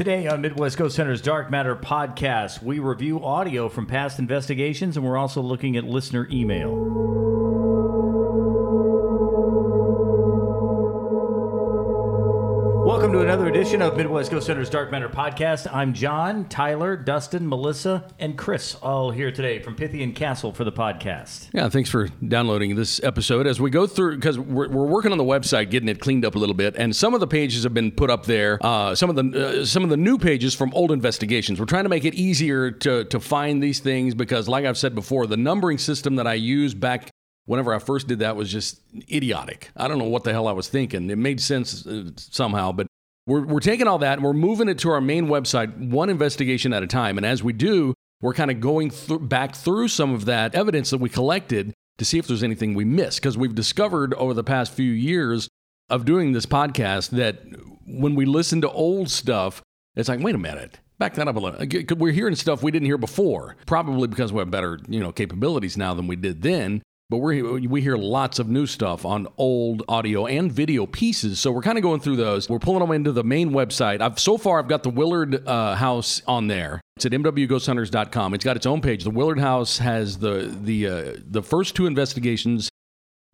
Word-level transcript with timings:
Today 0.00 0.26
on 0.28 0.40
Midwest 0.40 0.78
Ghost 0.78 0.96
Center's 0.96 1.20
Dark 1.20 1.50
Matter 1.50 1.76
podcast, 1.76 2.62
we 2.62 2.78
review 2.78 3.22
audio 3.22 3.68
from 3.68 3.84
past 3.84 4.18
investigations 4.18 4.96
and 4.96 5.04
we're 5.04 5.18
also 5.18 5.42
looking 5.42 5.76
at 5.76 5.84
listener 5.84 6.26
email. 6.32 6.99
Welcome 13.10 13.26
to 13.26 13.32
another 13.32 13.48
edition 13.48 13.82
of 13.82 13.96
Midwest 13.96 14.30
Ghost 14.30 14.46
Center's 14.46 14.70
Dark 14.70 14.92
Matter 14.92 15.08
podcast. 15.08 15.68
I'm 15.74 15.94
John, 15.94 16.48
Tyler, 16.48 16.96
Dustin, 16.96 17.48
Melissa, 17.48 18.04
and 18.20 18.38
Chris, 18.38 18.76
all 18.76 19.10
here 19.10 19.32
today 19.32 19.58
from 19.58 19.74
Pythian 19.74 20.12
Castle 20.12 20.52
for 20.52 20.62
the 20.62 20.70
podcast. 20.70 21.48
Yeah, 21.52 21.68
thanks 21.68 21.90
for 21.90 22.06
downloading 22.06 22.76
this 22.76 23.02
episode. 23.02 23.48
As 23.48 23.60
we 23.60 23.68
go 23.68 23.88
through, 23.88 24.14
because 24.14 24.38
we're, 24.38 24.68
we're 24.68 24.86
working 24.86 25.10
on 25.10 25.18
the 25.18 25.24
website, 25.24 25.70
getting 25.70 25.88
it 25.88 25.98
cleaned 25.98 26.24
up 26.24 26.36
a 26.36 26.38
little 26.38 26.54
bit, 26.54 26.76
and 26.76 26.94
some 26.94 27.12
of 27.12 27.18
the 27.18 27.26
pages 27.26 27.64
have 27.64 27.74
been 27.74 27.90
put 27.90 28.10
up 28.10 28.26
there. 28.26 28.64
Uh, 28.64 28.94
some 28.94 29.10
of 29.10 29.16
the 29.16 29.62
uh, 29.62 29.64
some 29.64 29.82
of 29.82 29.90
the 29.90 29.96
new 29.96 30.16
pages 30.16 30.54
from 30.54 30.72
old 30.72 30.92
investigations. 30.92 31.58
We're 31.58 31.66
trying 31.66 31.86
to 31.86 31.90
make 31.90 32.04
it 32.04 32.14
easier 32.14 32.70
to 32.70 33.02
to 33.06 33.18
find 33.18 33.60
these 33.60 33.80
things 33.80 34.14
because, 34.14 34.46
like 34.46 34.64
I've 34.64 34.78
said 34.78 34.94
before, 34.94 35.26
the 35.26 35.36
numbering 35.36 35.78
system 35.78 36.14
that 36.14 36.28
I 36.28 36.34
used 36.34 36.78
back 36.78 37.10
whenever 37.46 37.74
I 37.74 37.80
first 37.80 38.06
did 38.06 38.20
that 38.20 38.36
was 38.36 38.52
just 38.52 38.78
idiotic. 39.10 39.72
I 39.76 39.88
don't 39.88 39.98
know 39.98 40.04
what 40.04 40.22
the 40.22 40.30
hell 40.30 40.46
I 40.46 40.52
was 40.52 40.68
thinking. 40.68 41.10
It 41.10 41.18
made 41.18 41.40
sense 41.40 41.84
uh, 41.84 42.10
somehow, 42.16 42.70
but 42.70 42.86
we're, 43.30 43.46
we're 43.46 43.60
taking 43.60 43.86
all 43.86 43.98
that 43.98 44.14
and 44.14 44.24
we're 44.24 44.32
moving 44.32 44.68
it 44.68 44.78
to 44.80 44.90
our 44.90 45.00
main 45.00 45.28
website, 45.28 45.76
one 45.88 46.10
investigation 46.10 46.72
at 46.72 46.82
a 46.82 46.86
time. 46.86 47.16
And 47.16 47.24
as 47.24 47.44
we 47.44 47.52
do, 47.52 47.94
we're 48.20 48.34
kind 48.34 48.50
of 48.50 48.60
going 48.60 48.90
th- 48.90 49.20
back 49.22 49.54
through 49.54 49.88
some 49.88 50.12
of 50.12 50.24
that 50.24 50.54
evidence 50.54 50.90
that 50.90 50.98
we 50.98 51.08
collected 51.08 51.72
to 51.98 52.04
see 52.04 52.18
if 52.18 52.26
there's 52.26 52.42
anything 52.42 52.74
we 52.74 52.84
missed. 52.84 53.20
Because 53.20 53.38
we've 53.38 53.54
discovered 53.54 54.14
over 54.14 54.34
the 54.34 54.42
past 54.42 54.72
few 54.72 54.90
years 54.90 55.48
of 55.88 56.04
doing 56.04 56.32
this 56.32 56.44
podcast 56.44 57.10
that 57.10 57.40
when 57.86 58.16
we 58.16 58.24
listen 58.24 58.60
to 58.62 58.70
old 58.70 59.08
stuff, 59.10 59.62
it's 59.94 60.08
like, 60.08 60.20
wait 60.20 60.34
a 60.34 60.38
minute. 60.38 60.80
Back 60.98 61.14
that 61.14 61.28
up 61.28 61.36
a 61.36 61.38
little. 61.38 61.96
We're 61.96 62.12
hearing 62.12 62.34
stuff 62.34 62.62
we 62.62 62.70
didn't 62.70 62.86
hear 62.86 62.98
before, 62.98 63.56
probably 63.64 64.08
because 64.08 64.32
we 64.32 64.40
have 64.40 64.50
better, 64.50 64.78
you 64.88 65.00
know, 65.00 65.12
capabilities 65.12 65.76
now 65.76 65.94
than 65.94 66.06
we 66.08 66.16
did 66.16 66.42
then. 66.42 66.82
But 67.10 67.18
we 67.18 67.42
we 67.42 67.80
hear 67.82 67.96
lots 67.96 68.38
of 68.38 68.48
new 68.48 68.66
stuff 68.66 69.04
on 69.04 69.26
old 69.36 69.82
audio 69.88 70.26
and 70.26 70.50
video 70.50 70.86
pieces, 70.86 71.40
so 71.40 71.50
we're 71.50 71.60
kind 71.60 71.76
of 71.76 71.82
going 71.82 71.98
through 71.98 72.16
those. 72.16 72.48
We're 72.48 72.60
pulling 72.60 72.78
them 72.78 72.92
into 72.92 73.10
the 73.10 73.24
main 73.24 73.50
website. 73.50 74.00
I've 74.00 74.20
so 74.20 74.38
far 74.38 74.60
I've 74.60 74.68
got 74.68 74.84
the 74.84 74.90
Willard 74.90 75.44
uh, 75.46 75.74
House 75.74 76.22
on 76.28 76.46
there. 76.46 76.80
It's 76.94 77.06
at 77.06 77.10
mwghosthunters.com. 77.10 78.34
It's 78.34 78.44
got 78.44 78.54
its 78.54 78.66
own 78.66 78.80
page. 78.80 79.02
The 79.02 79.10
Willard 79.10 79.40
House 79.40 79.78
has 79.78 80.18
the 80.18 80.56
the 80.62 80.86
uh, 80.86 81.12
the 81.28 81.42
first 81.42 81.74
two 81.74 81.86
investigations 81.86 82.69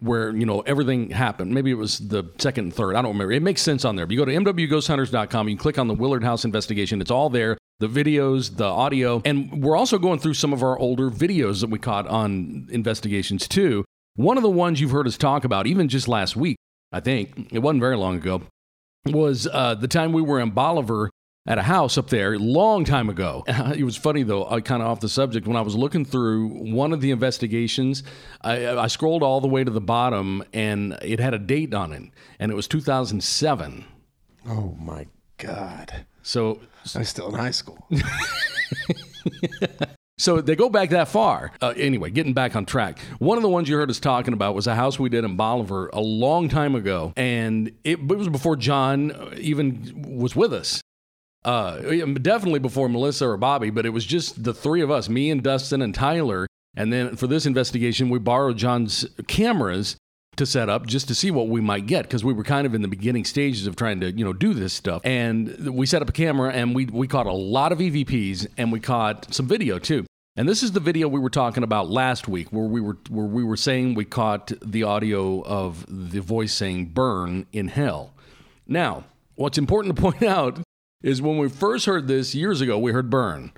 where 0.00 0.30
you 0.34 0.46
know 0.46 0.60
everything 0.60 1.10
happened. 1.10 1.52
Maybe 1.52 1.70
it 1.70 1.74
was 1.74 1.98
the 1.98 2.24
second 2.38 2.64
and 2.64 2.74
third. 2.74 2.96
I 2.96 3.02
don't 3.02 3.12
remember. 3.12 3.32
It 3.32 3.42
makes 3.42 3.62
sense 3.62 3.84
on 3.84 3.96
there. 3.96 4.06
But 4.06 4.12
you 4.12 4.18
go 4.18 4.24
to 4.24 4.32
mwghosthunters.com. 4.32 5.48
You 5.48 5.56
click 5.56 5.78
on 5.78 5.88
the 5.88 5.94
Willard 5.94 6.24
House 6.24 6.44
investigation. 6.44 7.00
It's 7.00 7.10
all 7.10 7.30
there 7.30 7.56
the 7.78 7.88
videos, 7.88 8.56
the 8.56 8.64
audio, 8.64 9.20
and 9.24 9.62
we're 9.62 9.76
also 9.76 9.98
going 9.98 10.18
through 10.18 10.34
some 10.34 10.52
of 10.52 10.62
our 10.62 10.78
older 10.78 11.10
videos 11.10 11.60
that 11.60 11.68
we 11.68 11.78
caught 11.78 12.06
on 12.06 12.66
investigations 12.70 13.46
too. 13.46 13.84
One 14.14 14.38
of 14.38 14.42
the 14.42 14.50
ones 14.50 14.80
you've 14.80 14.92
heard 14.92 15.06
us 15.06 15.18
talk 15.18 15.44
about, 15.44 15.66
even 15.66 15.88
just 15.88 16.08
last 16.08 16.36
week, 16.36 16.56
I 16.90 17.00
think, 17.00 17.52
it 17.52 17.58
wasn't 17.58 17.82
very 17.82 17.96
long 17.96 18.16
ago, 18.16 18.42
was 19.04 19.46
uh, 19.52 19.74
the 19.74 19.88
time 19.88 20.12
we 20.12 20.22
were 20.22 20.40
in 20.40 20.50
Bolivar 20.50 21.10
at 21.46 21.58
a 21.58 21.62
house 21.62 21.96
up 21.96 22.10
there, 22.10 22.34
a 22.34 22.38
long 22.38 22.84
time 22.84 23.08
ago. 23.08 23.44
It 23.76 23.84
was 23.84 23.96
funny 23.96 24.22
though, 24.22 24.48
I 24.48 24.60
kind 24.60 24.82
of 24.82 24.88
off 24.88 25.00
the 25.00 25.08
subject. 25.08 25.46
When 25.46 25.56
I 25.56 25.60
was 25.60 25.74
looking 25.74 26.04
through 26.04 26.48
one 26.48 26.92
of 26.92 27.00
the 27.00 27.10
investigations, 27.10 28.02
I, 28.40 28.68
I 28.68 28.86
scrolled 28.86 29.22
all 29.22 29.40
the 29.40 29.48
way 29.48 29.64
to 29.64 29.70
the 29.70 29.80
bottom 29.80 30.44
and 30.52 30.96
it 31.02 31.20
had 31.20 31.34
a 31.34 31.38
date 31.38 31.74
on 31.74 31.92
it, 31.92 32.02
and 32.38 32.52
it 32.52 32.54
was 32.54 32.68
2007. 32.68 33.84
Oh 34.48 34.76
my 34.80 35.06
God. 35.38 36.06
So 36.22 36.60
I 36.94 37.00
was 37.00 37.08
still 37.08 37.28
in 37.28 37.34
high 37.34 37.50
school. 37.50 37.86
So 40.18 40.40
they 40.40 40.56
go 40.56 40.70
back 40.70 40.90
that 40.90 41.08
far. 41.08 41.52
Uh, 41.60 41.74
anyway, 41.76 42.08
getting 42.10 42.32
back 42.32 42.56
on 42.56 42.64
track. 42.64 42.98
One 43.18 43.36
of 43.36 43.42
the 43.42 43.50
ones 43.50 43.68
you 43.68 43.76
heard 43.76 43.90
us 43.90 44.00
talking 44.00 44.32
about 44.32 44.54
was 44.54 44.66
a 44.66 44.74
house 44.74 44.98
we 44.98 45.10
did 45.10 45.24
in 45.24 45.36
Bolivar 45.36 45.90
a 45.92 46.00
long 46.00 46.48
time 46.48 46.74
ago, 46.74 47.12
and 47.18 47.68
it, 47.84 47.98
it 47.98 48.08
was 48.08 48.30
before 48.30 48.56
John 48.56 49.34
even 49.36 50.16
was 50.18 50.34
with 50.34 50.54
us. 50.54 50.80
Uh, 51.44 51.78
definitely 52.14 52.58
before 52.58 52.88
Melissa 52.88 53.28
or 53.28 53.36
Bobby, 53.36 53.70
but 53.70 53.86
it 53.86 53.90
was 53.90 54.04
just 54.04 54.42
the 54.42 54.52
three 54.52 54.80
of 54.80 54.90
us, 54.90 55.08
me 55.08 55.30
and 55.30 55.42
Dustin 55.42 55.80
and 55.80 55.94
Tyler. 55.94 56.46
And 56.76 56.92
then 56.92 57.16
for 57.16 57.26
this 57.26 57.46
investigation, 57.46 58.10
we 58.10 58.18
borrowed 58.18 58.58
John's 58.58 59.06
cameras 59.28 59.96
to 60.36 60.46
set 60.46 60.68
up 60.68 60.86
just 60.86 61.08
to 61.08 61.14
see 61.14 61.30
what 61.30 61.48
we 61.48 61.60
might 61.60 61.86
get 61.86 62.02
because 62.02 62.24
we 62.24 62.32
were 62.32 62.44
kind 62.44 62.66
of 62.66 62.74
in 62.74 62.82
the 62.82 62.88
beginning 62.88 63.24
stages 63.24 63.66
of 63.66 63.74
trying 63.74 64.00
to 64.00 64.12
you 64.12 64.24
know 64.24 64.32
do 64.32 64.54
this 64.54 64.72
stuff. 64.72 65.02
And 65.04 65.74
we 65.74 65.86
set 65.86 66.02
up 66.02 66.08
a 66.08 66.12
camera 66.12 66.52
and 66.52 66.74
we 66.74 66.86
we 66.86 67.08
caught 67.08 67.26
a 67.26 67.32
lot 67.32 67.72
of 67.72 67.78
evps 67.78 68.46
and 68.56 68.70
we 68.70 68.80
caught 68.80 69.32
some 69.34 69.46
video 69.46 69.78
too. 69.78 70.06
And 70.38 70.46
this 70.46 70.62
is 70.62 70.72
the 70.72 70.80
video 70.80 71.08
we 71.08 71.18
were 71.18 71.30
talking 71.30 71.62
about 71.62 71.88
last 71.88 72.28
week 72.28 72.48
where 72.50 72.66
we 72.66 72.80
were 72.80 72.98
where 73.08 73.26
we 73.26 73.42
were 73.42 73.56
saying 73.56 73.94
we 73.94 74.04
caught 74.04 74.52
the 74.62 74.82
audio 74.82 75.42
of 75.42 75.86
the 75.88 76.20
voice 76.20 76.52
saying 76.52 76.86
burn 76.86 77.46
in 77.52 77.68
hell. 77.68 78.12
Now 78.66 79.04
what's 79.34 79.58
important 79.58 79.96
to 79.96 80.02
point 80.10 80.22
out 80.22 80.58
is 81.02 81.22
when 81.22 81.38
we 81.38 81.48
first 81.48 81.86
heard 81.86 82.08
this 82.08 82.34
years 82.34 82.60
ago 82.60 82.78
we 82.78 82.92
heard 82.92 83.10
burn 83.10 83.52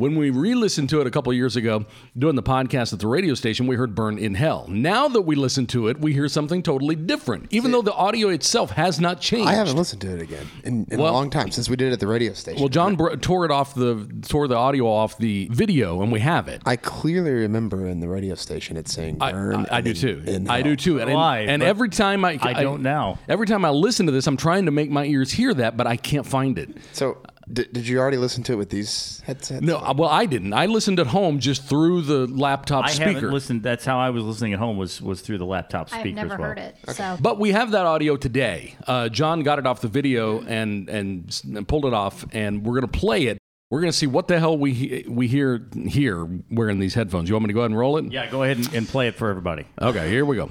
when 0.00 0.16
we 0.16 0.30
re 0.30 0.54
listened 0.54 0.88
to 0.88 1.00
it 1.00 1.06
a 1.06 1.10
couple 1.10 1.32
years 1.32 1.56
ago, 1.56 1.84
doing 2.16 2.34
the 2.34 2.42
podcast 2.42 2.92
at 2.92 2.98
the 2.98 3.06
radio 3.06 3.34
station, 3.34 3.66
we 3.66 3.76
heard 3.76 3.94
Burn 3.94 4.18
in 4.18 4.34
Hell. 4.34 4.66
Now 4.68 5.08
that 5.08 5.22
we 5.22 5.36
listen 5.36 5.66
to 5.68 5.88
it, 5.88 6.00
we 6.00 6.14
hear 6.14 6.26
something 6.26 6.62
totally 6.62 6.96
different, 6.96 7.48
even 7.50 7.70
though 7.70 7.82
the 7.82 7.92
audio 7.92 8.28
itself 8.30 8.70
has 8.70 8.98
not 8.98 9.20
changed. 9.20 9.48
I 9.48 9.54
haven't 9.54 9.76
listened 9.76 10.00
to 10.00 10.14
it 10.14 10.22
again 10.22 10.46
in, 10.64 10.86
in 10.90 10.98
well, 10.98 11.12
a 11.12 11.14
long 11.14 11.28
time 11.28 11.50
since 11.50 11.68
we 11.68 11.76
did 11.76 11.88
it 11.88 11.92
at 11.92 12.00
the 12.00 12.06
radio 12.06 12.32
station. 12.32 12.60
Well, 12.60 12.70
John 12.70 12.96
br- 12.96 13.14
tore 13.16 13.44
it 13.44 13.50
off 13.50 13.74
the 13.74 14.08
tore 14.26 14.48
the 14.48 14.56
audio 14.56 14.86
off 14.86 15.18
the 15.18 15.48
video, 15.52 16.00
and 16.00 16.10
we 16.10 16.20
have 16.20 16.48
it. 16.48 16.62
I 16.64 16.76
clearly 16.76 17.32
remember 17.32 17.86
in 17.86 18.00
the 18.00 18.08
radio 18.08 18.34
station 18.34 18.78
it 18.78 18.88
saying 18.88 19.18
Burn. 19.18 19.66
I, 19.66 19.74
I, 19.74 19.78
I 19.78 19.80
do 19.82 19.92
too. 19.92 20.22
in 20.26 20.48
I 20.48 20.62
do 20.62 20.76
too. 20.76 20.98
And, 20.98 21.12
Why? 21.12 21.40
and 21.40 21.60
But 21.60 21.68
every 21.68 21.90
time 21.90 22.24
I, 22.24 22.38
I 22.40 22.62
don't 22.62 22.82
now. 22.82 23.18
Every 23.28 23.46
time 23.46 23.66
I 23.66 23.70
listen 23.70 24.06
to 24.06 24.12
this, 24.12 24.26
I'm 24.26 24.38
trying 24.38 24.64
to 24.64 24.70
make 24.70 24.90
my 24.90 25.04
ears 25.04 25.30
hear 25.30 25.52
that, 25.54 25.76
but 25.76 25.86
I 25.86 25.96
can't 25.96 26.26
find 26.26 26.58
it. 26.58 26.70
So, 26.92 27.18
did, 27.52 27.72
did 27.72 27.86
you 27.88 27.98
already 27.98 28.16
listen 28.16 28.42
to 28.44 28.52
it 28.52 28.56
with 28.56 28.70
these 28.70 29.22
headsets? 29.26 29.60
No, 29.62 29.78
uh, 29.78 29.92
well, 29.96 30.08
I 30.08 30.26
didn't. 30.26 30.52
I 30.52 30.66
listened 30.66 31.00
at 31.00 31.06
home 31.08 31.38
just 31.40 31.64
through 31.64 32.02
the 32.02 32.26
laptop 32.26 32.84
I 32.84 32.90
speaker. 32.90 33.10
haven't 33.12 33.30
listened. 33.32 33.62
That's 33.62 33.84
how 33.84 33.98
I 33.98 34.10
was 34.10 34.22
listening 34.24 34.52
at 34.52 34.58
home. 34.58 34.76
Was 34.76 35.00
was 35.02 35.20
through 35.20 35.38
the 35.38 35.46
laptop 35.46 35.88
speaker. 35.88 36.08
I've 36.08 36.14
never 36.14 36.34
as 36.34 36.38
well. 36.38 36.48
heard 36.48 36.58
it. 36.58 36.76
So 36.94 37.16
But 37.20 37.38
we 37.38 37.52
have 37.52 37.72
that 37.72 37.86
audio 37.86 38.16
today. 38.16 38.76
Uh, 38.86 39.08
John 39.08 39.42
got 39.42 39.58
it 39.58 39.66
off 39.66 39.80
the 39.80 39.88
video 39.88 40.40
and, 40.42 40.88
and 40.88 41.28
s- 41.28 41.42
and 41.44 41.66
pulled 41.66 41.86
it 41.86 41.94
off, 41.94 42.24
and 42.32 42.64
we're 42.64 42.74
gonna 42.74 42.88
play 42.88 43.24
it. 43.26 43.38
We're 43.70 43.80
gonna 43.80 43.92
see 43.92 44.06
what 44.06 44.26
the 44.28 44.38
hell 44.38 44.58
we 44.58 44.72
he- 44.72 45.04
we 45.08 45.26
hear 45.28 45.66
here 45.86 46.28
wearing 46.50 46.78
these 46.78 46.94
headphones. 46.94 47.28
You 47.28 47.34
want 47.36 47.44
me 47.44 47.48
to 47.48 47.54
go 47.54 47.60
ahead 47.60 47.70
and 47.70 47.78
roll 47.78 47.96
it? 47.98 48.12
Yeah, 48.12 48.28
go 48.30 48.42
ahead 48.42 48.58
and, 48.58 48.74
and 48.74 48.88
play 48.88 49.08
it 49.08 49.14
for 49.14 49.28
everybody. 49.30 49.64
Okay, 49.80 50.08
here 50.08 50.24
we 50.24 50.36
go. 50.36 50.50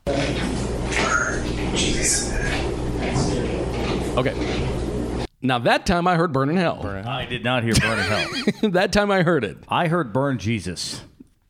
Okay. 4.17 4.33
Now 5.41 5.59
that 5.59 5.85
time 5.85 6.07
I 6.07 6.15
heard 6.15 6.33
"Burn 6.33 6.49
in 6.49 6.57
Hell." 6.57 6.85
I 6.85 7.25
did 7.25 7.43
not 7.43 7.63
hear 7.63 7.73
burn 7.75 7.99
in 7.99 8.05
hell. 8.05 8.27
that 8.71 8.91
time 8.91 9.09
I 9.11 9.23
heard 9.23 9.43
it. 9.43 9.57
I 9.69 9.87
heard 9.87 10.11
burn 10.11 10.37
Jesus. 10.37 11.01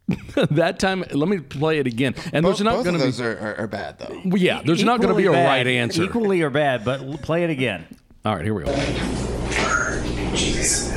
that 0.52 0.80
time, 0.80 1.04
let 1.12 1.30
me 1.30 1.38
play 1.40 1.78
it 1.78 1.86
again. 1.86 2.16
And 2.34 2.44
Both, 2.44 2.58
there's 2.58 2.62
not 2.64 2.76
both 2.78 2.84
going 2.86 2.98
to 2.98 3.00
be. 3.00 3.06
those 3.06 3.22
are, 3.22 3.38
are, 3.38 3.56
are 3.62 3.68
bad 3.68 4.00
though. 4.00 4.22
Well, 4.26 4.38
yeah, 4.42 4.62
there's 4.66 4.84
not 4.84 5.02
going 5.02 5.10
to 5.10 5.16
be 5.16 5.26
a 5.28 5.30
Equally 5.30 5.46
right 5.46 5.68
answer. 5.68 6.04
Equally 6.04 6.42
or 6.42 6.50
bad, 6.50 6.84
but 6.84 7.22
play 7.22 7.44
it 7.44 7.52
again. 7.52 7.86
All 8.26 8.36
right, 8.36 8.44
here 8.44 8.54
we 8.56 8.64
go. 8.64 8.72
Burn 8.74 10.36
Jesus. 10.36 10.92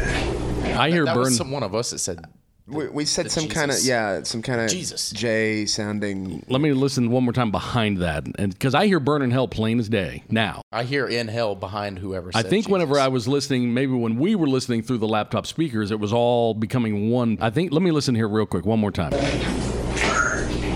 I 0.75 0.91
hear 0.91 1.05
That 1.05 1.15
"Burn." 1.15 1.25
was 1.25 1.37
some, 1.37 1.51
one 1.51 1.63
of 1.63 1.75
us 1.75 1.91
that 1.91 1.99
said 1.99 2.25
We, 2.69 2.89
we 2.89 3.05
said 3.05 3.31
some 3.31 3.49
kind 3.49 3.73
of 3.73 3.81
yeah, 3.83 4.23
some 4.23 4.41
kind 4.41 4.61
of 4.61 4.71
Jesus. 4.71 5.11
J 5.11 5.67
sounding. 5.67 6.45
Let 6.49 6.61
me 6.61 6.73
listen 6.73 7.11
one 7.11 7.25
more 7.25 7.33
time 7.33 7.51
behind 7.51 7.99
that, 7.99 8.25
and 8.39 8.53
because 8.53 8.75
I 8.75 8.87
hear 8.87 9.01
"Burn 9.01 9.21
in 9.23 9.33
Hell" 9.33 9.49
plain 9.49 9.81
as 9.81 9.89
day 9.89 10.23
now. 10.31 10.63
I 10.71 10.85
hear 10.85 11.07
in 11.07 11.27
hell 11.27 11.57
behind 11.57 11.99
whoever. 11.99 12.31
I 12.35 12.43
Said 12.43 12.51
think 12.51 12.69
whenever 12.69 13.01
I 13.01 13.09
was 13.09 13.27
listening, 13.27 13.75
maybe 13.75 13.93
when 13.95 14.17
we 14.17 14.37
were 14.37 14.47
listening 14.47 14.83
through 14.83 14.99
the 14.99 15.09
laptop 15.09 15.47
speakers, 15.47 15.91
it 15.91 15.99
was 15.99 16.13
all 16.13 16.55
becoming 16.55 17.11
one. 17.11 17.37
I 17.41 17.51
think. 17.51 17.73
Let 17.73 17.83
me 17.83 17.91
listen 17.91 18.15
here 18.15 18.29
real 18.29 18.47
quick, 18.47 18.65
one 18.65 18.79
more 18.79 18.93
time. 18.93 19.11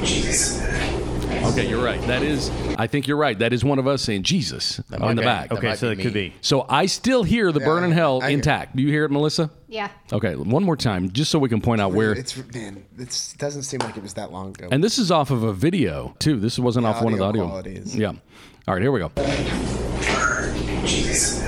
Jesus. 0.04 0.60
Okay, 1.52 1.68
you're 1.68 1.82
right. 1.82 2.00
That 2.08 2.22
is. 2.22 2.50
I 2.76 2.88
think 2.88 3.06
you're 3.06 3.16
right. 3.16 3.38
That 3.38 3.52
is 3.52 3.64
one 3.64 3.78
of 3.78 3.86
us 3.86 4.02
saying 4.02 4.24
Jesus 4.24 4.80
on 4.92 5.00
might 5.00 5.14
the 5.14 5.22
back. 5.22 5.52
Okay, 5.52 5.68
might 5.68 5.78
so 5.78 5.90
it 5.90 6.00
could 6.00 6.12
be. 6.12 6.34
So 6.40 6.66
I 6.68 6.86
still 6.86 7.22
hear 7.22 7.52
the 7.52 7.60
"Burn 7.60 7.84
in 7.84 7.92
Hell" 7.92 8.20
I 8.20 8.30
hear- 8.30 8.38
intact. 8.38 8.74
Do 8.74 8.82
you 8.82 8.88
hear 8.88 9.04
it, 9.04 9.12
Melissa? 9.12 9.50
Yeah. 9.68 9.90
Okay, 10.12 10.36
one 10.36 10.62
more 10.64 10.76
time, 10.76 11.10
just 11.10 11.30
so 11.30 11.38
we 11.38 11.48
can 11.48 11.60
point 11.60 11.80
out 11.80 11.92
where. 11.92 12.12
It's 12.12 12.36
man, 12.54 12.84
it 12.98 13.34
doesn't 13.38 13.62
seem 13.64 13.80
like 13.80 13.96
it 13.96 14.02
was 14.02 14.14
that 14.14 14.30
long 14.32 14.50
ago. 14.50 14.68
And 14.70 14.82
this 14.82 14.98
is 14.98 15.10
off 15.10 15.30
of 15.30 15.42
a 15.42 15.52
video 15.52 16.14
too. 16.18 16.38
This 16.38 16.58
wasn't 16.58 16.86
off 16.86 17.02
one 17.02 17.12
of 17.12 17.18
the 17.18 17.24
audio 17.24 17.42
audio. 17.44 17.50
quality 17.50 17.76
is- 17.76 17.96
Yeah. 17.96 18.12
All 18.68 18.74
right, 18.74 18.82
here 18.82 18.92
we 18.92 19.00
go. 19.00 19.10
Jesus. 20.86 21.42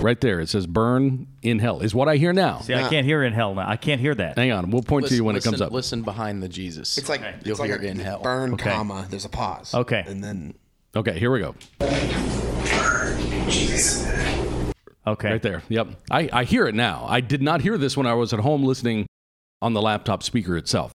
Right 0.00 0.20
there, 0.20 0.40
it 0.40 0.48
says 0.48 0.66
"burn 0.66 1.26
in 1.42 1.58
hell" 1.58 1.80
is 1.80 1.94
what 1.94 2.08
I 2.08 2.16
hear 2.16 2.32
now. 2.32 2.60
See, 2.60 2.74
I 2.74 2.88
can't 2.88 3.04
hear 3.04 3.22
in 3.22 3.32
hell 3.34 3.54
now. 3.54 3.68
I 3.68 3.76
can't 3.76 4.00
hear 4.00 4.14
that. 4.14 4.36
Hang 4.38 4.50
on, 4.50 4.70
we'll 4.70 4.82
point 4.82 5.06
to 5.08 5.14
you 5.14 5.24
when 5.24 5.34
listen, 5.34 5.50
it 5.50 5.58
comes 5.58 5.60
up. 5.60 5.72
Listen 5.72 6.02
behind 6.02 6.42
the 6.42 6.48
Jesus. 6.48 6.96
it's 6.96 7.08
like 7.08 7.20
you'll 7.44 7.50
it's 7.52 7.60
like 7.60 7.68
hear 7.70 7.78
a 7.78 7.82
in 7.84 7.98
hell. 7.98 8.20
burn 8.22 8.54
Okay. 8.54 8.70
comma. 8.70 9.06
There's 9.10 9.26
a 9.26 9.28
pause. 9.28 9.74
Okay. 9.74 10.02
and 10.06 10.24
then 10.24 10.54
Okay, 10.96 11.18
here 11.18 11.30
we 11.30 11.38
go. 11.40 11.54
Okay. 15.06 15.30
Right 15.32 15.42
there. 15.42 15.62
Yep. 15.68 15.88
I, 16.10 16.28
I 16.32 16.44
hear 16.44 16.66
it 16.66 16.74
now. 16.74 17.06
I 17.08 17.20
did 17.20 17.40
not 17.42 17.60
hear 17.62 17.78
this 17.78 17.96
when 17.96 18.06
I 18.06 18.14
was 18.14 18.32
at 18.32 18.40
home 18.40 18.62
listening 18.64 19.06
on 19.62 19.72
the 19.72 19.80
laptop 19.82 20.22
speaker 20.22 20.56
itself. 20.56 20.92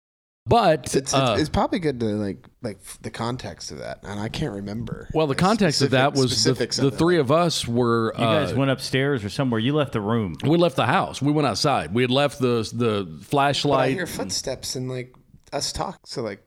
But 0.46 0.86
It's, 0.86 0.94
it's, 0.96 1.14
uh, 1.14 1.36
it's 1.38 1.50
probably 1.50 1.78
good 1.80 2.00
to 2.00 2.06
like 2.06 2.46
like 2.62 2.78
the 3.02 3.10
context 3.10 3.70
of 3.70 3.78
that, 3.78 4.00
and 4.02 4.18
I 4.18 4.30
can't 4.30 4.54
remember. 4.54 5.06
well, 5.12 5.26
the 5.26 5.32
like, 5.32 5.38
context 5.38 5.82
of 5.82 5.90
that 5.90 6.12
was 6.14 6.22
the, 6.22 6.28
specifics 6.30 6.76
the 6.78 6.88
of 6.88 6.96
three 6.98 7.18
of 7.18 7.30
us 7.30 7.68
were 7.68 8.14
You 8.18 8.24
uh, 8.24 8.44
guys 8.46 8.54
went 8.54 8.70
upstairs 8.70 9.22
or 9.22 9.28
somewhere. 9.28 9.60
You 9.60 9.74
left 9.74 9.92
the 9.92 10.00
room. 10.00 10.34
we 10.42 10.56
left 10.56 10.76
the 10.76 10.86
house. 10.86 11.20
We 11.20 11.30
went 11.30 11.46
outside. 11.46 11.92
We 11.94 12.02
had 12.02 12.10
left 12.10 12.38
the 12.40 12.68
the 12.74 13.04
But 13.04 13.20
I 13.20 13.24
flashlight. 13.24 13.92
hear 13.92 14.06
footsteps 14.06 14.76
and 14.76 14.90
like 14.90 15.14
us 15.52 15.72
talk. 15.72 16.00
So 16.06 16.22
like, 16.22 16.42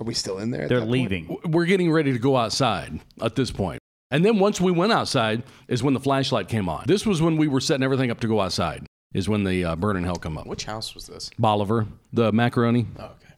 are 0.00 0.04
we 0.04 0.14
still 0.14 0.38
in 0.38 0.50
there? 0.52 0.62
at 0.62 0.68
They're 0.68 0.78
that 0.80 0.86
point? 0.86 0.92
leaving. 0.92 1.36
We're 1.44 1.66
getting 1.66 1.90
ready 1.90 2.12
to 2.12 2.18
go 2.20 2.36
outside 2.36 3.00
at 3.20 3.34
this 3.34 3.50
point. 3.50 3.80
And 4.10 4.24
then 4.24 4.38
once 4.38 4.60
we 4.60 4.70
went 4.70 4.92
outside 4.92 5.42
is 5.68 5.82
when 5.82 5.94
the 5.94 6.00
flashlight 6.00 6.48
came 6.48 6.68
on. 6.68 6.84
This 6.86 7.04
was 7.06 7.20
when 7.22 7.36
we 7.36 7.48
were 7.48 7.60
setting 7.60 7.82
everything 7.82 8.10
up 8.10 8.20
to 8.20 8.28
go 8.28 8.40
outside. 8.40 8.86
Is 9.12 9.28
when 9.28 9.44
the 9.44 9.64
uh, 9.64 9.76
burn 9.76 9.96
in 9.96 10.04
hell 10.04 10.16
come 10.16 10.36
up. 10.36 10.46
Which 10.46 10.64
house 10.64 10.94
was 10.94 11.06
this? 11.06 11.30
Bolivar, 11.38 11.86
the 12.12 12.32
macaroni. 12.32 12.86
Oh, 12.98 13.04
okay. 13.04 13.34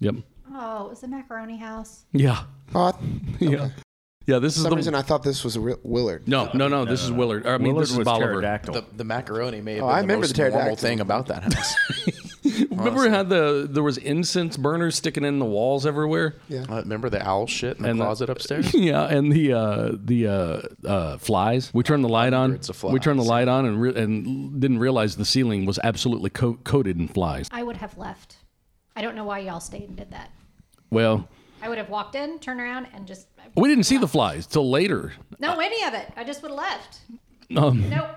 Yep. 0.00 0.16
Oh, 0.52 0.86
it 0.86 0.90
was 0.90 1.00
the 1.00 1.08
macaroni 1.08 1.56
house. 1.56 2.04
Yeah. 2.12 2.44
Oh, 2.74 2.86
I- 2.92 2.94
Yeah. 3.44 3.68
Yeah. 4.26 4.38
This 4.40 4.54
for 4.54 4.58
is 4.58 4.62
some 4.62 4.70
the 4.70 4.76
reason 4.76 4.94
I 4.94 5.02
thought 5.02 5.22
this 5.22 5.44
was 5.44 5.54
a 5.56 5.60
real 5.60 5.78
Willard. 5.84 6.26
no, 6.26 6.50
no, 6.54 6.66
no. 6.68 6.84
This 6.84 7.02
is 7.02 7.12
Willard. 7.12 7.46
I 7.46 7.58
mean, 7.58 7.68
Willard 7.68 7.82
this 7.84 7.90
is 7.92 7.98
was 7.98 8.04
Bolivar. 8.04 8.32
pterodactyl. 8.32 8.74
The, 8.74 8.84
the 8.96 9.04
macaroni 9.04 9.60
may 9.60 9.74
have 9.74 9.84
Oh, 9.84 9.86
been 9.86 9.94
I 9.94 10.00
the 10.00 10.02
remember 10.02 10.22
most 10.26 10.34
the 10.36 10.42
normal 10.42 10.58
pterodactyl. 10.76 10.88
thing 10.88 11.00
about 11.00 11.26
that 11.28 11.42
house. 11.52 11.74
Remember 12.70 13.08
how 13.08 13.22
the 13.22 13.66
there 13.70 13.82
was 13.82 13.96
incense 13.98 14.56
burners 14.56 14.96
sticking 14.96 15.24
in 15.24 15.38
the 15.38 15.44
walls 15.46 15.86
everywhere? 15.86 16.36
Yeah. 16.48 16.64
Uh, 16.68 16.76
remember 16.76 17.08
the 17.08 17.26
owl 17.26 17.46
shit 17.46 17.78
in 17.78 17.82
the 17.84 17.90
And 17.90 18.00
the- 18.00 18.04
closet 18.04 18.28
upstairs? 18.30 18.72
Yeah, 18.74 19.04
and 19.06 19.32
the 19.32 19.52
uh, 19.54 19.92
the 19.94 20.26
uh, 20.26 20.62
uh, 20.88 21.18
flies. 21.18 21.70
We 21.72 21.82
turned 21.82 22.04
the 22.04 22.08
light 22.08 22.32
on. 22.32 22.50
Hundreds 22.50 22.68
of 22.68 22.82
We 22.84 23.00
turned 23.00 23.18
the 23.18 23.24
light 23.24 23.48
on 23.48 23.64
and 23.66 23.80
re- 23.80 23.94
and 23.94 24.60
didn't 24.60 24.78
realize 24.78 25.16
the 25.16 25.24
ceiling 25.24 25.64
was 25.64 25.78
absolutely 25.82 26.30
co- 26.30 26.58
coated 26.64 26.98
in 26.98 27.08
flies. 27.08 27.48
I 27.50 27.62
would 27.62 27.78
have 27.78 27.96
left. 27.96 28.36
I 28.96 29.02
don't 29.02 29.16
know 29.16 29.24
why 29.24 29.38
y'all 29.40 29.60
stayed 29.60 29.88
and 29.88 29.96
did 29.96 30.10
that. 30.12 30.30
Well, 30.90 31.28
I 31.62 31.68
would 31.68 31.78
have 31.78 31.88
walked 31.88 32.14
in, 32.14 32.38
turned 32.40 32.60
around, 32.60 32.88
and 32.94 33.06
just. 33.06 33.26
we 33.56 33.68
didn't 33.68 33.84
see 33.84 33.96
the 33.96 34.06
flies 34.08 34.46
till 34.46 34.70
later. 34.70 35.12
No, 35.38 35.58
any 35.58 35.82
of 35.84 35.94
it. 35.94 36.12
I 36.16 36.24
just 36.24 36.42
would 36.42 36.50
have 36.50 36.58
left. 36.58 36.98
Um, 37.56 37.88
Nope. 37.90 38.10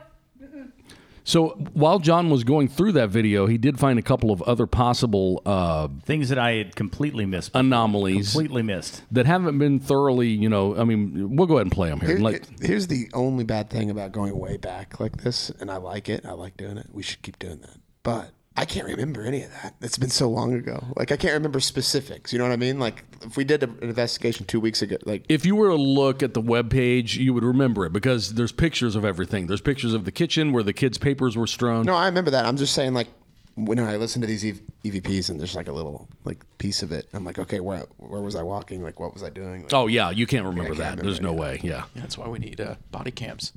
So 1.28 1.50
while 1.74 2.00
John 2.00 2.30
was 2.30 2.46
going 2.46 2.70
through 2.70 2.94
that 2.94 3.10
video, 3.10 3.48
he 3.48 3.58
did 3.58 3.78
find 3.78 4.00
a 4.00 4.02
couple 4.02 4.32
of 4.32 4.42
other 4.44 4.66
possible 4.66 5.42
uh, 5.46 5.90
Things 6.06 6.30
that 6.30 6.40
I 6.40 6.52
had 6.54 6.74
completely 6.78 7.26
missed. 7.26 7.52
anomalies 7.54 8.32
completely 8.32 8.64
missed. 8.64 9.04
that 9.12 9.26
haven't 9.26 9.58
been 9.60 9.80
thoroughly. 9.82 10.30
You 10.30 10.48
know, 10.48 10.78
I 10.78 10.86
mean, 10.86 11.36
we'll 11.36 11.46
go 11.48 11.56
ahead 11.56 11.66
and 11.66 11.72
play 11.74 11.90
them 11.90 12.00
here. 12.00 12.12
Here- 12.16 12.20
Like, 12.20 12.48
here's 12.62 12.88
the 12.88 13.10
only 13.14 13.44
bad 13.44 13.70
thing 13.70 13.90
about 13.90 14.14
going 14.14 14.40
way 14.40 14.56
back 14.56 15.02
like 15.02 15.18
this, 15.18 15.50
and 15.60 15.70
I 15.70 15.76
like 15.78 16.08
it. 16.08 16.26
I 16.26 16.32
like 16.32 16.56
doing 16.56 16.78
it. 16.78 16.88
We 16.94 17.04
should 17.04 17.22
keep 17.24 17.38
doing 17.40 17.60
that. 17.60 17.78
But 18.04 18.32
I 18.58 18.66
can't 18.66 18.88
remember 18.88 19.22
any 19.22 19.44
of 19.44 19.52
that. 19.62 19.76
It's 19.82 19.98
been 20.00 20.10
so 20.10 20.28
long 20.30 20.54
ago. 20.54 20.84
Like 20.96 21.12
I 21.12 21.18
can't 21.18 21.34
remember 21.36 21.60
specifics. 21.60 22.34
You 22.34 22.40
know 22.40 22.46
what 22.46 22.54
I 22.54 22.58
mean? 22.58 22.80
Like 22.80 23.04
if 23.22 23.38
we 23.38 23.44
did 23.44 23.62
an 23.64 23.78
investigation 23.82 24.46
two 24.48 24.60
weeks 24.60 24.82
ago, 24.82 24.98
like 25.06 25.24
if 25.30 25.46
you 25.46 25.56
were 25.56 25.70
to 25.70 25.76
look 25.76 26.24
at 26.24 26.34
the 26.34 26.42
web 26.42 26.70
page, 26.72 27.18
you 27.18 27.34
would 27.34 27.44
remember 27.44 27.86
it 27.86 27.94
because 27.94 28.34
there's 28.34 28.52
pictures 28.52 28.96
of 28.96 29.06
everything. 29.06 29.46
There's 29.48 29.62
pictures 29.62 29.94
of 29.94 30.06
the 30.06 30.12
kitchen 30.12 30.52
where 30.54 30.64
the 30.64 30.74
kids' 30.74 30.98
papers 30.98 31.38
were 31.38 31.48
strewn. 31.48 31.86
no, 31.86 31.94
I 31.96 32.08
remember 32.08 32.32
that. 32.32 32.46
I'm 32.46 32.58
just 32.58 32.74
saying 32.74 32.94
like 32.96 33.08
when 33.56 33.80
I 33.80 33.96
listen 33.98 34.22
to 34.22 34.28
these 34.28 34.44
EV- 34.46 34.62
EVPs 34.86 35.30
and 35.30 35.40
there's 35.40 35.56
like 35.56 35.68
a 35.68 35.72
little 35.72 36.08
like 36.26 36.44
piece 36.58 36.82
of 36.84 36.92
it, 36.92 37.08
I'm 37.14 37.24
like, 37.26 37.38
okay, 37.40 37.60
where 37.60 37.86
where 37.98 38.22
was 38.22 38.36
I 38.36 38.42
walking? 38.44 38.82
Like 38.82 39.00
what 39.00 39.14
was 39.14 39.22
I 39.24 39.30
doing? 39.30 39.64
Like, 39.64 39.74
Oh 39.74 39.86
yeah, 39.88 40.10
you 40.10 40.26
can't 40.26 40.46
remember 40.46 40.70
can't 40.70 40.78
that. 40.78 40.84
remember 40.92 41.04
There's 41.04 41.22
no 41.22 41.30
any 41.30 41.40
way. 41.40 41.60
Yeah. 41.64 41.84
Yeah, 41.94 42.02
that's 42.02 42.18
why 42.18 42.28
we 42.28 42.40
need 42.40 42.60
uh, 42.60 42.76
body 42.92 43.12
cams. 43.12 43.54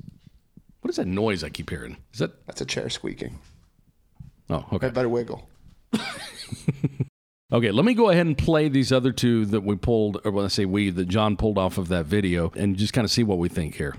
What 0.81 0.89
is 0.89 0.95
that 0.97 1.07
noise 1.07 1.43
I 1.43 1.49
keep 1.49 1.69
hearing? 1.71 1.97
Is 2.13 2.19
that? 2.19 2.45
That's 2.47 2.61
a 2.61 2.65
chair 2.65 2.89
squeaking. 2.89 3.39
Oh, 4.51 4.65
okay. 4.73 4.87
I 4.87 4.89
better 4.91 5.09
wiggle. 5.09 5.49
Okay, 7.53 7.69
let 7.69 7.83
me 7.83 7.93
go 7.93 8.09
ahead 8.09 8.25
and 8.25 8.37
play 8.37 8.69
these 8.69 8.93
other 8.93 9.11
two 9.11 9.45
that 9.47 9.59
we 9.61 9.75
pulled, 9.75 10.21
or 10.23 10.31
when 10.31 10.45
I 10.45 10.47
say 10.47 10.63
we, 10.63 10.89
that 10.89 11.09
John 11.09 11.35
pulled 11.35 11.57
off 11.57 11.77
of 11.77 11.89
that 11.89 12.05
video, 12.05 12.49
and 12.55 12.77
just 12.77 12.93
kind 12.93 13.03
of 13.03 13.11
see 13.11 13.23
what 13.23 13.39
we 13.39 13.49
think 13.49 13.75
here. 13.75 13.93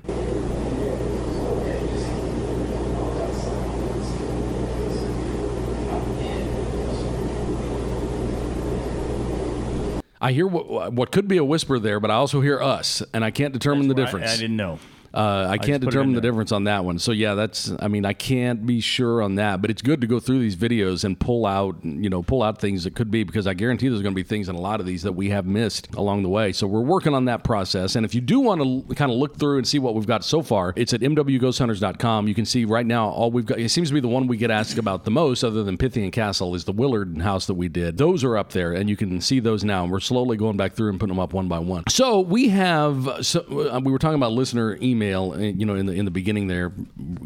I 10.21 10.31
hear 10.31 10.47
what, 10.47 10.93
what 10.93 11.11
could 11.11 11.27
be 11.27 11.37
a 11.37 11.45
whisper 11.45 11.81
there, 11.81 11.99
but 11.99 12.11
I 12.11 12.15
also 12.15 12.41
hear 12.41 12.61
us, 12.63 13.03
and 13.13 13.25
I 13.25 13.33
can't 13.33 13.53
determine 13.53 13.89
the 13.89 13.95
Well, 13.95 14.05
I- 14.05 14.07
difference. 14.07 14.31
I, 14.33 14.37
didn't 14.37 14.57
know. 14.57 14.79
Uh, 15.15 15.47
I 15.49 15.59
can't 15.59 15.83
it 15.83 15.87
determine 15.87 16.15
the 16.15 16.21
difference 16.21 16.53
on 16.53 16.65
that 16.65 16.85
one. 16.85 16.99
So 16.99 17.13
yeah, 17.13 17.35
that's. 17.35 17.73
I 17.81 17.89
mean, 17.89 18.05
I 18.05 18.13
can't 18.13 18.65
be 18.65 18.81
sure 18.81 19.23
on 19.23 19.35
that, 19.37 19.61
but 19.61 19.71
it's 19.71 19.83
good 19.83 20.01
to 20.01 20.07
go 20.07 20.19
through 20.21 20.41
these 20.41 20.57
videos 20.57 21.05
and 21.05 21.19
pull 21.19 21.47
out, 21.47 21.77
you 21.85 22.09
know, 22.09 22.23
pull 22.23 22.43
out 22.43 22.61
things 22.61 22.85
that 22.85 22.95
could 22.95 23.11
be 23.11 23.25
because 23.25 23.47
I 23.47 23.55
guarantee 23.55 23.89
there's 23.89 24.03
going 24.03 24.15
to 24.15 24.17
be 24.17 24.23
things 24.23 24.49
in 24.49 24.55
a 24.55 24.61
lot 24.61 24.81
of 24.81 24.87
these 24.87 25.03
that 25.03 25.13
we 25.13 25.31
have 25.31 25.47
missed 25.47 25.95
along 25.95 26.23
the 26.23 26.29
way. 26.29 26.53
So 26.53 26.67
we're 26.67 26.81
working 26.81 27.15
on 27.15 27.27
that 27.27 27.45
process. 27.45 27.97
And 27.97 28.07
if 28.07 28.15
you 28.15 28.21
do 28.21 28.41
want 28.41 28.63
to 28.89 28.95
kind 28.95 29.11
of 29.11 29.19
look 29.19 29.39
through 29.39 29.59
and 29.59 29.67
see 29.67 29.79
what 29.79 29.95
we've 29.95 30.07
got 30.07 30.25
so 30.25 30.43
far, 30.43 30.73
it's 30.77 30.93
at 30.95 31.01
mwghosthunters.com. 31.01 32.29
You 32.29 32.35
can 32.35 32.47
see 32.47 32.65
right 32.65 32.87
now 32.87 33.09
all 33.09 33.31
we've 33.31 33.47
got. 33.47 33.59
It 33.59 33.71
seems 33.71 33.89
to 33.89 33.95
be 33.95 34.01
the 34.01 34.09
one 34.09 34.27
we 34.27 34.37
get 34.37 34.51
asked 34.51 34.79
about 34.79 35.05
the 35.05 35.11
most, 35.11 35.45
other 35.45 35.63
than 35.63 35.77
Pythian 35.77 36.11
Castle, 36.11 36.55
is 36.55 36.65
the 36.65 36.73
Willard 36.73 37.19
house 37.19 37.47
that 37.47 37.55
we 37.55 37.69
did. 37.69 37.99
Those 37.99 38.25
are 38.25 38.37
up 38.37 38.51
there, 38.51 38.73
and 38.73 38.89
you 38.89 38.97
can 38.97 39.21
see 39.21 39.41
those 39.41 39.65
now. 39.65 39.83
And 39.83 39.93
we're 39.93 40.01
slowly 40.01 40.37
going 40.37 40.57
back 40.57 40.75
through 40.75 40.91
and 40.91 40.99
putting 40.99 41.15
them 41.15 41.21
up 41.21 41.33
one 41.33 41.49
by 41.49 41.59
one. 41.59 41.85
So 41.89 42.21
we 42.21 42.49
have. 42.49 43.19
So, 43.23 43.41
uh, 43.73 43.81
we 43.83 43.93
were 43.93 43.99
talking 43.99 44.17
about 44.17 44.33
listener 44.33 44.79
email, 44.83 45.02
uh, 45.11 45.39
you 45.39 45.67
know, 45.67 45.75
in 45.75 45.87
the 45.87 45.93
in 45.93 46.05
the 46.05 46.11
beginning 46.11 46.47
there, 46.49 46.71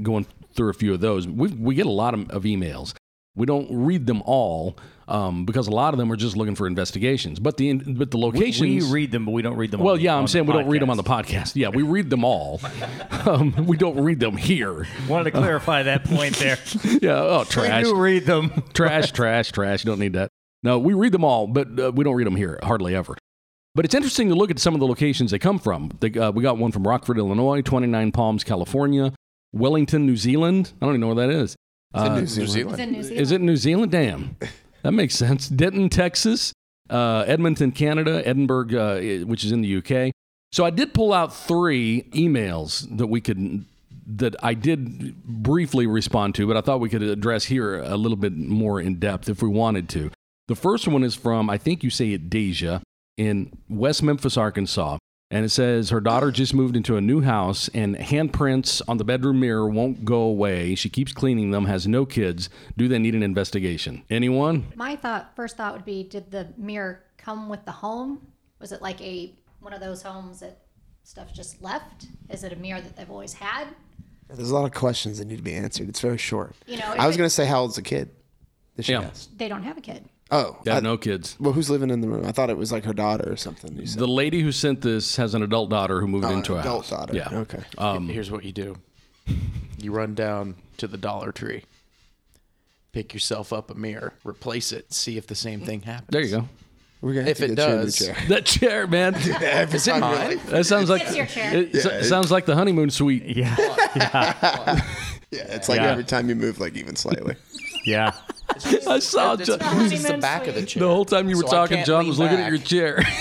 going 0.03 0.27
through 0.55 0.71
a 0.71 0.75
few 0.75 0.95
of 0.95 1.01
those. 1.01 1.27
We 1.29 1.49
we 1.49 1.75
get 1.75 1.87
a 1.87 1.91
lot 1.91 2.15
of, 2.15 2.31
of 2.31 2.45
emails. 2.45 2.95
We 3.35 3.45
don't 3.45 3.69
read 3.71 4.07
them 4.07 4.23
all 4.25 4.79
um, 5.09 5.45
because 5.45 5.69
a 5.69 5.71
lot 5.71 5.93
of 5.93 5.99
them 5.99 6.11
are 6.11 6.17
just 6.17 6.39
looking 6.39 6.55
for 6.55 6.67
investigations. 6.67 7.39
But 7.39 7.59
the 7.59 7.75
but 7.75 8.11
the 8.11 8.17
locations. 8.17 8.87
we 8.87 8.91
read 8.91 9.13
them, 9.13 9.27
but 9.27 9.33
we 9.33 9.43
don't 9.43 9.57
read 9.57 9.71
them. 9.71 9.81
well, 9.81 9.93
on 9.93 9.99
the- 9.99 10.05
yeah, 10.05 10.13
on 10.13 10.21
I'm 10.21 10.25
the 10.25 10.29
saying 10.29 10.47
we 10.47 10.55
don't 10.55 10.69
read 10.69 10.81
them 10.81 10.89
on 10.89 10.97
the 10.97 11.03
podcast. 11.03 11.53
podcast. 11.53 11.57
Yeah, 11.57 11.69
we 11.69 11.83
read 11.83 12.09
them 12.09 12.25
all. 12.25 12.61
um, 13.27 13.67
we 13.67 13.77
don't 13.77 14.01
read 14.03 14.21
them 14.21 14.39
here. 14.39 14.87
Wanted 15.07 15.25
to 15.25 15.31
clarify 15.33 15.83
that 15.83 16.05
point 16.05 16.37
there. 16.37 16.59
Yeah. 17.03 17.21
Oh, 17.21 17.45
trash. 17.45 17.63
we 17.63 17.69
trash 17.69 17.85
do 17.85 17.95
read 17.97 18.25
them. 18.25 18.63
trash, 18.73 19.13
trash, 19.13 19.53
trash. 19.53 19.85
You 19.85 19.91
don't 19.91 19.99
need 20.01 20.15
that. 20.15 20.31
No, 20.63 20.79
we 20.79 20.95
read 20.95 21.13
them 21.13 21.25
all, 21.25 21.47
but 21.47 21.79
uh, 21.79 21.93
we 21.95 22.05
don't 22.05 22.15
read 22.15 22.27
them 22.27 22.37
here 22.37 22.59
hardly 22.63 22.95
ever. 22.95 23.17
But 23.77 23.85
it's 23.85 23.95
interesting 23.95 24.31
to 24.31 24.35
look 24.35 24.51
at 24.51 24.59
some 24.59 24.73
of 24.73 24.81
the 24.81 24.87
locations 24.87 25.31
they 25.31 25.39
come 25.39 25.59
from. 25.59 25.91
They, 26.01 26.11
uh, 26.19 26.33
we 26.33 26.43
got 26.43 26.57
one 26.57 26.73
from 26.73 26.87
Rockford, 26.89 27.19
Illinois, 27.19 27.61
29 27.61 28.11
Palms, 28.11 28.43
California, 28.43 29.13
Wellington, 29.53 30.07
New 30.07 30.17
Zealand. 30.17 30.73
I 30.81 30.87
don't 30.87 30.95
even 30.95 31.03
know 31.03 31.09
where 31.15 31.27
that 31.27 31.31
is. 31.31 31.55
It's 31.95 32.03
in 32.03 32.09
Uh, 32.09 32.15
New 32.15 32.21
New 32.23 32.27
Zealand. 32.27 32.47
It's 32.47 32.53
Zealand. 32.55 32.81
in 32.81 32.93
New 32.93 33.03
Zealand. 33.03 33.21
is 33.21 33.31
it 33.33 33.41
New 33.43 33.57
Zealand? 33.57 33.93
Damn. 33.93 34.37
That 34.83 34.93
makes 34.93 35.17
sense. 35.17 35.49
Denton, 35.49 35.89
Texas, 35.89 36.53
uh, 36.91 37.25
Edmonton, 37.27 37.73
Canada, 37.73 38.23
Edinburgh, 38.25 38.69
uh, 38.79 39.01
which 39.27 39.43
is 39.45 39.51
in 39.51 39.61
the 39.61 39.77
UK. 39.79 40.13
So 40.53 40.65
I 40.65 40.71
did 40.71 40.95
pull 40.95 41.13
out 41.13 41.35
three 41.35 42.05
emails 42.13 42.87
that 42.97 43.09
we 43.09 43.21
could 43.21 43.65
that 44.07 44.37
I 44.45 44.55
did 44.55 45.21
briefly 45.25 45.89
respond 45.89 46.37
to, 46.37 46.47
but 46.47 46.57
I 46.57 46.61
thought 46.61 46.79
we 46.79 46.89
could 46.89 47.03
address 47.03 47.47
here 47.47 47.81
a 47.81 47.97
little 47.97 48.17
bit 48.17 48.33
more 48.37 48.81
in 48.81 49.01
depth 49.01 49.29
if 49.29 49.43
we 49.43 49.49
wanted 49.49 49.89
to. 49.89 50.13
The 50.47 50.55
first 50.55 50.87
one 50.87 51.03
is 51.03 51.17
from 51.17 51.51
I 51.51 51.59
think 51.59 51.83
you 51.83 51.91
say 51.91 52.13
it 52.13 52.31
Deja 52.31 52.81
in 53.17 53.53
West 53.69 54.03
Memphis, 54.03 54.37
Arkansas. 54.37 54.99
And 55.29 55.45
it 55.45 55.49
says 55.49 55.91
her 55.91 56.01
daughter 56.01 56.31
just 56.31 56.55
moved 56.55 56.77
into 56.77 56.97
a 56.97 57.01
new 57.01 57.21
house 57.21 57.69
and 57.75 57.97
handprints 57.97 58.81
on 58.87 58.99
the 58.99 59.05
bedroom 59.05 59.41
mirror 59.41 59.69
won't 59.69 60.05
go 60.05 60.21
away. 60.21 60.77
She 60.77 60.89
keeps 60.89 61.13
cleaning 61.13 61.51
them, 61.51 61.65
has 61.65 61.89
no 61.89 62.07
kids. 62.07 62.49
Do 62.77 62.87
they 62.87 63.01
need 63.01 63.15
an 63.17 63.25
investigation? 63.25 64.05
Anyone? 64.09 64.67
My 64.77 64.95
thought, 64.95 65.35
first 65.35 65.57
thought 65.57 65.73
would 65.73 65.85
be, 65.85 66.05
did 66.05 66.31
the 66.31 66.53
mirror 66.57 67.03
come 67.19 67.49
with 67.49 67.65
the 67.65 67.73
home? 67.73 68.25
Was 68.61 68.71
it 68.71 68.81
like 68.83 69.01
a 69.01 69.35
one 69.59 69.73
of 69.73 69.81
those 69.81 70.01
homes 70.01 70.39
that 70.41 70.59
stuff 71.03 71.33
just 71.35 71.61
left? 71.61 72.07
Is 72.31 72.45
it 72.45 72.53
a 72.53 72.57
mirror 72.57 72.81
that 72.81 72.97
they've 72.97 73.11
always 73.11 73.33
had? 73.33 73.67
There's 74.29 74.51
a 74.51 74.55
lot 74.55 74.65
of 74.65 74.73
questions 74.75 75.19
that 75.19 75.27
need 75.27 75.37
to 75.39 75.43
be 75.43 75.55
answered. 75.55 75.89
It's 75.89 76.01
very 76.01 76.19
short. 76.19 76.55
You 76.69 76.77
know, 76.79 76.95
I 76.97 77.09
was 77.09 77.17
going 77.17 77.27
to 77.27 77.35
say 77.35 77.47
how 77.47 77.63
old's 77.63 77.75
the 77.77 77.83
kid? 77.83 78.11
That 78.77 78.85
she 78.85 78.93
Yeah. 78.93 79.03
has? 79.03 79.29
They 79.37 79.49
don't 79.49 79.65
have 79.65 79.77
a 79.77 79.81
kid. 79.81 80.09
Oh, 80.31 80.59
They 80.65 80.73
have 80.73 80.83
I- 80.83 80.87
no 80.89 80.97
kids. 80.97 81.37
Well, 81.39 81.53
who's 81.53 81.71
living 81.71 81.91
in 81.91 82.01
the 82.01 82.09
room? 82.09 82.25
I 82.27 82.33
thought 82.33 82.51
it 82.51 82.57
was 82.57 82.73
like 82.73 82.85
her 82.85 82.93
daughter 82.93 83.31
or 83.33 83.37
something. 83.37 83.77
You 83.77 83.87
said. 83.87 84.01
The 84.01 84.09
lady 84.09 84.41
who 84.41 84.51
sent 84.51 84.81
this 84.81 85.17
has 85.17 85.35
an 85.35 85.43
adult 85.43 85.71
daughter 85.71 86.01
who 86.01 86.09
moved 86.09 86.25
Oh, 86.25 86.31
an 86.31 86.39
into 86.39 86.57
a 86.57 86.61
adult 86.61 86.89
house. 86.89 86.91
daughter. 86.91 87.15
Yeah. 87.15 87.29
Okay. 87.33 87.63
Um, 87.79 88.09
Here's 88.09 88.31
what 88.31 88.45
you 88.45 88.53
do 88.53 88.77
you 89.79 89.93
run 89.93 90.15
down 90.15 90.57
to 90.79 90.87
the 90.89 90.97
Dollar 90.97 91.31
Tree, 91.33 91.63
pick 92.93 93.13
yourself 93.15 93.53
up 93.53 93.71
a 93.71 93.75
mirror, 93.75 94.15
replace 94.25 94.73
it, 94.73 94.93
see 94.93 95.17
if 95.17 95.27
the 95.27 95.35
same 95.35 95.61
thing 95.61 95.83
happens. 95.83 96.09
There 96.11 96.23
you 96.23 96.31
go. 96.39 96.49
We're 97.03 97.13
gonna 97.13 97.23
have 97.27 97.31
If 97.33 97.39
to 97.39 97.45
it 97.45 97.57
get 97.57 97.69
you 97.69 97.75
a 97.75 97.77
new 97.79 97.85
does- 97.85 97.99
chair. 97.99 98.17
That 98.29 98.47
chair, 98.47 98.87
man. 98.87 99.15
Every 99.43 99.77
Is 99.77 99.87
it 99.87 99.91
time 99.93 100.01
mine? 100.01 100.41
That 100.47 100.65
sounds 100.67 100.89
like 100.91 101.03
It's 101.03 101.15
your 101.17 101.27
chair. 101.27 101.55
It, 101.55 101.75
s- 101.75 102.09
sounds 102.09 102.31
like 102.33 102.47
the 102.47 102.55
honeymoon 102.57 102.91
suite. 102.91 103.23
Yeah, 103.25 103.55
yeah, 103.97 104.83
it's 105.31 105.69
like 105.69 105.79
Yeah. 105.81 105.91
every 105.91 106.05
time 106.05 106.29
you 106.29 106.35
move, 106.35 106.59
like 106.59 106.75
even 106.75 106.97
slightly. 106.97 107.37
yeah. 107.85 108.13
I 108.87 108.99
saw 109.01 109.35
It's, 109.35 109.47
John. 109.47 109.59
it's 109.59 109.59
the 109.59 109.65
Honeymoon 109.65 110.21
back 110.21 110.47
of 110.47 110.55
the 110.55 110.65
chair. 110.65 110.81
The 110.83 110.89
whole 110.89 111.05
time 111.05 111.29
you 111.29 111.37
were 111.37 111.43
So 111.43 111.49
talking, 111.51 111.85
John 111.85 112.01
lean 112.01 112.09
was 112.09 112.19
looking 112.19 112.39
at 112.39 112.49
your 112.49 112.59
chair. 112.59 113.03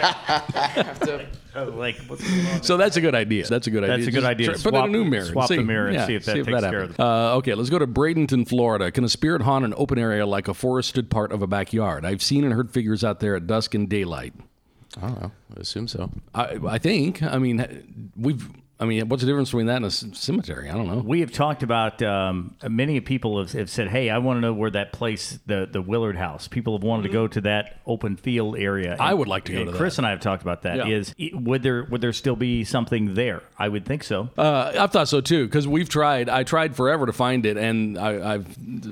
To- 0.00 1.26
Oh, 1.52 1.64
like 1.64 1.96
what's 2.06 2.22
going 2.22 2.46
on? 2.46 2.62
So 2.62 2.76
that's 2.76 2.96
a 2.96 3.00
good 3.00 3.16
idea. 3.16 3.44
That's 3.44 3.66
a 3.66 3.72
good 3.72 3.82
idea. 3.82 3.96
That's 3.96 4.06
a 4.06 4.10
good 4.12 4.20
Just 4.20 4.26
idea 4.30 4.46
try- 4.46 4.54
to 4.56 4.62
put 4.62 4.68
in 4.68 4.74
a 4.76 4.78
swap- 4.82 4.90
new 4.90 5.04
mirror. 5.04 5.24
swap 5.24 5.48
the 5.48 5.62
mirror 5.64 5.88
and 5.88 6.06
see 6.06 6.14
if 6.14 6.24
that 6.26 6.34
takes 6.36 6.46
care 6.46 6.56
of 6.56 6.62
happens. 6.90 6.98
Uh, 7.00 7.36
okay, 7.38 7.54
let's 7.54 7.70
go 7.70 7.78
to 7.80 7.88
Bradenton, 7.88 8.46
Florida. 8.48 8.92
Can 8.92 9.02
a 9.02 9.08
spirit 9.08 9.42
haunt 9.42 9.64
an 9.64 9.74
open 9.76 9.98
area 9.98 10.24
like 10.26 10.46
a 10.46 10.54
forested 10.54 11.10
part 11.10 11.32
of 11.32 11.42
a 11.42 11.48
backyard? 11.48 12.04
I've 12.04 12.22
seen 12.22 12.44
and 12.44 12.54
heard 12.54 12.70
figures 12.70 13.02
out 13.02 13.18
there 13.18 13.34
at 13.34 13.48
dusk 13.48 13.74
and 13.74 13.88
daylight. 13.88 14.32
I 14.96 15.00
don't 15.08 15.20
know. 15.20 15.32
I 15.56 15.60
assume 15.60 15.88
so. 15.88 16.12
I, 16.36 16.56
I 16.68 16.78
think. 16.78 17.20
I 17.20 17.38
mean, 17.38 18.12
we've. 18.16 18.48
I 18.80 18.86
mean, 18.86 19.08
what's 19.10 19.22
the 19.22 19.26
difference 19.26 19.50
between 19.50 19.66
that 19.66 19.76
and 19.76 19.84
a 19.84 19.90
c- 19.90 20.10
cemetery? 20.14 20.70
I 20.70 20.72
don't 20.74 20.86
know. 20.88 21.02
We 21.04 21.20
have 21.20 21.30
talked 21.30 21.62
about 21.62 22.00
um, 22.02 22.56
many 22.66 22.98
people 23.00 23.38
have, 23.38 23.52
have 23.52 23.68
said, 23.68 23.88
"Hey, 23.88 24.08
I 24.08 24.18
want 24.18 24.38
to 24.38 24.40
know 24.40 24.54
where 24.54 24.70
that 24.70 24.92
place, 24.92 25.38
the 25.44 25.68
the 25.70 25.82
Willard 25.82 26.16
House." 26.16 26.48
People 26.48 26.76
have 26.78 26.82
wanted 26.82 27.02
to 27.02 27.08
go 27.10 27.28
to 27.28 27.40
that 27.42 27.78
open 27.86 28.16
field 28.16 28.56
area. 28.58 28.96
I 28.98 29.12
would 29.12 29.28
like 29.28 29.44
to 29.44 29.52
go 29.52 29.58
And 29.60 29.70
to 29.70 29.76
Chris 29.76 29.96
that. 29.96 30.00
and 30.00 30.06
I 30.06 30.10
have 30.10 30.20
talked 30.20 30.42
about 30.42 30.62
that. 30.62 30.78
Yeah. 30.78 30.86
Is 30.86 31.14
would 31.34 31.62
there 31.62 31.84
would 31.84 32.00
there 32.00 32.14
still 32.14 32.36
be 32.36 32.64
something 32.64 33.12
there? 33.14 33.42
I 33.58 33.68
would 33.68 33.84
think 33.84 34.02
so. 34.02 34.30
Uh, 34.38 34.72
I 34.80 34.86
thought 34.86 35.08
so 35.08 35.20
too 35.20 35.44
because 35.46 35.68
we've 35.68 35.88
tried. 35.90 36.30
I 36.30 36.42
tried 36.44 36.74
forever 36.74 37.04
to 37.04 37.12
find 37.12 37.44
it, 37.44 37.58
and 37.58 37.98
I, 37.98 38.34
I've 38.34 38.46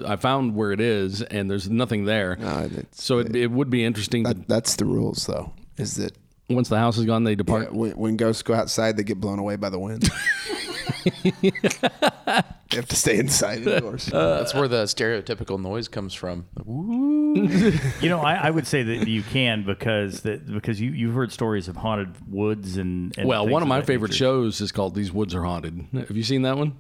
I 0.05 0.17
found 0.17 0.55
where 0.55 0.73
it 0.73 0.81
is, 0.81 1.23
and 1.23 1.51
there's 1.51 1.71
nothing 1.71 2.05
there. 2.05 2.37
No, 2.37 2.69
so 2.93 3.21
it, 3.21 3.35
it 3.35 3.51
would 3.51 3.71
be 3.71 3.85
interesting. 3.85 4.25
to, 4.25 4.35
that's 4.47 4.77
the 4.77 4.85
rules, 4.85 5.25
though. 5.27 5.53
Is 5.79 5.95
that 5.97 6.13
once 6.49 6.69
the 6.69 6.79
house 6.79 6.97
is 6.99 7.05
gone, 7.05 7.25
they 7.25 7.31
yeah, 7.33 7.37
depart. 7.37 7.73
when, 7.73 7.93
when 7.93 8.17
ghosts 8.17 8.43
go 8.43 8.55
outside, 8.55 8.97
they 8.97 9.05
get 9.05 9.21
blown 9.21 9.39
away 9.39 9.57
by 9.57 9.69
the 9.71 9.79
wind. 9.79 10.09
you 11.33 11.53
have 12.73 12.89
to 12.89 12.97
stay 12.97 13.19
inside 13.19 13.59
of 13.61 13.69
indoors. 13.69 14.07
That's 14.13 14.55
where 14.55 14.69
the 14.69 14.85
stereotypical 14.85 15.61
noise 15.61 15.89
comes 15.89 16.15
from. 16.15 16.47
You 17.29 18.09
know, 18.09 18.21
I, 18.21 18.35
I 18.35 18.51
would 18.51 18.67
say 18.67 18.83
that 18.83 19.07
you 19.07 19.23
can 19.23 19.63
because 19.63 20.23
that 20.23 20.51
because 20.51 20.81
you 20.81 20.91
you've 20.93 21.15
heard 21.15 21.31
stories 21.31 21.69
of 21.69 21.77
haunted 21.77 22.15
woods 22.27 22.79
and, 22.79 23.17
and 23.19 23.29
Well, 23.29 23.47
one 23.47 23.61
of 23.63 23.69
my 23.69 23.83
favorite 23.83 24.09
nature. 24.13 24.19
shows 24.19 24.61
is 24.63 24.73
called 24.73 24.95
"These 24.95 25.13
Woods 25.13 25.35
Are 25.35 25.43
Haunted." 25.45 25.87
Have 25.93 26.17
you 26.17 26.23
seen 26.23 26.43
that 26.43 26.57
one? 26.57 26.75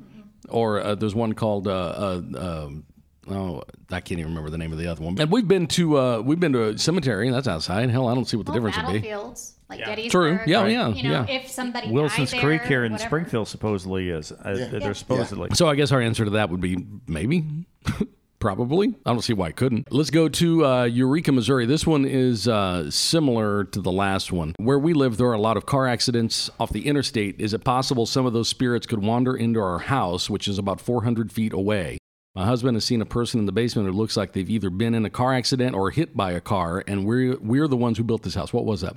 Or 0.48 0.80
uh, 0.80 0.94
there's 0.94 1.14
one 1.14 1.34
called 1.34 1.68
uh, 1.68 1.70
uh, 1.70 2.22
um, 2.66 2.84
oh, 3.30 3.62
I 3.90 4.00
can't 4.00 4.18
even 4.20 4.32
remember 4.32 4.48
the 4.50 4.58
name 4.58 4.72
of 4.72 4.78
the 4.78 4.86
other 4.86 5.04
one. 5.04 5.20
And 5.20 5.30
we've 5.30 5.46
been 5.46 5.66
to 5.68 5.98
uh, 5.98 6.20
we've 6.22 6.40
been 6.40 6.54
to 6.54 6.70
a 6.70 6.78
cemetery. 6.78 7.30
That's 7.30 7.46
outside. 7.46 7.90
Hell, 7.90 8.08
I 8.08 8.14
don't 8.14 8.24
see 8.24 8.38
what 8.38 8.46
the 8.46 8.52
Well, 8.52 8.62
difference 8.70 8.90
would 8.90 9.02
be. 9.02 9.08
Battlefields 9.68 9.88
like 9.88 9.96
Gettysburg. 9.96 10.38
True. 10.38 10.52
Yeah, 10.52 10.64
or, 10.64 10.68
yeah, 10.68 10.88
You 10.88 11.02
know, 11.04 11.24
yeah. 11.28 11.36
if 11.36 11.48
somebody 11.48 11.90
Wilson's 11.90 12.30
died 12.32 12.40
Creek 12.40 12.60
there, 12.62 12.68
here 12.68 12.84
in 12.84 12.92
whatever. 12.92 13.08
Springfield 13.08 13.48
supposedly 13.48 14.10
is. 14.10 14.32
Uh, 14.32 14.68
They're 14.70 14.94
supposedly. 14.94 15.50
So 15.54 15.68
I 15.68 15.74
guess 15.74 15.92
our 15.92 16.00
answer 16.00 16.24
to 16.24 16.30
that 16.32 16.50
would 16.50 16.60
be 16.60 16.84
maybe. 17.06 17.44
Probably. 18.40 18.94
I 19.04 19.10
don't 19.10 19.22
see 19.22 19.32
why 19.32 19.48
it 19.48 19.56
couldn't. 19.56 19.92
Let's 19.92 20.10
go 20.10 20.28
to 20.28 20.64
uh, 20.64 20.84
Eureka, 20.84 21.32
Missouri. 21.32 21.66
This 21.66 21.84
one 21.84 22.04
is 22.04 22.46
uh, 22.46 22.88
similar 22.88 23.64
to 23.64 23.80
the 23.80 23.90
last 23.90 24.30
one. 24.30 24.54
Where 24.58 24.78
we 24.78 24.92
live, 24.92 25.16
there 25.16 25.26
are 25.26 25.32
a 25.32 25.40
lot 25.40 25.56
of 25.56 25.66
car 25.66 25.88
accidents 25.88 26.48
off 26.60 26.70
the 26.72 26.86
interstate. 26.86 27.40
Is 27.40 27.52
it 27.52 27.64
possible 27.64 28.06
some 28.06 28.26
of 28.26 28.32
those 28.32 28.48
spirits 28.48 28.86
could 28.86 29.02
wander 29.02 29.36
into 29.36 29.58
our 29.60 29.80
house, 29.80 30.30
which 30.30 30.46
is 30.46 30.56
about 30.56 30.80
400 30.80 31.32
feet 31.32 31.52
away? 31.52 31.98
My 32.36 32.46
husband 32.46 32.76
has 32.76 32.84
seen 32.84 33.02
a 33.02 33.06
person 33.06 33.40
in 33.40 33.46
the 33.46 33.52
basement 33.52 33.88
who 33.88 33.92
looks 33.92 34.16
like 34.16 34.32
they've 34.34 34.48
either 34.48 34.70
been 34.70 34.94
in 34.94 35.04
a 35.04 35.10
car 35.10 35.34
accident 35.34 35.74
or 35.74 35.90
hit 35.90 36.16
by 36.16 36.30
a 36.30 36.40
car, 36.40 36.84
and 36.86 37.04
we're, 37.04 37.36
we're 37.40 37.66
the 37.66 37.76
ones 37.76 37.98
who 37.98 38.04
built 38.04 38.22
this 38.22 38.36
house. 38.36 38.52
What 38.52 38.64
was 38.64 38.82
that? 38.82 38.94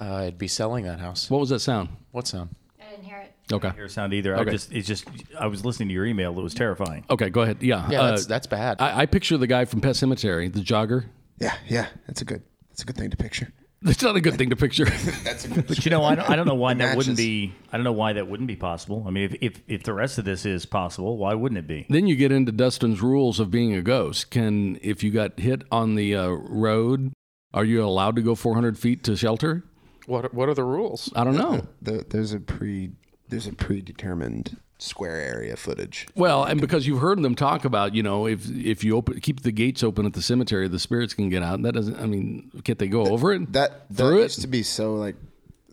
Uh, 0.00 0.14
I'd 0.14 0.38
be 0.38 0.48
selling 0.48 0.84
that 0.84 0.98
house. 1.00 1.28
What 1.30 1.40
was 1.40 1.50
that 1.50 1.60
sound? 1.60 1.90
What 2.12 2.26
sound? 2.26 2.54
I 2.80 2.90
didn't 2.90 3.04
hear 3.04 3.18
it. 3.18 3.34
Okay. 3.52 3.68
I 3.68 3.70
didn't 3.70 3.76
Hear 3.76 3.84
a 3.84 3.90
sound 3.90 4.14
either. 4.14 4.36
Okay. 4.36 4.48
I 4.48 4.52
just 4.52 4.72
it's 4.72 4.88
just 4.88 5.06
I 5.38 5.46
was 5.46 5.64
listening 5.64 5.88
to 5.88 5.94
your 5.94 6.06
email. 6.06 6.38
It 6.38 6.42
was 6.42 6.54
terrifying. 6.54 7.04
Okay, 7.10 7.28
go 7.30 7.42
ahead. 7.42 7.62
Yeah. 7.62 7.88
Yeah, 7.90 8.02
uh, 8.02 8.10
that's, 8.10 8.26
that's 8.26 8.46
bad. 8.46 8.80
I, 8.80 9.00
I 9.00 9.06
picture 9.06 9.36
the 9.36 9.46
guy 9.46 9.64
from 9.64 9.80
Pet 9.80 9.94
Sematary, 9.96 10.52
the 10.52 10.60
jogger. 10.60 11.06
yeah, 11.38 11.54
yeah, 11.68 11.88
that's 12.06 12.22
a 12.22 12.24
good. 12.24 12.42
That's 12.70 12.82
a 12.82 12.86
good 12.86 12.96
thing 12.96 13.10
to 13.10 13.16
picture. 13.16 13.52
That's 13.82 14.02
not 14.02 14.14
a 14.14 14.20
good 14.20 14.36
thing 14.36 14.50
to 14.50 14.56
picture. 14.56 14.84
That's 15.24 15.46
a 15.46 15.48
good. 15.48 15.66
But 15.66 15.86
you 15.86 15.90
know, 15.90 16.04
I 16.04 16.14
don't, 16.14 16.28
I 16.28 16.36
don't 16.36 16.46
know 16.46 16.54
why 16.54 16.74
that 16.74 16.98
wouldn't 16.98 17.16
be. 17.16 17.54
I 17.72 17.78
don't 17.78 17.84
know 17.84 17.92
why 17.92 18.12
that 18.12 18.28
wouldn't 18.28 18.46
be 18.46 18.54
possible. 18.56 19.04
I 19.06 19.10
mean, 19.10 19.24
if, 19.24 19.36
if 19.40 19.62
if 19.68 19.82
the 19.84 19.94
rest 19.94 20.18
of 20.18 20.26
this 20.26 20.44
is 20.44 20.66
possible, 20.66 21.16
why 21.16 21.32
wouldn't 21.32 21.58
it 21.58 21.66
be? 21.66 21.86
then 21.88 22.06
you 22.06 22.14
get 22.14 22.30
into 22.30 22.52
Dustin's 22.52 23.00
rules 23.00 23.40
of 23.40 23.50
being 23.50 23.72
a 23.72 23.80
ghost. 23.80 24.30
Can 24.30 24.78
if 24.82 25.02
you 25.02 25.10
got 25.10 25.40
hit 25.40 25.62
on 25.72 25.94
the 25.94 26.14
uh, 26.14 26.28
road, 26.28 27.14
are 27.54 27.64
you 27.64 27.82
allowed 27.82 28.16
to 28.16 28.22
go 28.22 28.34
400 28.34 28.78
feet 28.78 29.02
to 29.04 29.16
shelter? 29.16 29.64
What, 30.10 30.24
are- 30.26 30.30
what 30.32 30.48
are 30.48 30.54
the 30.54 30.64
rules? 30.64 31.10
I 31.16 31.24
don't 31.24 31.36
know. 31.36 31.66
There, 31.82 32.02
there's 32.02 32.32
a 32.32 32.40
pre. 32.40 32.90
There's 33.28 33.46
a 33.46 33.52
predetermined 33.52 34.56
square 34.78 35.16
area 35.20 35.56
footage. 35.56 36.06
Well, 36.16 36.42
and 36.42 36.60
because 36.60 36.86
you've 36.86 37.00
heard 37.00 37.22
them 37.22 37.34
talk 37.36 37.64
about, 37.64 37.94
you 37.94 38.02
know, 38.02 38.26
if 38.26 38.50
if 38.50 38.82
you 38.82 38.96
open 38.96 39.20
keep 39.20 39.42
the 39.42 39.52
gates 39.52 39.82
open 39.84 40.04
at 40.06 40.14
the 40.14 40.22
cemetery, 40.22 40.66
the 40.68 40.78
spirits 40.80 41.14
can 41.14 41.28
get 41.28 41.42
out. 41.42 41.54
And 41.54 41.64
That 41.64 41.74
doesn't. 41.74 41.96
I 42.00 42.06
mean, 42.06 42.50
can't 42.64 42.78
they 42.78 42.88
go 42.88 43.06
over 43.06 43.32
it? 43.32 43.52
That 43.52 43.88
that 43.90 43.96
through 43.96 44.22
used 44.22 44.38
it. 44.38 44.42
to 44.42 44.48
be 44.48 44.62
so 44.64 44.94
like 44.94 45.16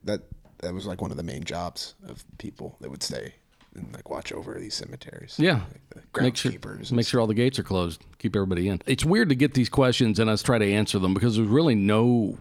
that. 0.03 0.21
That 0.59 0.73
was 0.73 0.85
like 0.87 1.01
one 1.01 1.11
of 1.11 1.17
the 1.17 1.23
main 1.23 1.43
jobs 1.43 1.93
of 2.07 2.23
people 2.39 2.77
that 2.81 2.89
would 2.89 3.03
stay 3.03 3.33
and 3.75 3.91
like 3.93 4.09
watch 4.09 4.31
over 4.31 4.55
these 4.59 4.73
cemeteries. 4.73 5.35
Yeah. 5.37 5.61
like 5.95 6.05
the 6.13 6.21
Make 6.23 6.35
sure, 6.35 6.51
groundskeepers. 6.51 6.91
make 6.91 7.05
sure 7.07 7.19
all 7.21 7.27
the 7.27 7.35
gates 7.35 7.59
are 7.59 7.63
closed. 7.63 8.03
Keep 8.17 8.35
everybody 8.35 8.67
in. 8.67 8.81
It's 8.87 9.05
weird 9.05 9.29
to 9.29 9.35
get 9.35 9.53
these 9.53 9.69
questions 9.69 10.17
and 10.19 10.29
us 10.31 10.41
try 10.41 10.57
to 10.57 10.65
answer 10.73 10.97
them 10.99 11.13
because 11.13 11.35
there's 11.37 11.47
really 11.47 11.75
no. 11.75 12.39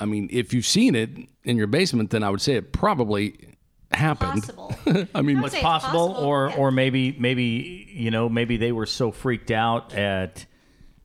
I 0.00 0.04
mean, 0.04 0.28
if 0.30 0.52
you've 0.54 0.66
seen 0.66 0.94
it 0.94 1.10
in 1.44 1.56
your 1.56 1.66
basement, 1.66 2.10
then 2.10 2.22
I 2.22 2.30
would 2.30 2.40
say 2.40 2.54
it 2.54 2.72
probably 2.72 3.54
happened. 3.90 4.42
Possible. 4.42 4.74
I 5.14 5.22
mean, 5.22 5.40
would 5.40 5.52
It's 5.52 5.62
possible, 5.62 6.08
possible, 6.10 6.24
or 6.26 6.48
yeah. 6.50 6.56
or 6.56 6.70
maybe 6.70 7.16
maybe 7.18 7.88
you 7.92 8.10
know 8.10 8.28
maybe 8.28 8.56
they 8.56 8.72
were 8.72 8.86
so 8.86 9.10
freaked 9.12 9.50
out 9.50 9.94
at. 9.94 10.46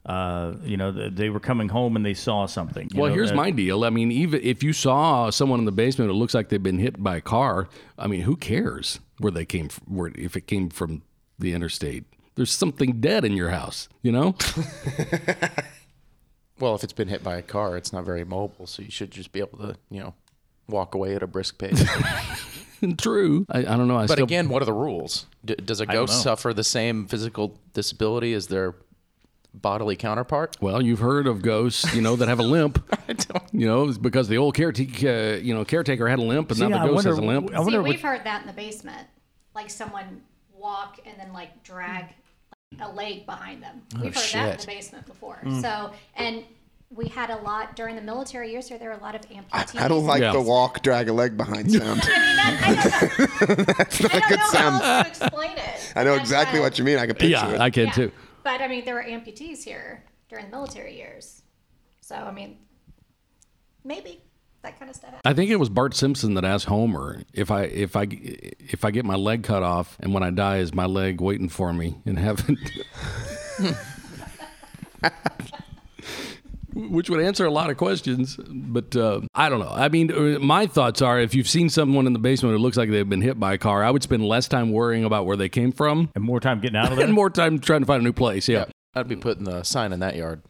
Uh, 0.06 0.56
you 0.66 0.76
know, 0.76 0.92
they 0.92 1.30
were 1.30 1.40
coming 1.40 1.70
home 1.70 1.96
and 1.96 2.06
they 2.06 2.14
saw 2.14 2.46
something. 2.46 2.90
you 2.94 3.00
Well, 3.00 3.08
know, 3.10 3.16
here's 3.16 3.30
that- 3.30 3.38
my 3.38 3.52
deal. 3.52 3.86
I 3.86 3.90
mean, 3.90 4.12
even 4.12 4.42
if 4.44 4.62
you 4.62 4.74
saw 4.74 5.30
someone 5.30 5.60
in 5.60 5.66
the 5.66 5.72
basement 5.72 6.12
who 6.12 6.18
looks 6.18 6.34
like 6.34 6.50
they've 6.50 6.62
been 6.62 6.78
hit 6.78 7.02
by 7.02 7.16
a 7.16 7.22
car, 7.22 7.70
I 7.98 8.08
mean, 8.08 8.20
who 8.24 8.36
cares 8.36 9.00
where 9.20 9.32
they 9.32 9.46
came 9.46 9.70
from, 9.70 9.96
where 9.96 10.12
if 10.16 10.36
it 10.36 10.46
came 10.46 10.68
from 10.70 11.04
the 11.40 11.54
interstate? 11.54 12.04
There's 12.36 12.52
something 12.52 13.00
dead 13.00 13.24
in 13.24 13.32
your 13.32 13.52
house, 13.52 13.88
you 14.02 14.12
know? 14.12 14.36
Well, 16.60 16.76
if 16.76 16.84
it's 16.84 16.94
been 16.94 17.08
hit 17.08 17.24
by 17.24 17.38
a 17.38 17.42
car, 17.42 17.76
it's 17.78 17.92
not 17.92 18.04
very 18.06 18.24
mobile, 18.24 18.68
so 18.68 18.82
you 18.84 18.92
should 18.92 19.12
just 19.12 19.32
be 19.32 19.40
able 19.40 19.58
to, 19.60 19.76
you 19.90 20.00
know, 20.00 20.14
walk 20.68 20.94
away 20.96 21.16
at 21.16 21.24
a 21.24 21.28
brisk 21.28 21.58
pace. 21.58 21.84
True. 22.98 23.46
I, 23.50 23.60
I 23.60 23.62
don't 23.64 23.88
know. 23.88 23.98
I 23.98 24.06
but 24.08 24.14
still, 24.14 24.26
again, 24.26 24.50
what 24.50 24.62
are 24.62 24.66
the 24.66 24.74
rules? 24.74 25.26
D- 25.46 25.56
does 25.56 25.80
a 25.80 25.86
ghost 25.86 26.22
suffer 26.22 26.54
the 26.54 26.64
same 26.64 27.08
physical 27.08 27.58
disability 27.74 28.34
as 28.34 28.48
their 28.48 28.76
bodily 29.54 29.96
counterpart? 29.96 30.58
well, 30.62 30.82
you've 30.82 31.00
heard 31.00 31.26
of 31.28 31.42
ghosts, 31.42 31.94
you 31.96 32.02
know, 32.02 32.16
that 32.18 32.28
have 32.28 32.40
a 32.40 32.44
limp. 32.44 32.84
I 33.08 33.14
don't. 33.14 33.44
You 33.54 33.68
know, 33.68 33.88
it's 33.88 33.98
because 33.98 34.28
the 34.28 34.38
old 34.38 34.54
caretaker, 34.56 35.08
uh, 35.08 35.38
you 35.38 35.54
know, 35.54 35.64
caretaker 35.64 36.08
had 36.08 36.20
a 36.20 36.24
limp, 36.24 36.50
and 36.52 36.60
See, 36.60 36.68
now 36.68 36.80
I 36.80 36.88
the 36.88 36.94
ghost 36.94 36.96
wonder- 37.06 37.10
has 37.12 37.18
a 37.20 37.22
limp. 37.22 37.50
I 37.52 37.54
See, 37.54 37.60
wonder 37.64 37.82
we've 37.84 38.04
what- 38.04 38.18
heard 38.18 38.24
that 38.26 38.42
in 38.42 38.48
the 38.48 38.54
basement, 38.54 39.08
like 39.56 39.70
someone 39.70 40.22
walk 40.54 41.00
and 41.06 41.18
then 41.20 41.34
like 41.34 41.64
drag 41.64 42.04
like, 42.04 42.16
a 42.82 42.92
leg 42.92 43.26
behind 43.26 43.62
them. 43.64 43.82
We've 44.02 44.14
heard 44.16 44.34
that 44.34 44.52
in 44.54 44.58
the 44.60 44.66
basement 44.68 45.06
before. 45.06 45.40
Mm. 45.44 45.62
So, 45.62 45.94
and 46.16 46.44
we 46.90 47.08
had 47.08 47.30
a 47.32 47.38
lot 47.38 47.76
during 47.76 47.96
the 47.96 48.02
military 48.02 48.52
years. 48.52 48.70
There, 48.70 48.78
there 48.78 48.90
were 48.90 48.96
a 48.98 49.02
lot 49.02 49.16
of 49.16 49.22
amputees. 49.30 49.80
I 49.80 49.88
don't 49.88 50.06
like 50.06 50.22
Yeah. 50.22 50.32
the 50.34 50.42
walk, 50.42 50.84
drag 50.84 51.10
a 51.10 51.14
leg 51.14 51.36
behind 51.38 51.72
sound. 51.80 52.02
I 52.04 52.20
mean, 52.20 52.36
that, 52.38 53.40
I 53.42 53.46
don't 53.46 53.58
know, 53.68 53.74
That's 53.78 54.02
not 54.02 54.14
I 54.14 54.18
a 54.18 54.30
good 54.30 54.40
know 54.40 54.46
sound. 54.52 54.84
how 54.84 54.94
else 55.00 55.18
to 55.20 55.26
explain 55.26 55.58
it. 55.58 55.94
I 55.96 56.04
know 56.04 56.12
That's 56.12 56.22
exactly 56.30 56.60
why- 56.60 56.66
what 56.68 56.78
you 56.80 56.86
mean. 56.86 56.98
I 57.00 57.06
can 57.08 57.16
picture 57.16 57.28
Yeah, 57.30 57.52
it. 57.54 57.60
I 57.62 57.70
can 57.70 57.86
Yeah. 57.88 57.92
too. 57.94 58.12
But 58.44 58.62
I 58.62 58.68
mean, 58.68 58.86
there 58.86 58.96
were 58.96 59.04
amputees 59.04 59.64
here 59.64 60.04
during 60.30 60.46
the 60.46 60.52
military 60.52 60.96
years. 60.98 61.42
So 62.02 62.16
I 62.16 62.32
mean, 62.32 62.58
maybe 63.84 64.22
that 64.64 64.80
kind 64.80 64.90
of 64.90 64.96
stuff. 64.96 65.14
I 65.24 65.34
think 65.34 65.52
it 65.52 65.58
was 65.58 65.70
Bart 65.70 65.94
Simpson 65.96 66.34
that 66.36 66.44
asked 66.46 66.66
Homer 66.66 67.22
if 67.34 67.52
I 67.52 67.64
if 67.64 67.96
I 67.96 68.08
if 68.10 68.84
I 68.84 68.92
get 68.92 69.06
my 69.06 69.16
leg 69.16 69.44
cut 69.44 69.64
off 69.64 69.98
and 70.00 70.14
when 70.14 70.24
I 70.24 70.30
die 70.32 70.58
is 70.58 70.74
my 70.74 70.86
leg 70.86 71.22
waiting 71.22 71.50
for 71.50 71.72
me 71.74 71.96
in 72.06 72.16
heaven. 72.18 72.58
Which 76.76 77.08
would 77.08 77.20
answer 77.22 77.46
a 77.46 77.52
lot 77.52 77.70
of 77.70 77.78
questions, 77.78 78.36
but 78.50 78.96
uh, 78.96 79.22
I 79.36 79.48
don't 79.50 79.60
know. 79.60 79.70
I 79.70 79.90
mean, 79.90 80.12
uh, 80.12 80.40
my 80.40 80.66
thoughts 80.66 81.04
are: 81.04 81.20
if 81.20 81.36
you've 81.36 81.48
seen 81.48 81.70
someone 81.70 82.08
in 82.08 82.14
the 82.14 82.20
basement 82.20 82.56
who 82.56 82.58
looks 82.58 82.78
like 82.78 82.90
they've 82.90 83.08
been 83.08 83.22
hit 83.22 83.40
by 83.40 83.54
a 83.54 83.58
car, 83.60 83.84
I 83.84 83.92
would 83.92 84.02
spend 84.02 84.26
less 84.26 84.48
time 84.48 84.72
worrying 84.72 85.04
about 85.04 85.28
where 85.28 85.38
they 85.38 85.50
came 85.50 85.72
from 85.72 86.10
and 86.16 86.24
more 86.24 86.40
time 86.40 86.62
getting 86.62 86.78
out 86.78 86.90
of 86.92 86.98
there. 86.98 87.06
and 87.06 87.14
more 87.14 87.30
time 87.30 87.60
trying 87.60 87.82
to 87.82 87.86
find 87.86 88.02
a 88.02 88.04
new 88.04 88.12
place. 88.14 88.50
Yeah. 88.50 88.66
I'd 88.96 89.08
be 89.08 89.16
putting 89.16 89.44
the 89.44 89.62
sign 89.62 89.94
in 89.94 90.00
that 90.00 90.16
yard. 90.16 90.42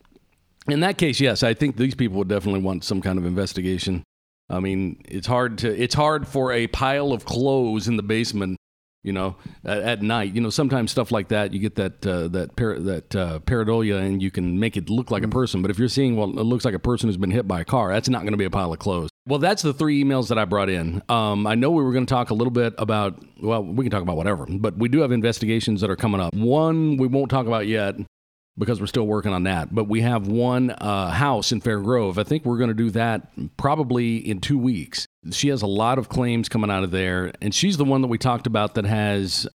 In 0.68 0.80
that 0.80 0.98
case, 0.98 1.20
yes, 1.20 1.44
I 1.44 1.54
think 1.54 1.78
these 1.78 1.96
people 1.96 2.18
would 2.18 2.30
definitely 2.30 2.62
want 2.62 2.84
some 2.84 3.02
kind 3.02 3.18
of 3.18 3.26
investigation. 3.26 4.04
I 4.50 4.60
mean, 4.60 5.02
it's 5.06 5.28
hard 5.28 5.58
to 5.60 5.82
it's 5.82 5.96
hard 5.96 6.28
for 6.28 6.52
a 6.52 6.68
pile 6.68 7.12
of 7.12 7.26
clothes 7.26 7.88
in 7.88 7.98
the 7.98 8.04
basement, 8.04 8.58
you 9.02 9.12
know, 9.12 9.36
at, 9.64 9.82
at 9.82 10.02
night. 10.02 10.34
You 10.36 10.42
know, 10.42 10.50
sometimes 10.50 10.92
stuff 10.92 11.12
like 11.12 11.30
that, 11.30 11.54
you 11.54 11.60
get 11.60 11.76
that 11.76 12.06
uh, 12.06 12.28
that 12.30 12.56
par- 12.56 12.80
that 12.80 13.16
uh, 13.16 13.40
pareidolia, 13.40 14.00
and 14.06 14.22
you 14.22 14.32
can 14.32 14.60
make 14.60 14.78
it 14.78 14.90
look 14.90 15.12
like 15.12 15.24
a 15.24 15.28
person. 15.28 15.62
But 15.62 15.72
if 15.72 15.80
you're 15.80 15.88
seeing 15.88 16.16
well, 16.16 16.30
it 16.30 16.44
looks 16.44 16.66
like 16.66 16.76
a 16.76 16.80
person 16.80 17.10
who's 17.10 17.18
been 17.18 17.32
hit 17.32 17.48
by 17.48 17.62
a 17.62 17.66
car, 17.66 17.92
that's 17.94 18.10
not 18.10 18.22
going 18.22 18.34
to 18.34 18.38
be 18.38 18.46
a 18.46 18.50
pile 18.50 18.72
of 18.72 18.80
clothes. 18.80 19.10
Well, 19.26 19.40
that's 19.40 19.62
the 19.62 19.74
three 19.74 20.04
emails 20.04 20.28
that 20.28 20.38
I 20.38 20.44
brought 20.44 20.70
in. 20.70 21.02
Um, 21.08 21.48
I 21.48 21.56
know 21.56 21.72
we 21.72 21.82
were 21.82 21.94
going 21.94 22.06
to 22.06 22.14
talk 22.14 22.30
a 22.30 22.34
little 22.34 22.52
bit 22.52 22.74
about. 22.78 23.24
Well, 23.42 23.64
we 23.64 23.86
can 23.86 23.92
talk 23.92 24.02
about 24.02 24.18
whatever, 24.18 24.46
but 24.50 24.78
we 24.78 24.90
do 24.90 25.00
have 25.00 25.12
investigations 25.12 25.82
that 25.82 25.90
are 25.90 25.96
coming 25.96 26.20
up. 26.22 26.34
One 26.34 26.98
we 26.98 27.08
won't 27.08 27.32
talk 27.32 27.48
about 27.48 27.66
yet 27.68 27.96
because 28.58 28.80
we're 28.80 28.88
still 28.88 29.08
working 29.08 29.34
on 29.34 29.44
that. 29.44 29.74
But 29.74 29.86
we 29.86 30.02
have 30.02 30.28
one 30.28 30.72
uh, 30.72 31.10
house 31.10 31.52
in 31.52 31.62
Fair 31.62 31.80
Grove. 31.80 32.18
I 32.18 32.24
think 32.24 32.46
we're 32.46 32.58
going 32.58 32.70
to 32.70 32.74
do 32.76 32.92
that 32.92 33.28
probably 33.58 34.18
in 34.18 34.40
two 34.40 34.58
weeks. 34.58 35.08
She 35.32 35.48
has 35.50 35.62
a 35.62 35.68
lot 35.68 35.98
of 35.98 36.10
claims 36.10 36.50
coming 36.50 36.70
out 36.70 36.84
of 36.84 36.92
there, 36.92 37.32
and 37.42 37.54
she's 37.54 37.78
the 37.78 37.86
one 37.86 38.02
that 38.02 38.08
we 38.08 38.18
talked 38.18 38.48
about 38.48 38.76
that 38.76 38.86
has 38.86 39.48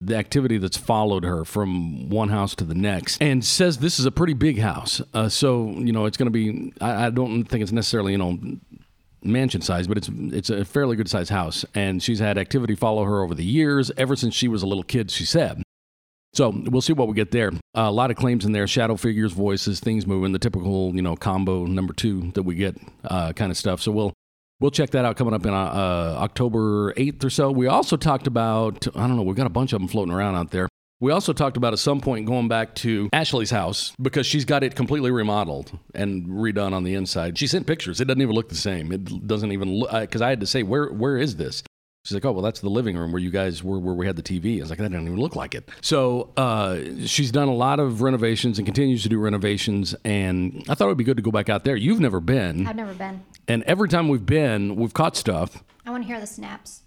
the 0.00 0.16
activity 0.16 0.58
that's 0.58 0.76
followed 0.76 1.24
her 1.24 1.44
from 1.44 2.08
one 2.08 2.28
house 2.28 2.54
to 2.54 2.64
the 2.64 2.74
next 2.74 3.20
and 3.20 3.44
says 3.44 3.78
this 3.78 3.98
is 3.98 4.06
a 4.06 4.12
pretty 4.12 4.32
big 4.32 4.60
house. 4.60 5.02
Uh, 5.12 5.28
so, 5.28 5.70
you 5.70 5.92
know, 5.92 6.06
it's 6.06 6.16
going 6.16 6.26
to 6.26 6.30
be, 6.30 6.72
I, 6.80 7.06
I 7.06 7.10
don't 7.10 7.44
think 7.44 7.62
it's 7.62 7.72
necessarily, 7.72 8.12
you 8.12 8.18
know, 8.18 8.38
mansion 9.24 9.60
size, 9.60 9.88
but 9.88 9.98
it's 9.98 10.08
it's 10.08 10.50
a 10.50 10.64
fairly 10.64 10.94
good 10.94 11.10
sized 11.10 11.30
house. 11.30 11.64
And 11.74 12.00
she's 12.00 12.20
had 12.20 12.38
activity 12.38 12.76
follow 12.76 13.04
her 13.04 13.22
over 13.22 13.34
the 13.34 13.44
years, 13.44 13.90
ever 13.96 14.14
since 14.14 14.34
she 14.34 14.46
was 14.46 14.62
a 14.62 14.66
little 14.66 14.84
kid, 14.84 15.10
she 15.10 15.24
said. 15.24 15.62
So 16.34 16.50
we'll 16.66 16.82
see 16.82 16.92
what 16.92 17.08
we 17.08 17.14
get 17.14 17.30
there. 17.30 17.50
Uh, 17.76 17.88
a 17.88 17.90
lot 17.90 18.10
of 18.10 18.16
claims 18.16 18.44
in 18.44 18.52
there: 18.52 18.66
shadow 18.66 18.96
figures, 18.96 19.32
voices, 19.32 19.80
things 19.80 20.06
moving, 20.06 20.32
the 20.32 20.38
typical 20.38 20.94
you 20.94 21.02
know 21.02 21.16
combo 21.16 21.66
number 21.66 21.92
two 21.92 22.30
that 22.32 22.42
we 22.42 22.54
get 22.54 22.76
uh, 23.04 23.32
kind 23.32 23.50
of 23.50 23.56
stuff. 23.56 23.80
So 23.80 23.92
we'll 23.92 24.12
we'll 24.60 24.70
check 24.70 24.90
that 24.90 25.04
out 25.04 25.16
coming 25.16 25.34
up 25.34 25.44
in 25.46 25.52
uh, 25.52 25.56
uh, 25.56 26.16
October 26.18 26.92
eighth 26.96 27.24
or 27.24 27.30
so. 27.30 27.50
We 27.50 27.66
also 27.66 27.96
talked 27.96 28.26
about 28.26 28.86
I 28.96 29.06
don't 29.06 29.16
know, 29.16 29.22
we've 29.22 29.36
got 29.36 29.46
a 29.46 29.50
bunch 29.50 29.72
of 29.72 29.80
them 29.80 29.88
floating 29.88 30.14
around 30.14 30.36
out 30.36 30.50
there. 30.50 30.68
We 31.00 31.12
also 31.12 31.32
talked 31.32 31.56
about 31.56 31.72
at 31.72 31.78
some 31.78 32.00
point 32.00 32.26
going 32.26 32.48
back 32.48 32.74
to 32.76 33.08
Ashley's 33.12 33.52
house 33.52 33.92
because 34.02 34.26
she's 34.26 34.44
got 34.44 34.64
it 34.64 34.74
completely 34.74 35.12
remodeled 35.12 35.78
and 35.94 36.26
redone 36.26 36.72
on 36.72 36.82
the 36.82 36.94
inside. 36.94 37.38
She 37.38 37.46
sent 37.46 37.68
pictures. 37.68 38.00
It 38.00 38.06
doesn't 38.06 38.20
even 38.20 38.34
look 38.34 38.48
the 38.48 38.56
same. 38.56 38.90
It 38.90 39.26
doesn't 39.26 39.52
even 39.52 39.72
look 39.72 39.92
because 39.92 40.22
I 40.22 40.28
had 40.30 40.40
to 40.40 40.46
say 40.46 40.64
where 40.64 40.88
where 40.88 41.16
is 41.16 41.36
this? 41.36 41.62
She's 42.08 42.14
like, 42.14 42.24
oh 42.24 42.32
well, 42.32 42.40
that's 42.42 42.60
the 42.60 42.70
living 42.70 42.96
room 42.96 43.12
where 43.12 43.20
you 43.20 43.30
guys 43.30 43.62
were, 43.62 43.78
where 43.78 43.94
we 43.94 44.06
had 44.06 44.16
the 44.16 44.22
TV. 44.22 44.56
I 44.56 44.60
was 44.62 44.70
like, 44.70 44.78
that 44.78 44.90
doesn't 44.90 45.06
even 45.06 45.20
look 45.20 45.36
like 45.36 45.54
it. 45.54 45.68
So 45.82 46.30
uh, 46.38 46.78
she's 47.04 47.30
done 47.30 47.48
a 47.48 47.54
lot 47.54 47.80
of 47.80 48.00
renovations 48.00 48.58
and 48.58 48.64
continues 48.66 49.02
to 49.02 49.10
do 49.10 49.18
renovations. 49.18 49.94
And 50.06 50.64
I 50.70 50.74
thought 50.74 50.86
it 50.86 50.88
would 50.88 50.96
be 50.96 51.04
good 51.04 51.18
to 51.18 51.22
go 51.22 51.30
back 51.30 51.50
out 51.50 51.64
there. 51.64 51.76
You've 51.76 52.00
never 52.00 52.18
been, 52.20 52.66
I've 52.66 52.76
never 52.76 52.94
been. 52.94 53.24
and 53.46 53.62
every 53.64 53.90
time 53.90 54.08
we've 54.08 54.24
been, 54.24 54.76
we've 54.76 54.94
caught 54.94 55.16
stuff. 55.16 55.62
I 55.84 55.90
want 55.90 56.02
to 56.04 56.06
hear 56.06 56.18
the 56.18 56.26
snaps. 56.26 56.80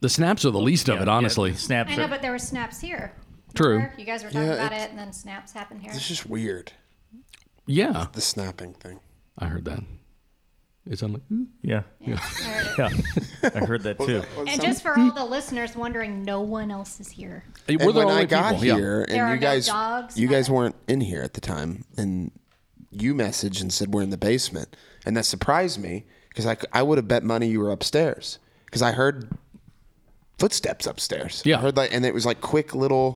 The 0.00 0.08
snaps 0.08 0.44
are 0.44 0.50
the 0.50 0.58
least 0.60 0.88
of 0.88 1.00
it, 1.00 1.06
honestly. 1.08 1.50
Yeah, 1.50 1.56
snaps. 1.56 1.92
I 1.92 1.96
know, 1.96 2.04
are- 2.06 2.08
but 2.08 2.22
there 2.22 2.32
were 2.32 2.38
snaps 2.40 2.80
here. 2.80 3.12
True. 3.54 3.74
Remember? 3.76 3.94
You 3.98 4.04
guys 4.04 4.24
were 4.24 4.30
talking 4.30 4.48
Yeah, 4.48 4.54
about 4.54 4.66
it's- 4.72 4.86
it, 4.86 4.90
and 4.90 4.98
then 4.98 5.12
snaps 5.12 5.52
happened 5.52 5.82
here. 5.82 5.92
It's 5.94 6.08
just 6.08 6.26
weird. 6.26 6.72
Yeah, 7.66 8.06
The 8.12 8.20
snapping 8.20 8.74
thing. 8.74 8.98
I 9.38 9.46
heard 9.46 9.64
that. 9.66 9.80
It's 10.88 11.02
on 11.02 11.14
like. 11.14 11.22
"Ooh." 11.32 11.46
yeah, 11.62 11.82
I 12.06 12.10
heard 12.10 12.74
yeah. 12.78 13.50
I 13.54 13.58
heard 13.64 13.82
that 13.82 13.98
too. 13.98 14.22
And 14.46 14.60
just 14.62 14.82
for 14.82 14.98
all 14.98 15.10
the 15.12 15.24
listeners 15.24 15.74
wondering, 15.74 16.22
no 16.22 16.40
one 16.42 16.70
else 16.70 17.00
is 17.00 17.08
here. 17.08 17.44
And 17.68 17.80
We're 17.80 17.92
the 17.92 17.98
when 18.00 18.08
only 18.08 18.22
I 18.22 18.24
got 18.26 18.60
people. 18.60 18.76
here, 18.76 19.04
There 19.08 19.18
and 19.18 19.20
are 19.20 19.34
you 19.34 19.40
no 19.40 19.46
guys, 19.46 19.66
dogs, 19.66 20.18
you 20.18 20.28
guys 20.28 20.48
weren't 20.48 20.76
in 20.86 21.00
here 21.00 21.22
at 21.22 21.34
the 21.34 21.40
time, 21.40 21.84
and 21.96 22.30
you 22.90 23.14
messaged 23.14 23.60
and 23.60 23.72
said 23.72 23.92
we're 23.92 24.02
in 24.02 24.10
the 24.10 24.16
basement, 24.16 24.76
and 25.04 25.16
that 25.16 25.24
surprised 25.24 25.80
me 25.80 26.04
because 26.28 26.46
I, 26.46 26.56
I 26.72 26.82
would 26.82 26.98
have 26.98 27.08
bet 27.08 27.24
money 27.24 27.48
you 27.48 27.60
were 27.60 27.70
upstairs 27.70 28.38
because 28.66 28.82
I 28.82 28.92
heard 28.92 29.28
footsteps 30.38 30.86
upstairs. 30.86 31.42
Yeah. 31.44 31.58
I 31.58 31.62
heard 31.62 31.76
like, 31.76 31.92
and 31.92 32.04
it 32.04 32.14
was 32.14 32.26
like 32.26 32.40
quick 32.40 32.74
little, 32.74 33.14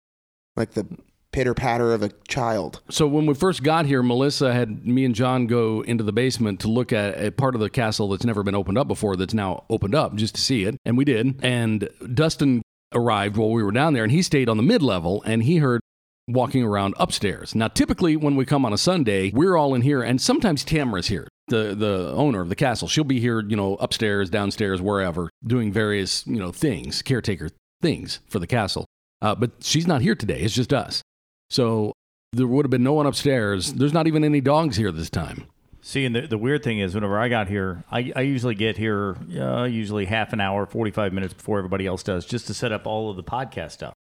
like 0.56 0.72
the 0.72 0.86
pitter 1.32 1.54
patter 1.54 1.92
of 1.92 2.02
a 2.02 2.10
child. 2.28 2.80
So 2.90 3.06
when 3.06 3.26
we 3.26 3.34
first 3.34 3.62
got 3.62 3.86
here, 3.86 4.02
Melissa 4.02 4.52
had 4.52 4.86
me 4.86 5.04
and 5.04 5.14
John 5.14 5.46
go 5.46 5.82
into 5.82 6.04
the 6.04 6.12
basement 6.12 6.60
to 6.60 6.68
look 6.68 6.92
at 6.92 7.22
a 7.22 7.30
part 7.30 7.54
of 7.54 7.60
the 7.60 7.70
castle 7.70 8.08
that's 8.08 8.24
never 8.24 8.42
been 8.42 8.54
opened 8.54 8.78
up 8.78 8.88
before. 8.88 9.16
That's 9.16 9.34
now 9.34 9.64
opened 9.70 9.94
up 9.94 10.14
just 10.14 10.34
to 10.34 10.40
see 10.40 10.64
it, 10.64 10.76
and 10.84 10.96
we 10.96 11.04
did. 11.04 11.40
And 11.42 11.88
Dustin 12.14 12.62
arrived 12.92 13.36
while 13.36 13.50
we 13.50 13.62
were 13.62 13.72
down 13.72 13.92
there, 13.92 14.04
and 14.04 14.12
he 14.12 14.22
stayed 14.22 14.48
on 14.48 14.56
the 14.56 14.62
mid 14.62 14.82
level, 14.82 15.22
and 15.24 15.42
he 15.42 15.58
heard 15.58 15.80
walking 16.28 16.62
around 16.62 16.94
upstairs. 16.96 17.54
Now, 17.54 17.68
typically 17.68 18.16
when 18.16 18.36
we 18.36 18.44
come 18.44 18.64
on 18.64 18.72
a 18.72 18.78
Sunday, 18.78 19.30
we're 19.32 19.56
all 19.56 19.74
in 19.74 19.82
here, 19.82 20.02
and 20.02 20.20
sometimes 20.20 20.64
Tamara's 20.64 21.08
here. 21.08 21.28
The, 21.48 21.74
the 21.74 22.12
owner 22.14 22.40
of 22.40 22.48
the 22.48 22.54
castle, 22.54 22.86
she'll 22.86 23.02
be 23.02 23.18
here, 23.18 23.40
you 23.40 23.56
know, 23.56 23.74
upstairs, 23.76 24.30
downstairs, 24.30 24.80
wherever, 24.80 25.30
doing 25.44 25.72
various, 25.72 26.24
you 26.24 26.38
know, 26.38 26.52
things, 26.52 27.02
caretaker 27.02 27.50
things 27.82 28.20
for 28.28 28.38
the 28.38 28.46
castle. 28.46 28.86
Uh, 29.20 29.34
but 29.34 29.50
she's 29.60 29.86
not 29.86 30.00
here 30.00 30.14
today. 30.14 30.40
It's 30.40 30.54
just 30.54 30.72
us. 30.72 31.02
So 31.50 31.92
there 32.32 32.46
would 32.46 32.64
have 32.64 32.70
been 32.70 32.84
no 32.84 32.92
one 32.92 33.06
upstairs. 33.06 33.72
There's 33.72 33.92
not 33.92 34.06
even 34.06 34.24
any 34.24 34.40
dogs 34.40 34.76
here 34.76 34.92
this 34.92 35.10
time. 35.10 35.46
See, 35.82 36.04
and 36.04 36.14
the, 36.14 36.26
the 36.26 36.38
weird 36.38 36.62
thing 36.62 36.78
is, 36.78 36.94
whenever 36.94 37.18
I 37.18 37.28
got 37.28 37.48
here, 37.48 37.84
I, 37.90 38.12
I 38.14 38.20
usually 38.20 38.54
get 38.54 38.76
here 38.76 39.16
uh, 39.36 39.64
usually 39.64 40.04
half 40.04 40.32
an 40.32 40.40
hour, 40.40 40.66
45 40.66 41.12
minutes 41.12 41.34
before 41.34 41.58
everybody 41.58 41.86
else 41.86 42.02
does, 42.02 42.26
just 42.26 42.46
to 42.48 42.54
set 42.54 42.70
up 42.70 42.86
all 42.86 43.10
of 43.10 43.16
the 43.16 43.24
podcast 43.24 43.72
stuff. 43.72 43.94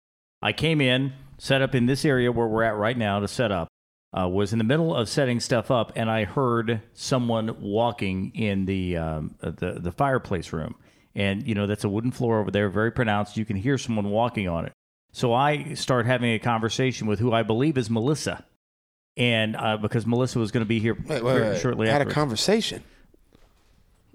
I 0.43 0.53
came 0.53 0.81
in, 0.81 1.13
set 1.39 1.63
up 1.63 1.75
in 1.75 1.87
this 1.87 2.05
area 2.05 2.33
where 2.33 2.47
we're 2.47 2.63
at 2.63 2.77
right 2.77 2.97
now 2.97 3.21
to 3.21 3.29
set 3.29 3.53
up, 3.53 3.69
uh, 4.19 4.27
was 4.27 4.53
in 4.53 4.59
the 4.59 4.65
middle 4.65 4.95
of 4.95 5.09
setting 5.09 5.39
stuff 5.39 5.71
up, 5.71 5.93
and 5.95 6.11
I 6.11 6.25
heard 6.25 6.83
someone 6.95 7.61
walking 7.61 8.33
in 8.35 8.65
the, 8.65 8.97
um, 8.97 9.35
uh, 9.43 9.51
the, 9.51 9.73
the 9.79 9.93
fireplace 9.93 10.53
room. 10.53 10.77
And, 11.15 11.47
you 11.47 11.55
know, 11.55 11.67
that's 11.67 11.85
a 11.85 11.89
wooden 11.89 12.11
floor 12.11 12.41
over 12.41 12.51
there, 12.51 12.69
very 12.71 12.91
pronounced. 12.91 13.37
You 13.37 13.45
can 13.45 13.57
hear 13.57 13.79
someone 13.79 14.11
walking 14.11 14.49
on 14.49 14.67
it. 14.67 14.73
So 15.17 15.33
I 15.33 15.73
start 15.73 16.05
having 16.05 16.31
a 16.35 16.39
conversation 16.39 17.07
with 17.07 17.21
who 17.21 17.33
I 17.33 17.43
believe 17.43 17.79
is 17.79 17.89
Melissa. 17.89 18.45
And 19.17 19.57
uh, 19.57 19.79
because 19.79 20.05
Melissa 20.05 20.39
was 20.39 20.51
going 20.51 20.61
to 20.61 20.69
be 20.69 20.79
here 20.79 20.95
Wait, 20.95 21.25
wait, 21.25 21.41
wait. 21.41 21.59
shortly 21.59 21.89
had 21.89 22.03
after. 22.03 22.11
a 22.11 22.15
conversation. 22.15 22.83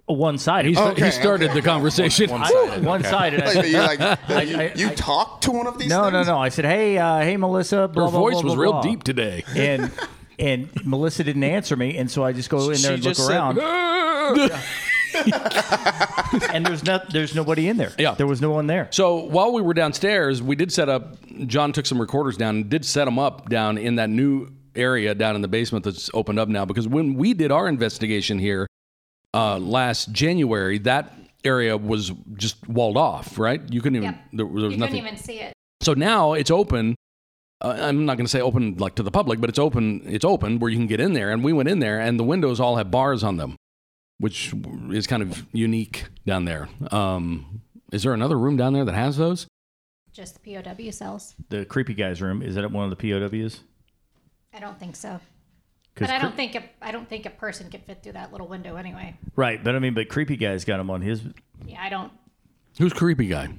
One 0.05 0.37
sided. 0.37 0.69
He, 0.69 0.77
Okay, 0.77 1.05
he 1.05 1.09
started 1.11 1.53
the 1.53 1.63
conversation. 1.63 2.29
One 2.29 3.03
sided. 3.03 3.39
Like, 3.43 3.65
you 3.65 3.77
like 3.79 3.99
I- 3.99 4.41
you, 4.43 4.71
you 4.75 4.89
talked 4.95 5.45
to 5.45 5.51
one 5.51 5.65
of 5.65 5.79
these. 5.79 5.89
No, 5.89 6.03
no, 6.11 6.19
things? 6.19 6.27
no. 6.27 6.37
I 6.37 6.49
said, 6.49 6.65
"Hey, 6.65 6.99
uh, 6.99 7.17
hey, 7.21 7.35
Melissa." 7.35 7.87
Blah, 7.87 8.05
Her 8.05 8.11
blah, 8.11 8.19
voice 8.19 8.33
blah, 8.33 8.43
was 8.43 8.53
blah, 8.53 8.61
real 8.61 8.71
blah. 8.73 8.81
deep 8.83 9.01
today. 9.03 9.43
And 9.55 9.89
and 10.37 10.69
Melissa 10.85 11.23
didn't 11.23 11.43
answer 11.45 11.75
me, 11.75 11.97
and 11.97 12.11
so 12.11 12.23
I 12.23 12.31
just 12.31 12.51
go 12.51 12.69
in 12.69 12.75
She 12.77 12.83
there 12.83 12.93
and 12.93 13.03
look 13.03 13.15
just 13.15 13.25
said, 13.25 13.35
around, 13.35 13.57
and 16.53 16.65
there's 16.65 16.83
not 16.83 17.11
there's 17.11 17.35
nobody 17.35 17.67
in 17.67 17.77
there. 17.77 17.91
Yeah. 17.97 18.13
there 18.13 18.27
was 18.27 18.41
no 18.41 18.51
one 18.51 18.67
there. 18.67 18.87
So 18.91 19.17
while 19.25 19.53
we 19.53 19.61
were 19.61 19.73
downstairs, 19.73 20.41
we 20.41 20.55
did 20.55 20.71
set 20.71 20.89
up. 20.89 21.17
John 21.47 21.71
took 21.73 21.85
some 21.85 21.99
recorders 21.99 22.37
down 22.37 22.55
and 22.55 22.69
did 22.69 22.85
set 22.85 23.05
them 23.05 23.19
up 23.19 23.49
down 23.49 23.77
in 23.77 23.95
that 23.95 24.09
new 24.09 24.49
area 24.75 25.13
down 25.13 25.35
in 25.35 25.41
the 25.41 25.47
basement 25.47 25.85
that's 25.85 26.09
opened 26.13 26.39
up 26.39 26.47
now. 26.47 26.65
Because 26.65 26.87
when 26.87 27.15
we 27.15 27.33
did 27.33 27.51
our 27.51 27.67
investigation 27.67 28.39
here 28.39 28.67
uh, 29.33 29.57
last 29.57 30.11
January, 30.11 30.77
that 30.79 31.13
area 31.43 31.75
was 31.77 32.11
just 32.35 32.67
walled 32.67 32.97
off. 32.97 33.37
Right? 33.37 33.61
You 33.71 33.81
couldn't 33.81 33.97
even. 33.97 34.09
Yep. 34.11 34.21
There, 34.33 34.45
there 34.45 34.45
was 34.47 34.73
you 34.73 34.79
nothing. 34.79 34.95
couldn't 34.95 35.07
even 35.07 35.17
see 35.17 35.39
it. 35.39 35.53
So 35.81 35.93
now 35.93 36.33
it's 36.33 36.51
open. 36.51 36.95
Uh, 37.59 37.77
I'm 37.79 38.05
not 38.05 38.17
going 38.17 38.25
to 38.25 38.31
say 38.31 38.41
open 38.41 38.77
like 38.77 38.95
to 38.95 39.03
the 39.03 39.11
public, 39.11 39.39
but 39.39 39.49
it's 39.49 39.59
open. 39.59 40.01
It's 40.05 40.25
open 40.25 40.59
where 40.59 40.69
you 40.71 40.77
can 40.77 40.87
get 40.87 40.99
in 40.99 41.13
there. 41.13 41.31
And 41.31 41.43
we 41.43 41.53
went 41.53 41.69
in 41.69 41.79
there, 41.79 41.99
and 41.99 42.19
the 42.19 42.23
windows 42.23 42.59
all 42.59 42.77
have 42.77 42.89
bars 42.91 43.23
on 43.23 43.37
them, 43.37 43.55
which 44.21 44.53
is 44.91 45.07
kind 45.07 45.23
of 45.23 45.45
unique 45.51 46.05
down 46.25 46.45
there. 46.45 46.69
Um, 46.91 47.61
is 47.91 48.03
there 48.03 48.13
another 48.13 48.37
room 48.37 48.55
down 48.55 48.73
there 48.73 48.85
that 48.85 48.93
has 48.93 49.17
those? 49.17 49.47
Just 50.13 50.41
the 50.41 50.55
POW 50.55 50.91
cells. 50.91 51.35
The 51.49 51.65
creepy 51.65 51.95
guy's 51.95 52.21
room 52.21 52.41
is 52.41 52.55
that 52.55 52.71
one 52.71 52.89
of 52.89 52.95
the 52.95 52.95
POWs? 52.95 53.61
I 54.53 54.59
don't 54.59 54.79
think 54.79 54.95
so. 54.95 55.19
But 55.95 56.09
I 56.09 56.19
don't 56.19 56.35
think 56.35 56.55
a, 56.55 56.63
I 56.81 56.91
don't 56.91 57.09
think 57.09 57.25
a 57.25 57.31
person 57.31 57.69
could 57.69 57.83
fit 57.83 58.01
through 58.03 58.13
that 58.13 58.31
little 58.31 58.47
window 58.47 58.75
anyway. 58.75 59.17
Right, 59.35 59.61
but 59.61 59.75
I 59.75 59.79
mean, 59.79 59.93
but 59.93 60.07
creepy 60.07 60.37
guy's 60.37 60.63
got 60.63 60.79
him 60.79 60.89
on 60.89 61.01
his. 61.01 61.21
Yeah, 61.65 61.81
I 61.81 61.89
don't. 61.89 62.11
Who's 62.77 62.93
creepy 62.93 63.27
guy? 63.27 63.49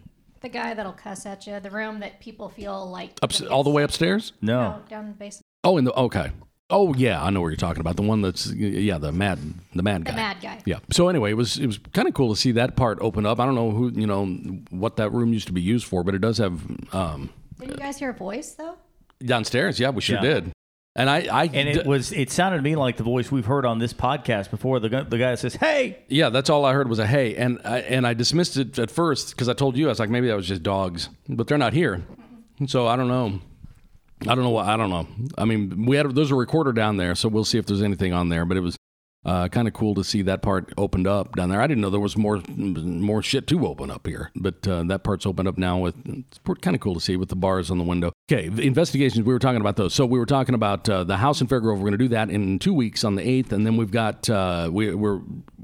The 0.40 0.48
guy 0.48 0.74
that'll 0.74 0.92
cuss 0.92 1.26
at 1.26 1.46
you. 1.46 1.60
The 1.60 1.70
room 1.70 2.00
that 2.00 2.20
people 2.20 2.48
feel 2.48 2.90
like 2.90 3.18
Up, 3.22 3.32
all 3.50 3.62
the 3.62 3.70
way 3.70 3.82
upstairs? 3.82 4.32
No, 4.40 4.62
No, 4.62 4.82
down 4.88 5.08
the 5.08 5.12
basement. 5.12 5.42
Oh, 5.64 5.76
in 5.76 5.84
the 5.84 5.92
okay. 5.92 6.32
Oh 6.72 6.94
yeah, 6.94 7.22
I 7.22 7.30
know 7.30 7.40
what 7.42 7.48
you're 7.48 7.56
talking 7.56 7.80
about. 7.80 7.96
The 7.96 8.02
one 8.02 8.22
that's 8.22 8.46
yeah, 8.50 8.98
the 8.98 9.12
mad, 9.12 9.38
the 9.74 9.82
mad 9.82 10.04
guy. 10.04 10.10
The 10.12 10.16
mad 10.16 10.36
guy. 10.42 10.62
Yeah. 10.64 10.78
So 10.90 11.08
anyway, 11.08 11.30
it 11.30 11.34
was 11.36 11.58
it 11.58 11.66
was 11.66 11.78
kind 11.92 12.08
of 12.08 12.14
cool 12.14 12.34
to 12.34 12.40
see 12.40 12.52
that 12.52 12.74
part 12.76 12.98
open 13.00 13.26
up. 13.26 13.38
I 13.38 13.44
don't 13.46 13.54
know 13.54 13.70
who 13.70 13.90
you 13.90 14.06
know 14.06 14.26
what 14.70 14.96
that 14.96 15.12
room 15.12 15.32
used 15.32 15.46
to 15.48 15.52
be 15.52 15.60
used 15.60 15.86
for, 15.86 16.02
but 16.02 16.14
it 16.14 16.20
does 16.20 16.38
have 16.38 16.60
um, 16.94 17.30
Didn't 17.60 17.72
you 17.72 17.76
guys 17.78 17.98
hear 17.98 18.10
a 18.10 18.14
voice 18.14 18.52
though? 18.54 18.76
downstairs. 19.24 19.78
Yeah, 19.78 19.90
we 19.90 20.00
sure 20.00 20.16
Yeah. 20.16 20.22
did. 20.34 20.52
And 20.94 21.08
I, 21.08 21.20
I 21.32 21.44
and 21.44 21.68
it 21.70 21.86
was 21.86 22.12
it 22.12 22.30
sounded 22.30 22.58
to 22.58 22.62
me 22.62 22.76
like 22.76 22.98
the 22.98 23.02
voice 23.02 23.30
we've 23.32 23.46
heard 23.46 23.64
on 23.64 23.78
this 23.78 23.94
podcast 23.94 24.50
before. 24.50 24.78
The 24.78 24.90
guy, 24.90 25.02
the 25.04 25.16
guy 25.16 25.34
says, 25.36 25.54
"Hey, 25.54 25.98
Yeah, 26.08 26.28
that's 26.28 26.50
all 26.50 26.66
I 26.66 26.74
heard 26.74 26.86
was 26.88 26.98
a 26.98 27.06
hey, 27.06 27.34
and 27.36 27.60
I, 27.64 27.78
and 27.78 28.06
I 28.06 28.12
dismissed 28.12 28.58
it 28.58 28.78
at 28.78 28.90
first 28.90 29.30
because 29.30 29.48
I 29.48 29.54
told 29.54 29.76
you 29.78 29.86
I 29.86 29.88
was 29.88 29.98
like 29.98 30.10
maybe 30.10 30.26
that 30.28 30.36
was 30.36 30.46
just 30.48 30.62
dogs, 30.62 31.08
but 31.30 31.46
they're 31.46 31.56
not 31.56 31.72
here, 31.72 32.02
so 32.66 32.86
I 32.86 32.96
don't 32.96 33.08
know. 33.08 33.40
I 34.28 34.34
don't 34.34 34.44
know 34.44 34.56
I 34.56 34.76
don't 34.76 34.90
know. 34.90 35.06
I 35.38 35.44
mean, 35.44 35.86
we 35.86 35.96
had 35.96 36.14
there's 36.14 36.30
a 36.30 36.34
recorder 36.34 36.72
down 36.72 36.96
there, 36.96 37.14
so 37.14 37.28
we'll 37.28 37.44
see 37.44 37.58
if 37.58 37.66
there's 37.66 37.82
anything 37.82 38.12
on 38.12 38.28
there. 38.28 38.44
But 38.44 38.56
it 38.56 38.60
was 38.60 38.76
uh, 39.24 39.48
kind 39.48 39.68
of 39.68 39.74
cool 39.74 39.94
to 39.94 40.02
see 40.02 40.22
that 40.22 40.42
part 40.42 40.72
opened 40.76 41.06
up 41.06 41.36
down 41.36 41.48
there. 41.48 41.60
I 41.60 41.66
didn't 41.66 41.80
know 41.80 41.90
there 41.90 42.00
was 42.00 42.16
more 42.16 42.42
more 42.48 43.22
shit 43.22 43.46
to 43.48 43.66
open 43.66 43.90
up 43.90 44.06
here, 44.06 44.30
but 44.34 44.66
uh, 44.66 44.82
that 44.84 45.04
part's 45.04 45.26
opened 45.26 45.48
up 45.48 45.56
now. 45.56 45.78
With 45.78 45.94
it's 46.06 46.40
kind 46.60 46.74
of 46.74 46.80
cool 46.80 46.94
to 46.94 47.00
see 47.00 47.16
with 47.16 47.28
the 47.28 47.36
bars 47.36 47.70
on 47.70 47.78
the 47.78 47.84
window. 47.84 48.12
Okay, 48.30 48.48
the 48.48 48.62
investigations. 48.62 49.24
We 49.24 49.32
were 49.32 49.38
talking 49.38 49.60
about 49.60 49.76
those. 49.76 49.94
So 49.94 50.06
we 50.06 50.18
were 50.18 50.26
talking 50.26 50.54
about 50.54 50.88
uh, 50.88 51.04
the 51.04 51.16
house 51.16 51.40
in 51.40 51.46
Fair 51.46 51.60
Grove. 51.60 51.78
We're 51.78 51.90
going 51.90 51.92
to 51.92 51.98
do 51.98 52.08
that 52.08 52.30
in 52.30 52.58
two 52.58 52.74
weeks 52.74 53.04
on 53.04 53.14
the 53.14 53.26
eighth, 53.26 53.52
and 53.52 53.64
then 53.64 53.76
we've 53.76 53.92
got 53.92 54.28
uh, 54.28 54.68
we, 54.72 54.92
we're 54.94 55.20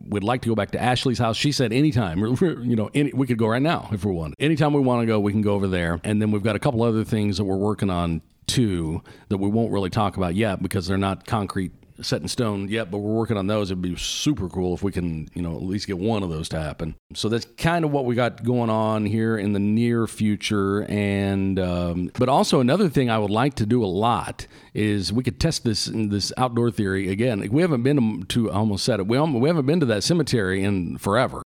we'd 0.08 0.24
like 0.24 0.42
to 0.42 0.48
go 0.48 0.54
back 0.54 0.70
to 0.72 0.80
Ashley's 0.80 1.18
house. 1.18 1.36
She 1.36 1.50
said 1.50 1.72
anytime, 1.72 2.18
you 2.40 2.76
know, 2.76 2.90
any, 2.94 3.12
we 3.12 3.26
could 3.26 3.38
go 3.38 3.48
right 3.48 3.62
now 3.62 3.88
if 3.92 4.04
we 4.04 4.12
want. 4.12 4.34
Anytime 4.38 4.72
we 4.72 4.80
want 4.80 5.02
to 5.02 5.06
go, 5.06 5.18
we 5.18 5.32
can 5.32 5.42
go 5.42 5.54
over 5.54 5.66
there. 5.66 6.00
And 6.04 6.22
then 6.22 6.30
we've 6.30 6.42
got 6.44 6.54
a 6.54 6.60
couple 6.60 6.82
other 6.82 7.04
things 7.04 7.38
that 7.38 7.44
we're 7.44 7.56
working 7.56 7.90
on 7.90 8.22
two 8.48 9.02
that 9.28 9.38
we 9.38 9.48
won't 9.48 9.70
really 9.70 9.90
talk 9.90 10.16
about 10.16 10.34
yet 10.34 10.62
because 10.62 10.86
they're 10.86 10.98
not 10.98 11.26
concrete 11.26 11.72
set 12.00 12.22
in 12.22 12.28
stone 12.28 12.68
yet, 12.68 12.90
but 12.90 12.98
we're 12.98 13.14
working 13.14 13.36
on 13.36 13.46
those. 13.46 13.70
It'd 13.70 13.82
be 13.82 13.96
super 13.96 14.48
cool 14.48 14.74
if 14.74 14.82
we 14.82 14.92
can, 14.92 15.28
you 15.34 15.42
know, 15.42 15.54
at 15.54 15.62
least 15.62 15.86
get 15.86 15.98
one 15.98 16.22
of 16.22 16.30
those 16.30 16.48
to 16.50 16.60
happen. 16.60 16.94
So 17.14 17.28
that's 17.28 17.46
kind 17.56 17.84
of 17.84 17.90
what 17.90 18.04
we 18.04 18.14
got 18.14 18.44
going 18.44 18.70
on 18.70 19.06
here 19.06 19.36
in 19.36 19.52
the 19.52 19.58
near 19.58 20.06
future. 20.06 20.84
And 20.88 21.58
um, 21.58 22.10
but 22.18 22.28
also 22.28 22.60
another 22.60 22.88
thing 22.88 23.10
I 23.10 23.18
would 23.18 23.30
like 23.30 23.54
to 23.54 23.66
do 23.66 23.84
a 23.84 23.86
lot 23.86 24.46
is 24.74 25.12
we 25.12 25.22
could 25.22 25.40
test 25.40 25.64
this 25.64 25.90
this 25.92 26.32
outdoor 26.36 26.70
theory 26.70 27.08
again. 27.08 27.46
We 27.50 27.62
haven't 27.62 27.82
been 27.82 28.24
to 28.28 28.50
almost 28.50 28.84
said 28.84 29.00
it. 29.00 29.06
We 29.06 29.18
we 29.18 29.48
haven't 29.48 29.66
been 29.66 29.80
to 29.80 29.86
that 29.86 30.04
cemetery 30.04 30.62
in 30.62 30.98
forever. 30.98 31.42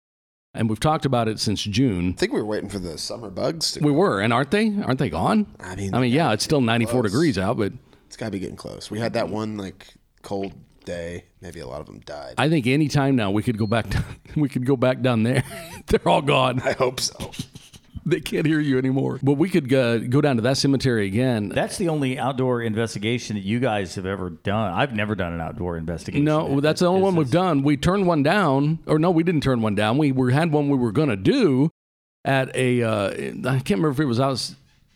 And 0.57 0.69
we've 0.69 0.81
talked 0.81 1.05
about 1.05 1.29
it 1.29 1.39
since 1.39 1.63
June. 1.63 2.11
I 2.11 2.19
think 2.19 2.33
we 2.33 2.41
were 2.41 2.47
waiting 2.47 2.69
for 2.69 2.79
the 2.79 2.97
summer 2.99 3.31
bugs. 3.31 3.73
To, 3.73 3.81
We 3.85 3.93
were, 3.93 4.21
and 4.21 4.33
aren't 4.33 4.51
they? 4.51 4.73
Aren't 4.83 4.99
they 4.99 5.11
gone? 5.11 5.47
I 5.61 5.77
mean, 5.77 5.95
I 5.95 6.01
mean, 6.01 6.13
yeah, 6.13 6.33
it's 6.33 6.45
still 6.45 6.61
94 6.61 6.93
close. 7.03 7.13
degrees 7.13 7.39
out, 7.39 7.57
but 7.59 7.73
it's 8.07 8.17
got 8.17 8.27
to 8.27 8.31
be 8.33 8.39
getting 8.39 8.57
close. 8.57 8.91
We 8.91 8.99
had 8.99 9.13
that 9.15 9.29
one 9.29 9.57
like 9.57 9.87
cold 10.23 10.53
day. 10.85 11.25
Maybe 11.41 11.61
a 11.61 11.67
lot 11.67 11.81
of 11.81 11.87
them 11.87 12.01
died. 12.01 12.35
I 12.39 12.49
think 12.49 12.67
any 12.67 12.89
time 12.89 13.17
now 13.17 13.31
we 13.31 13.43
could 13.43 13.59
go 13.59 13.67
back. 13.67 13.89
Down, 13.91 14.05
we 14.37 14.49
could 14.49 14.65
go 14.65 14.77
back 14.77 15.01
down 15.03 15.23
there. 15.23 15.45
They're 15.89 16.09
all 16.09 16.23
gone. 16.23 16.61
I 16.61 16.73
hope 16.73 17.01
so. 17.01 17.31
They 18.07 18.21
can't 18.21 18.47
hear 18.47 18.61
you 18.61 18.79
anymore. 18.79 19.19
But 19.23 19.33
we 19.33 19.49
could 19.49 19.73
uh, 19.73 19.99
go 19.99 20.21
down 20.21 20.37
to 20.37 20.43
that 20.43 20.57
cemetery 20.57 21.07
again. 21.07 21.49
That's 21.49 21.77
the 21.77 21.89
only 21.89 22.19
outdoor 22.19 22.63
investigation 22.63 23.37
that 23.37 23.43
you 23.43 23.59
guys 23.59 23.97
have 23.97 24.07
ever 24.07 24.31
done. 24.31 24.73
I've 24.73 24.95
never 24.95 25.15
done 25.15 25.33
an 25.33 25.41
outdoor 25.41 25.77
investigation. 25.77 26.25
no, 26.25 26.61
that's 26.61 26.81
the 26.81 26.87
only 26.87 27.03
one 27.03 27.17
we've 27.17 27.31
done. 27.31 27.63
We 27.63 27.77
turned 27.77 28.07
one 28.07 28.23
down, 28.23 28.79
or 28.87 28.99
no, 28.99 29.11
we 29.11 29.25
didn't 29.25 29.43
turn 29.43 29.61
one 29.61 29.75
down. 29.75 29.99
We 29.99 30.13
were, 30.13 30.31
had 30.31 30.53
one 30.53 30.69
we 30.69 30.77
were 30.77 30.93
going 30.93 31.09
to 31.09 31.17
do 31.17 31.71
at 32.25 32.55
a. 32.55 32.83
Uh, 32.83 33.09
I 33.11 33.59
can't 33.59 33.71
remember 33.71 33.91
if 33.91 34.01
it 34.01 34.05
was 34.05 34.21
out. 34.21 34.55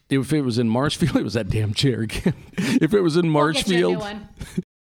If 0.09 0.33
it 0.33 0.43
was 0.43 0.59
in 0.59 0.69
Marshfield, 0.69 1.17
it 1.17 1.25
was 1.25 1.35
that 1.35 1.49
damn 1.49 1.75
chair 1.75 2.03
again. 2.03 2.35
if 2.59 2.95
it 2.95 3.01
was 3.01 3.17
in 3.17 3.33
We'll 3.33 3.53
get 3.53 3.69
you 3.69 3.77
a 3.77 3.93
new 3.93 3.99
Marshfield, 3.99 4.29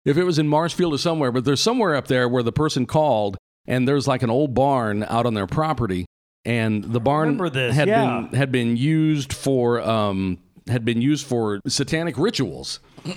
if 0.05 0.17
it 0.17 0.23
was 0.23 0.39
in 0.39 0.47
Marshfield 0.47 0.93
or 0.93 0.97
somewhere, 0.97 1.31
but 1.31 1.45
there's 1.45 1.61
somewhere 1.61 1.95
up 1.95 2.07
there 2.07 2.27
where 2.29 2.43
the 2.43 2.51
person 2.51 2.85
called 2.85 3.37
and 3.65 3.87
there's 3.87 4.07
like 4.07 4.23
an 4.23 4.29
old 4.29 4.53
barn 4.53 5.03
out 5.03 5.25
on 5.25 5.33
their 5.33 5.47
property, 5.47 6.05
and 6.45 6.83
the 6.83 6.99
barn 6.99 7.37
this, 7.37 7.75
had 7.75 7.87
yeah. 7.87 8.21
been 8.29 8.37
had 8.37 8.51
been 8.51 8.77
used 8.77 9.33
for 9.33 9.81
um, 9.81 10.37
had 10.67 10.85
been 10.85 11.01
used 11.01 11.25
for 11.25 11.61
satanic 11.67 12.17
rituals. 12.17 12.79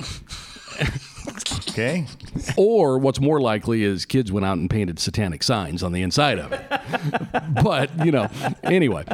Okay. 1.69 2.07
Or 2.57 2.99
what's 2.99 3.21
more 3.21 3.39
likely 3.39 3.83
is 3.83 4.07
kids 4.07 4.33
went 4.33 4.47
out 4.47 4.57
and 4.57 4.71
painted 4.71 4.99
satanic 4.99 5.43
signs 5.43 5.83
on 5.83 5.93
the 5.93 6.01
inside 6.01 6.39
of 6.39 6.51
it. 6.53 6.65
but, 7.63 7.91
you 8.05 8.13
know, 8.13 8.29
anyway, 8.63 9.05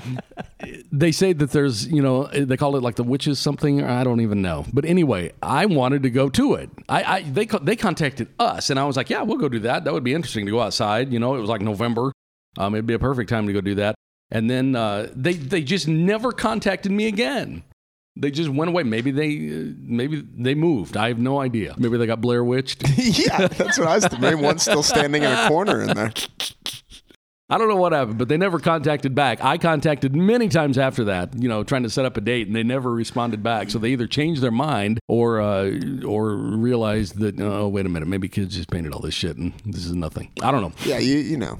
they 0.93 1.11
say 1.11 1.33
that 1.33 1.51
there's, 1.51 1.89
you 1.89 2.01
know, 2.01 2.27
they 2.29 2.57
call 2.57 2.77
it 2.77 2.83
like 2.83 2.95
the 2.95 3.03
witches 3.03 3.41
something. 3.41 3.83
I 3.83 4.05
don't 4.05 4.21
even 4.21 4.43
know. 4.43 4.65
But 4.73 4.85
anyway, 4.85 5.33
I 5.43 5.67
wanted 5.67 6.05
to 6.05 6.11
go 6.11 6.29
to 6.29 6.55
it. 6.55 6.71
I, 6.89 7.03
I 7.03 7.23
they 7.23 7.47
they 7.47 7.75
contacted 7.75 8.29
us, 8.39 8.71
and 8.71 8.79
I 8.79 8.85
was 8.85 8.97
like, 8.97 9.11
yeah, 9.11 9.23
we'll 9.23 9.39
go 9.39 9.49
do 9.49 9.61
that. 9.61 9.85
That 9.85 9.93
would 9.93 10.05
be 10.05 10.15
interesting 10.15 10.47
to 10.47 10.53
go 10.53 10.61
outside. 10.61 11.13
You 11.13 11.19
know, 11.19 11.35
it 11.35 11.41
was 11.41 11.51
like 11.51 11.63
November. 11.63 12.13
Um, 12.59 12.75
it'd 12.75 12.87
be 12.87 12.95
a 12.95 12.99
perfect 12.99 13.29
time 13.29 13.47
to 13.47 13.53
go 13.53 13.61
do 13.61 13.75
that. 13.77 13.97
And 14.33 14.49
then 14.49 14.75
uh, 14.75 15.09
they 15.15 15.35
they 15.35 15.63
just 15.63 15.87
never 15.87 16.33
contacted 16.33 16.91
me 16.91 17.07
again. 17.07 17.63
They 18.17 18.31
just 18.31 18.49
went 18.49 18.71
away. 18.71 18.83
Maybe 18.83 19.11
they 19.11 19.29
uh, 19.55 19.75
maybe 19.79 20.23
they 20.37 20.55
moved. 20.55 20.97
I 20.97 21.09
have 21.09 21.19
no 21.19 21.39
idea. 21.39 21.75
Maybe 21.77 21.99
they 21.99 22.07
got 22.07 22.23
Blair 22.23 22.43
witched. 22.43 22.83
yeah, 22.97 23.47
that's 23.47 23.79
what 23.79 23.89
I 23.89 23.95
was 23.97 24.05
thinking. 24.05 24.21
Maybe 24.23 24.43
one's 24.43 24.63
still 24.63 24.83
standing 24.83 25.23
in 25.23 25.31
a 25.31 25.49
corner 25.49 25.83
in 25.83 25.89
there. 25.89 26.13
I 27.51 27.59
don't 27.59 27.69
know 27.69 27.77
what 27.77 27.93
happened, 27.93 28.17
but 28.17 28.31
they 28.31 28.39
never 28.39 28.59
contacted 28.59 29.15
back. 29.15 29.45
I 29.45 29.59
contacted 29.59 30.17
many 30.17 30.49
times 30.49 30.79
after 30.79 31.05
that, 31.05 31.35
you 31.35 31.51
know, 31.51 31.63
trying 31.63 31.83
to 31.83 31.91
set 31.91 32.07
up 32.07 32.17
a 32.17 32.23
date, 32.23 32.47
and 32.47 32.57
they 32.57 32.63
never 32.63 32.91
responded 32.91 33.43
back. 33.43 33.69
So 33.69 33.79
they 33.79 33.91
either 33.91 34.07
changed 34.07 34.41
their 34.41 34.51
mind 34.51 34.99
or 35.09 35.43
uh, 35.43 35.71
or 36.07 36.35
realized 36.35 37.19
that 37.19 37.39
oh 37.39 37.69
wait 37.69 37.85
a 37.85 37.91
minute, 37.91 38.09
maybe 38.09 38.31
kids 38.31 38.57
just 38.57 38.71
painted 38.71 38.95
all 38.95 39.01
this 39.01 39.13
shit 39.13 39.37
and 39.37 39.53
this 39.67 39.85
is 39.85 39.93
nothing. 39.93 40.33
I 40.43 40.51
don't 40.51 40.63
know. 40.63 40.73
Yeah, 40.87 40.99
you 40.99 41.19
you 41.19 41.37
know, 41.37 41.59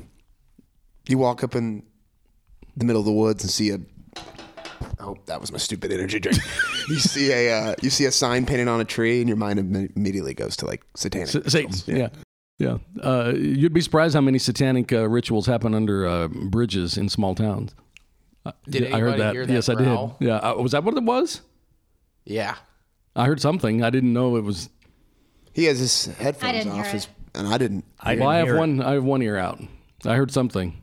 you 1.07 1.19
walk 1.19 1.45
up 1.45 1.55
in 1.55 1.83
the 2.77 2.85
middle 2.85 3.01
of 3.01 3.07
the 3.07 3.13
woods 3.13 3.43
and 3.45 3.51
see 3.51 3.71
a. 3.71 3.79
Oh, 5.01 5.17
that 5.27 5.41
was 5.41 5.51
my 5.53 5.59
stupid 5.59 5.93
energy 5.93 6.21
drink. 6.21 6.39
you 6.89 6.97
see 6.99 7.33
a 7.33 7.53
uh, 7.53 7.75
you 7.83 7.91
see 7.91 8.05
a 8.05 8.13
sign 8.13 8.47
painted 8.47 8.69
on 8.69 8.81
a 8.81 8.85
tree, 8.85 9.21
and 9.21 9.29
your 9.29 9.37
mind 9.37 9.59
immediately 9.97 10.35
goes 10.35 10.57
to 10.59 10.67
like 10.67 10.83
satanic. 10.95 11.29
S- 11.35 11.53
Satan. 11.53 11.71
rituals. 11.71 11.89
Yeah. 11.89 12.09
Yeah. 12.59 12.79
Uh, 13.03 13.33
you'd 13.35 13.73
be 13.73 13.81
surprised 13.81 14.15
how 14.15 14.21
many 14.21 14.39
satanic 14.39 14.93
uh, 14.93 15.09
rituals 15.09 15.47
happen 15.47 15.75
under 15.75 16.07
uh, 16.07 16.29
bridges 16.29 16.97
in 16.97 17.09
small 17.09 17.35
towns. 17.35 17.75
Uh, 18.47 18.53
Did 18.69 18.93
I 18.93 19.01
heard 19.01 19.15
anybody 19.15 19.23
that. 19.23 19.33
hear 19.35 19.47
that 19.47 19.53
yes, 19.53 19.69
I 19.69 19.75
did. 19.75 19.87
Yeah. 20.21 20.37
Uh, 20.37 20.55
was 20.57 20.73
that 20.73 20.85
what 20.85 20.97
it 20.97 21.03
was? 21.03 21.41
Yeah. 22.25 22.55
I 23.17 23.27
heard 23.27 23.41
something. 23.41 23.83
I 23.83 23.91
didn't 23.91 24.13
know 24.13 24.37
it 24.37 24.43
was. 24.45 24.69
He 25.55 25.65
has 25.65 25.79
his 25.79 26.07
headphones 26.17 26.65
didn't 26.65 26.73
off, 26.79 26.87
his, 26.91 27.09
and 27.35 27.47
I 27.49 27.59
didn't. 27.59 27.85
I, 28.01 28.15
Well, 28.17 28.29
I 28.29 28.37
have 28.39 28.47
didn't 28.47 28.57
it. 28.57 28.61
one. 28.61 28.83
I 28.83 28.93
have 28.93 29.05
one 29.05 29.23
ear 29.23 29.37
out. 29.37 29.61
I 30.05 30.15
heard 30.17 30.31
something. 30.31 30.82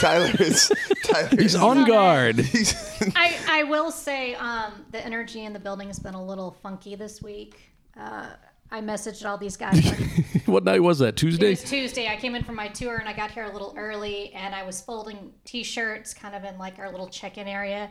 Tyler 0.00 0.32
is. 0.38 0.70
Tyler 1.04 1.28
He's 1.30 1.54
is- 1.54 1.56
on 1.56 1.84
guard. 1.84 2.36
He's, 2.40 2.74
I, 3.16 3.36
I 3.48 3.62
will 3.64 3.90
say 3.90 4.34
um, 4.36 4.84
the 4.90 5.04
energy 5.04 5.44
in 5.44 5.52
the 5.52 5.58
building 5.58 5.88
has 5.88 5.98
been 5.98 6.14
a 6.14 6.24
little 6.24 6.52
funky 6.62 6.94
this 6.94 7.20
week. 7.22 7.72
Uh, 7.98 8.28
I 8.70 8.80
messaged 8.80 9.28
all 9.28 9.38
these 9.38 9.56
guys. 9.56 9.86
on- 9.86 9.96
what 10.46 10.64
night 10.64 10.82
was 10.82 10.98
that? 10.98 11.16
Tuesday? 11.16 11.52
it 11.52 11.58
Tuesday. 11.58 11.82
was 11.82 11.92
Tuesday. 11.92 12.08
I 12.08 12.16
came 12.16 12.34
in 12.34 12.42
from 12.44 12.56
my 12.56 12.68
tour 12.68 12.96
and 12.98 13.08
I 13.08 13.12
got 13.12 13.30
here 13.30 13.44
a 13.44 13.52
little 13.52 13.74
early 13.76 14.32
and 14.32 14.54
I 14.54 14.64
was 14.64 14.80
folding 14.80 15.32
t-shirts 15.44 16.12
kind 16.14 16.34
of 16.34 16.44
in 16.44 16.58
like 16.58 16.78
our 16.78 16.90
little 16.90 17.08
check-in 17.08 17.46
area. 17.46 17.90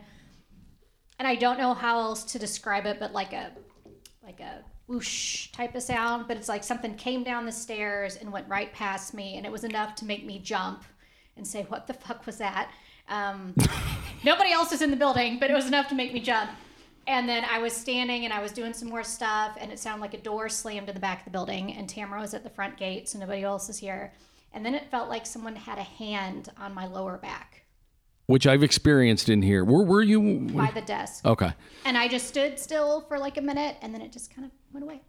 And 1.19 1.27
I 1.27 1.35
don't 1.35 1.57
know 1.57 1.73
how 1.73 1.99
else 1.99 2.23
to 2.25 2.39
describe 2.39 2.85
it, 2.85 2.99
but 2.99 3.13
like 3.13 3.33
a 3.33 3.51
like 4.23 4.39
a 4.39 4.63
whoosh 4.87 5.51
type 5.51 5.75
of 5.75 5.83
sound. 5.83 6.27
But 6.27 6.37
it's 6.37 6.49
like 6.49 6.63
something 6.63 6.95
came 6.95 7.23
down 7.23 7.45
the 7.45 7.51
stairs 7.51 8.15
and 8.17 8.31
went 8.31 8.47
right 8.49 8.73
past 8.73 9.13
me, 9.13 9.37
and 9.37 9.45
it 9.45 9.51
was 9.51 9.63
enough 9.63 9.95
to 9.95 10.05
make 10.05 10.25
me 10.25 10.39
jump 10.39 10.83
and 11.37 11.45
say, 11.45 11.63
"What 11.69 11.87
the 11.87 11.93
fuck 11.93 12.25
was 12.25 12.37
that?" 12.37 12.71
Um, 13.09 13.55
nobody 14.23 14.51
else 14.51 14.71
was 14.71 14.81
in 14.81 14.91
the 14.91 14.97
building, 14.97 15.39
but 15.39 15.49
it 15.49 15.53
was 15.53 15.67
enough 15.67 15.87
to 15.89 15.95
make 15.95 16.13
me 16.13 16.19
jump. 16.19 16.51
And 17.05 17.27
then 17.27 17.43
I 17.43 17.59
was 17.59 17.73
standing 17.73 18.23
and 18.23 18.33
I 18.33 18.41
was 18.41 18.51
doing 18.51 18.73
some 18.73 18.89
more 18.89 19.03
stuff, 19.03 19.57
and 19.59 19.71
it 19.71 19.79
sounded 19.79 20.01
like 20.01 20.13
a 20.13 20.21
door 20.21 20.47
slammed 20.47 20.87
in 20.87 20.95
the 20.95 21.01
back 21.01 21.19
of 21.19 21.25
the 21.25 21.31
building, 21.31 21.73
and 21.73 21.87
Tamara 21.89 22.21
was 22.21 22.33
at 22.33 22.43
the 22.43 22.49
front 22.49 22.77
gate, 22.77 23.09
so 23.09 23.19
nobody 23.19 23.43
else 23.43 23.67
is 23.69 23.77
here. 23.77 24.13
And 24.53 24.65
then 24.65 24.75
it 24.75 24.89
felt 24.89 25.09
like 25.09 25.25
someone 25.25 25.55
had 25.55 25.79
a 25.79 25.83
hand 25.83 26.49
on 26.57 26.73
my 26.73 26.85
lower 26.85 27.17
back 27.17 27.63
which 28.27 28.47
I've 28.47 28.63
experienced 28.63 29.29
in 29.29 29.41
here. 29.41 29.63
Where 29.63 29.85
were 29.85 30.01
you? 30.01 30.47
by 30.49 30.71
the 30.71 30.81
desk. 30.81 31.25
Okay. 31.25 31.53
And 31.85 31.97
I 31.97 32.07
just 32.07 32.27
stood 32.27 32.57
still 32.57 33.01
for 33.01 33.19
like 33.19 33.37
a 33.37 33.41
minute, 33.41 33.77
and 33.81 33.93
then 33.93 34.01
it 34.01 34.11
just 34.11 34.33
kind 34.33 34.45
of 34.45 34.51
went 34.71 34.83
away. 34.83 35.01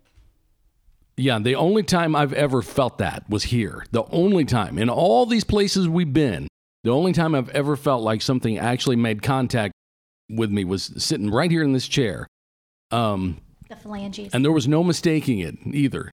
Yeah, 1.17 1.39
the 1.39 1.55
only 1.55 1.83
time 1.85 2.17
I've 2.17 2.33
ever 2.33 2.61
felt 2.63 2.99
that 2.99 3.25
was 3.29 3.45
here. 3.45 3.85
The 3.93 4.05
only 4.11 4.45
time 4.45 4.79
in 4.79 4.89
all 4.91 5.27
these 5.27 5.45
places 5.45 5.89
we've 5.89 6.13
been, 6.13 6.49
the 6.83 6.91
only 6.91 7.13
time 7.13 7.35
I've 7.35 7.51
ever 7.51 7.77
felt 7.77 8.03
like 8.03 8.21
something 8.21 8.59
actually 8.59 8.97
made 8.97 9.23
contact 9.23 9.73
with 10.29 10.51
me 10.51 10.65
was 10.65 10.91
sitting 10.99 11.31
right 11.31 11.51
here 11.51 11.63
in 11.63 11.73
this 11.73 11.87
chair. 11.87 12.27
Um, 12.91 13.39
The 13.69 13.77
phalanges. 13.77 14.35
and 14.35 14.45
there 14.45 14.53
was 14.53 14.67
no 14.67 14.83
mistaking 14.83 15.39
it 15.39 15.57
either. 15.67 16.11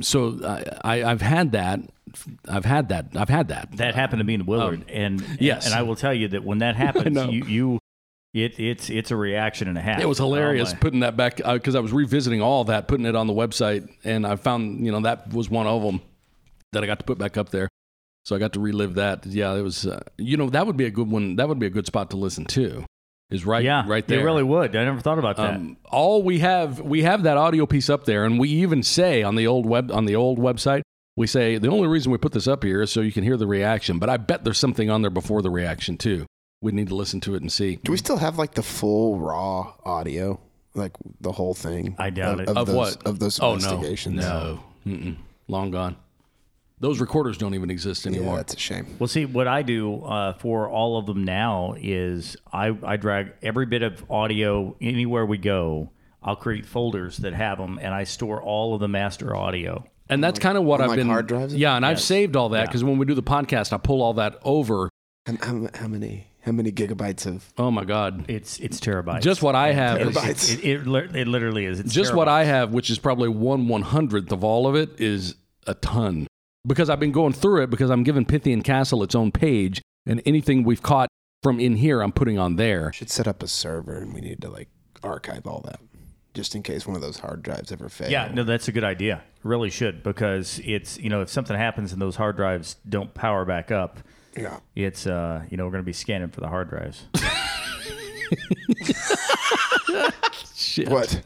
So 0.00 0.40
I, 0.44 0.64
I, 1.02 1.04
I've 1.10 1.22
had 1.22 1.52
that. 1.52 1.80
I've 2.48 2.64
had 2.64 2.88
that. 2.88 3.08
I've 3.14 3.28
had 3.28 3.48
that. 3.48 3.68
That 3.76 3.94
happened 3.94 4.20
to 4.20 4.24
me 4.24 4.34
in 4.34 4.46
Willard, 4.46 4.84
and 4.88 5.20
Um, 5.20 5.36
yes. 5.38 5.66
and 5.66 5.74
I 5.74 5.82
will 5.82 5.96
tell 5.96 6.14
you 6.14 6.28
that 6.28 6.44
when 6.44 6.58
that 6.58 6.76
happens, 6.86 7.16
you, 7.32 7.44
you 7.44 7.78
it 8.34 8.58
it's 8.58 8.88
it's 8.90 9.10
a 9.10 9.16
reaction 9.16 9.68
and 9.68 9.76
a 9.76 9.80
half. 9.80 10.00
It 10.00 10.08
was 10.08 10.18
hilarious 10.18 10.72
Oh, 10.72 10.76
putting 10.80 11.00
that 11.00 11.16
back 11.16 11.36
because 11.36 11.74
I 11.74 11.80
was 11.80 11.92
revisiting 11.92 12.40
all 12.40 12.64
that, 12.64 12.88
putting 12.88 13.06
it 13.06 13.14
on 13.14 13.26
the 13.26 13.32
website, 13.32 13.88
and 14.04 14.26
I 14.26 14.36
found 14.36 14.84
you 14.84 14.92
know 14.92 15.00
that 15.00 15.32
was 15.32 15.50
one 15.50 15.66
of 15.66 15.82
them 15.82 16.00
that 16.72 16.82
I 16.82 16.86
got 16.86 16.98
to 16.98 17.04
put 17.04 17.18
back 17.18 17.36
up 17.36 17.50
there. 17.50 17.68
So 18.24 18.36
I 18.36 18.38
got 18.38 18.52
to 18.52 18.60
relive 18.60 18.94
that. 18.94 19.26
Yeah, 19.26 19.52
it 19.54 19.62
was. 19.62 19.86
Uh, 19.86 20.00
you 20.16 20.36
know, 20.36 20.48
that 20.50 20.66
would 20.66 20.76
be 20.76 20.86
a 20.86 20.90
good 20.90 21.10
one. 21.10 21.36
That 21.36 21.48
would 21.48 21.58
be 21.58 21.66
a 21.66 21.70
good 21.70 21.86
spot 21.86 22.10
to 22.10 22.16
listen 22.16 22.44
to. 22.46 22.84
Is 23.30 23.46
right, 23.46 23.64
yeah, 23.64 23.84
right 23.86 24.06
there. 24.06 24.20
It 24.20 24.24
really 24.24 24.42
would. 24.42 24.76
I 24.76 24.84
never 24.84 25.00
thought 25.00 25.18
about 25.18 25.36
that. 25.38 25.54
Um, 25.54 25.78
all 25.90 26.22
we 26.22 26.40
have, 26.40 26.80
we 26.80 27.02
have 27.02 27.22
that 27.22 27.38
audio 27.38 27.64
piece 27.64 27.88
up 27.88 28.04
there, 28.04 28.26
and 28.26 28.38
we 28.38 28.50
even 28.50 28.82
say 28.82 29.22
on 29.22 29.36
the 29.36 29.46
old 29.46 29.64
web 29.66 29.90
on 29.90 30.04
the 30.04 30.14
old 30.16 30.38
website, 30.38 30.82
we 31.16 31.26
say 31.26 31.56
the 31.58 31.68
only 31.68 31.88
reason 31.88 32.12
we 32.12 32.18
put 32.18 32.32
this 32.32 32.46
up 32.46 32.62
here 32.62 32.82
is 32.82 32.92
so 32.92 33.00
you 33.00 33.10
can 33.10 33.24
hear 33.24 33.36
the 33.38 33.46
reaction. 33.46 33.98
But 33.98 34.10
I 34.10 34.18
bet 34.18 34.44
there's 34.44 34.58
something 34.58 34.90
on 34.90 35.00
there 35.02 35.10
before 35.10 35.40
the 35.42 35.50
reaction 35.50 35.96
too. 35.96 36.26
We 36.62 36.72
need 36.72 36.88
to 36.88 36.94
listen 36.94 37.20
to 37.22 37.34
it 37.34 37.42
and 37.42 37.52
see. 37.52 37.76
do 37.84 37.92
we 37.92 37.98
still 37.98 38.16
have 38.16 38.38
like 38.38 38.54
the 38.54 38.62
full 38.62 39.18
raw 39.18 39.74
audio, 39.84 40.40
like 40.74 40.92
the 41.20 41.32
whole 41.32 41.52
thing? 41.54 41.96
I 41.98 42.08
doubt 42.10 42.34
of, 42.34 42.40
it. 42.40 42.48
Of, 42.48 42.56
Of 42.56 42.66
those, 42.68 42.76
what? 42.76 43.06
Of 43.06 43.18
those 43.18 43.40
Oh 43.40 43.54
investigations. 43.54 44.16
no, 44.20 44.60
Mm-mm. 44.86 45.16
long 45.48 45.70
gone. 45.72 45.96
Those 46.78 47.00
recorders 47.00 47.38
don't 47.38 47.54
even 47.54 47.70
exist 47.70 48.04
Yeah, 48.06 48.12
anymore. 48.12 48.36
that's 48.38 48.54
a 48.54 48.58
shame. 48.58 48.86
Well, 48.98 49.06
see, 49.06 49.24
what 49.24 49.46
I 49.46 49.62
do 49.62 50.02
uh, 50.02 50.32
for 50.34 50.68
all 50.68 50.98
of 50.98 51.06
them 51.06 51.22
now 51.24 51.74
is 51.78 52.36
I, 52.52 52.76
I 52.82 52.96
drag 52.96 53.32
every 53.42 53.66
bit 53.66 53.82
of 53.82 54.08
audio 54.10 54.74
anywhere 54.80 55.24
we 55.26 55.38
go. 55.38 55.90
I'll 56.24 56.34
create 56.36 56.66
folders 56.66 57.18
that 57.18 57.34
have 57.34 57.58
them, 57.58 57.78
and 57.80 57.94
I 57.94 58.02
store 58.04 58.40
all 58.42 58.74
of 58.74 58.80
the 58.80 58.88
master 58.88 59.34
audio. 59.36 59.84
And 60.08 60.22
that's 60.22 60.38
kind 60.40 60.58
of 60.58 60.64
what 60.64 60.80
on, 60.80 60.84
I've 60.84 60.88
like, 60.90 60.96
been. 60.98 61.06
hard 61.08 61.26
drives? 61.28 61.54
Yeah, 61.54 61.76
and 61.76 61.86
I've 61.86 62.00
saved 62.00 62.34
all 62.36 62.48
that 62.50 62.58
Yeah. 62.60 62.66
because 62.66 62.82
when 62.84 62.98
we 62.98 63.06
do 63.06 63.14
the 63.14 63.22
podcast, 63.22 63.72
I 63.72 63.78
pull 63.78 64.02
all 64.02 64.14
that 64.14 64.38
over. 64.44 64.88
How, 65.26 65.34
how, 65.40 65.68
how 65.74 65.86
many 65.88 66.26
how 66.42 66.52
many 66.52 66.70
gigabytes 66.72 67.26
of 67.26 67.52
Oh 67.58 67.70
my 67.70 67.84
god, 67.84 68.24
It's 68.28 68.58
it's 68.60 68.78
terabytes. 68.80 69.22
just 69.22 69.42
what 69.42 69.54
I 69.54 69.72
have. 69.72 69.98
Terabytes. 69.98 70.52
It, 70.58 70.64
it, 70.64 70.86
li- 70.86 71.08
it 71.20 71.26
literally 71.28 71.64
is. 71.64 71.80
It's 71.80 71.92
just 71.94 72.14
what. 72.14 72.28
I 72.28 72.44
have, 72.44 72.72
which 72.72 72.90
is 72.90 72.98
probably 72.98 73.28
one 73.28 73.68
one 73.68 73.82
hundredth 73.82 74.30
of 74.32 74.42
all 74.44 74.66
of 74.66 74.74
it, 74.74 75.00
is 75.00 75.34
a 75.66 75.74
ton. 75.74 76.26
Because 76.66 76.88
I've 76.90 77.00
been 77.00 77.12
going 77.12 77.32
through 77.32 77.62
it 77.64 77.70
because 77.70 77.90
I'm 77.90 78.04
giving 78.04 78.24
Pythian 78.24 78.62
Castle 78.62 79.02
its 79.02 79.14
own 79.14 79.32
page, 79.32 79.82
and 80.06 80.22
anything 80.26 80.62
we've 80.62 80.82
caught 80.82 81.08
from 81.42 81.58
in 81.58 81.76
here, 81.76 82.00
I'm 82.00 82.12
putting 82.12 82.38
on 82.38 82.54
there. 82.56 82.92
should 82.92 83.10
set 83.10 83.26
up 83.26 83.42
a 83.42 83.48
server 83.48 83.96
and 83.98 84.14
we 84.14 84.20
need 84.20 84.40
to 84.42 84.48
like 84.48 84.68
archive 85.02 85.44
all 85.46 85.60
that 85.64 85.80
just 86.34 86.54
in 86.54 86.62
case 86.62 86.86
one 86.86 86.94
of 86.96 87.02
those 87.02 87.18
hard 87.18 87.42
drives 87.42 87.72
ever 87.72 87.88
fail. 87.88 88.08
Yeah, 88.10 88.30
no, 88.32 88.44
that's 88.44 88.68
a 88.68 88.72
good 88.72 88.84
idea. 88.84 89.22
Really 89.42 89.68
should 89.70 90.02
because 90.04 90.60
it's 90.64 90.98
you 90.98 91.10
know 91.10 91.20
if 91.20 91.28
something 91.28 91.56
happens 91.56 91.92
and 91.92 92.00
those 92.00 92.16
hard 92.16 92.36
drives 92.36 92.76
don't 92.88 93.12
power 93.12 93.44
back 93.44 93.70
up, 93.72 93.98
Yeah. 94.36 94.58
it's 94.74 95.06
uh 95.06 95.42
you 95.50 95.56
know 95.56 95.64
we're 95.66 95.72
gonna 95.72 95.82
be 95.82 95.92
scanning 95.92 96.28
for 96.28 96.40
the 96.40 96.48
hard 96.48 96.70
drives. 96.70 97.04
Shit. 100.54 100.88
What? 100.88 101.20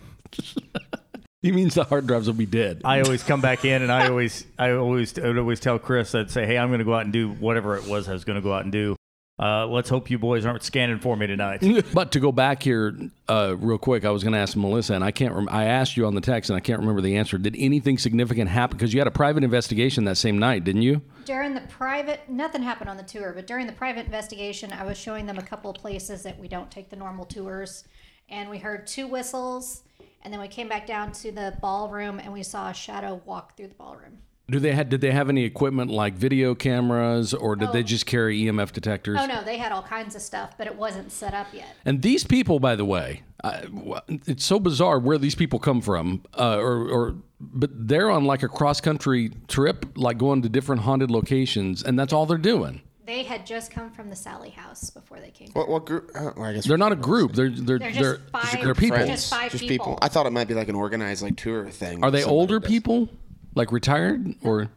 He 1.42 1.52
means 1.52 1.74
the 1.74 1.84
hard 1.84 2.06
drives 2.08 2.26
will 2.26 2.34
be 2.34 2.46
dead. 2.46 2.80
I 2.84 3.00
always 3.02 3.22
come 3.22 3.40
back 3.40 3.64
in 3.64 3.82
and 3.82 3.92
I 3.92 4.08
always 4.08 4.44
I 4.58 4.72
always 4.72 5.16
I 5.18 5.28
would 5.28 5.38
always 5.38 5.60
tell 5.60 5.78
Chris 5.78 6.14
I'd 6.14 6.30
say 6.30 6.46
hey 6.46 6.58
I'm 6.58 6.70
gonna 6.70 6.84
go 6.84 6.94
out 6.94 7.04
and 7.04 7.12
do 7.12 7.30
whatever 7.32 7.76
it 7.76 7.86
was 7.86 8.08
I 8.08 8.12
was 8.12 8.24
gonna 8.24 8.40
go 8.40 8.52
out 8.52 8.62
and 8.64 8.72
do. 8.72 8.96
Uh, 9.38 9.66
let's 9.66 9.90
hope 9.90 10.08
you 10.08 10.18
boys 10.18 10.46
aren't 10.46 10.62
scanning 10.62 10.98
for 10.98 11.14
me 11.14 11.26
tonight. 11.26 11.62
But 11.92 12.12
to 12.12 12.20
go 12.20 12.32
back 12.32 12.62
here 12.62 12.96
uh, 13.28 13.54
real 13.58 13.78
quick, 13.78 14.04
I 14.04 14.10
was 14.10 14.22
going 14.22 14.32
to 14.32 14.38
ask 14.38 14.56
Melissa, 14.56 14.94
and 14.94 15.04
I 15.04 15.10
can't. 15.10 15.34
Rem- 15.34 15.48
I 15.50 15.64
asked 15.64 15.96
you 15.96 16.06
on 16.06 16.14
the 16.14 16.20
text, 16.20 16.48
and 16.48 16.56
I 16.56 16.60
can't 16.60 16.80
remember 16.80 17.02
the 17.02 17.16
answer. 17.16 17.36
Did 17.36 17.54
anything 17.58 17.98
significant 17.98 18.48
happen? 18.48 18.76
Because 18.76 18.94
you 18.94 19.00
had 19.00 19.06
a 19.06 19.10
private 19.12 19.44
investigation 19.44 20.04
that 20.04 20.16
same 20.16 20.38
night, 20.38 20.64
didn't 20.64 20.82
you? 20.82 21.02
During 21.26 21.54
the 21.54 21.60
private, 21.62 22.28
nothing 22.28 22.62
happened 22.62 22.88
on 22.88 22.96
the 22.96 23.02
tour, 23.02 23.32
but 23.34 23.46
during 23.46 23.66
the 23.66 23.72
private 23.72 24.06
investigation, 24.06 24.72
I 24.72 24.84
was 24.84 24.96
showing 24.96 25.26
them 25.26 25.38
a 25.38 25.42
couple 25.42 25.70
of 25.70 25.76
places 25.76 26.22
that 26.22 26.38
we 26.38 26.48
don't 26.48 26.70
take 26.70 26.88
the 26.88 26.96
normal 26.96 27.26
tours. 27.26 27.84
And 28.28 28.50
we 28.50 28.58
heard 28.58 28.86
two 28.86 29.06
whistles, 29.06 29.82
and 30.22 30.32
then 30.32 30.40
we 30.40 30.48
came 30.48 30.68
back 30.68 30.86
down 30.86 31.12
to 31.12 31.30
the 31.30 31.56
ballroom 31.60 32.18
and 32.18 32.32
we 32.32 32.42
saw 32.42 32.70
a 32.70 32.74
shadow 32.74 33.20
walk 33.24 33.56
through 33.56 33.68
the 33.68 33.74
ballroom. 33.74 34.18
Do 34.48 34.60
they 34.60 34.72
had? 34.72 34.88
Did 34.88 35.00
they 35.00 35.10
have 35.10 35.28
any 35.28 35.42
equipment 35.44 35.90
like 35.90 36.14
video 36.14 36.54
cameras, 36.54 37.34
or 37.34 37.56
did 37.56 37.72
they 37.72 37.80
Oh. 37.80 37.82
just 37.82 38.06
carry 38.06 38.38
EMF 38.42 38.72
detectors? 38.72 39.18
Oh 39.20 39.26
no, 39.26 39.42
they 39.42 39.56
had 39.58 39.72
all 39.72 39.82
kinds 39.82 40.14
of 40.14 40.22
stuff, 40.22 40.54
but 40.56 40.68
it 40.68 40.76
wasn't 40.76 41.10
set 41.10 41.34
up 41.34 41.48
yet. 41.52 41.74
And 41.84 42.00
these 42.02 42.22
people, 42.22 42.60
by 42.60 42.76
the 42.76 42.84
way, 42.84 43.22
I, 43.42 43.62
w- 43.62 43.96
it's 44.26 44.44
so 44.44 44.60
bizarre 44.60 45.00
where 45.00 45.18
these 45.18 45.34
people 45.34 45.58
come 45.58 45.80
from, 45.80 46.22
uh, 46.38 46.58
or, 46.58 46.88
or 46.88 47.14
but 47.40 47.70
they're 47.88 48.08
on 48.08 48.24
like 48.24 48.44
a 48.44 48.48
cross 48.48 48.80
country 48.80 49.32
trip, 49.48 49.84
like 49.96 50.16
going 50.16 50.42
to 50.42 50.48
different 50.48 50.82
haunted 50.82 51.10
locations, 51.10 51.82
and 51.82 51.98
that's 51.98 52.12
all 52.12 52.24
they're 52.24 52.38
doing. 52.38 52.82
They 53.04 53.24
had 53.24 53.46
just 53.46 53.72
come 53.72 53.90
from 53.90 54.10
the 54.10 54.16
Sallie 54.16 54.50
House 54.50 54.90
before 54.90 55.18
they 55.20 55.30
came. 55.30 55.48
What, 55.54 55.68
what 55.68 55.86
group? 55.86 56.10
Uh, 56.14 56.30
well, 56.36 56.44
I 56.46 56.52
guess 56.54 56.66
They're 56.66 56.78
not 56.78 56.92
a 56.92 56.96
group. 56.96 57.32
They're 57.34 57.50
they're 57.50 57.78
They're 57.80 57.92
they're, 57.92 58.16
just 58.16 58.30
five- 58.30 58.62
they're 58.62 58.74
people. 58.76 59.04
Just 59.06 59.28
five 59.28 59.50
just 59.50 59.66
people. 59.66 59.98
I 60.02 60.06
thought 60.08 60.26
it 60.26 60.32
might 60.32 60.46
be 60.46 60.54
like 60.54 60.68
an 60.68 60.76
organized 60.76 61.22
like 61.22 61.36
tour 61.36 61.68
thing. 61.68 62.04
Are 62.04 62.10
they 62.12 62.22
older 62.24 62.58
does. 62.60 62.68
people, 62.68 63.08
like 63.56 63.72
retired, 63.72 64.34
or 64.42 64.70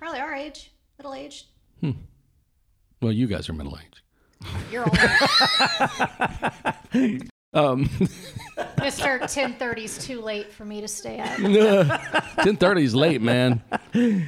Probably 0.00 0.18
our 0.18 0.34
age, 0.34 0.72
middle 0.98 1.14
aged. 1.14 1.46
Hmm. 1.80 1.92
well, 3.00 3.12
you 3.12 3.28
guys 3.28 3.48
are 3.48 3.52
middle 3.52 3.78
aged. 3.78 4.00
You're 4.72 4.84
older. 6.92 7.20
Um, 7.54 7.84
Mr. 8.78 9.20
1030's 9.20 10.04
too 10.06 10.20
late 10.20 10.52
for 10.52 10.64
me 10.64 10.80
to 10.80 10.88
stay 10.88 11.20
up. 11.20 11.36
ten 12.44 12.56
thirty 12.56 12.84
is 12.84 12.94
late, 12.94 13.22
man. 13.22 13.62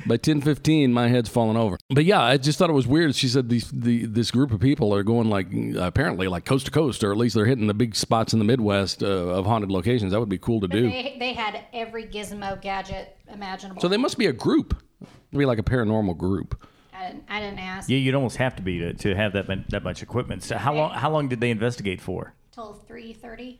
By 0.06 0.16
ten 0.16 0.40
fifteen, 0.40 0.92
my 0.92 1.08
head's 1.08 1.28
falling 1.28 1.56
over. 1.56 1.76
But 1.90 2.04
yeah, 2.04 2.22
I 2.22 2.36
just 2.36 2.58
thought 2.58 2.70
it 2.70 2.74
was 2.74 2.86
weird. 2.86 3.14
She 3.14 3.28
said 3.28 3.48
these 3.48 3.70
the 3.70 4.06
this 4.06 4.30
group 4.30 4.52
of 4.52 4.60
people 4.60 4.94
are 4.94 5.02
going 5.02 5.28
like 5.28 5.48
apparently 5.76 6.28
like 6.28 6.44
coast 6.44 6.66
to 6.66 6.72
coast, 6.72 7.04
or 7.04 7.12
at 7.12 7.18
least 7.18 7.34
they're 7.34 7.46
hitting 7.46 7.66
the 7.66 7.74
big 7.74 7.94
spots 7.94 8.32
in 8.32 8.38
the 8.38 8.44
Midwest 8.44 9.02
uh, 9.02 9.06
of 9.06 9.46
haunted 9.46 9.70
locations. 9.70 10.12
That 10.12 10.20
would 10.20 10.28
be 10.28 10.38
cool 10.38 10.60
to 10.60 10.68
do. 10.68 10.82
They, 10.90 11.16
they 11.18 11.32
had 11.32 11.64
every 11.72 12.06
gizmo 12.06 12.60
gadget 12.60 13.16
imaginable. 13.32 13.82
So 13.82 13.88
they 13.88 13.96
must 13.96 14.18
be 14.18 14.26
a 14.26 14.32
group. 14.32 14.80
It'd 15.00 15.38
be 15.38 15.46
like 15.46 15.58
a 15.58 15.64
paranormal 15.64 16.16
group. 16.16 16.66
I, 16.92 17.08
didn't, 17.08 17.24
I 17.28 17.40
didn't 17.40 17.58
ask. 17.58 17.90
Yeah, 17.90 17.98
you'd 17.98 18.14
almost 18.14 18.38
have 18.38 18.56
to 18.56 18.62
be 18.62 18.78
to, 18.78 18.94
to 18.94 19.14
have 19.14 19.34
that 19.34 19.46
that 19.68 19.82
much 19.82 20.02
equipment. 20.02 20.42
So 20.42 20.56
how 20.56 20.74
long 20.74 20.92
how 20.92 21.10
long 21.10 21.28
did 21.28 21.40
they 21.40 21.50
investigate 21.50 22.00
for? 22.00 22.34
Till 22.56 22.82
3.30. 22.90 23.58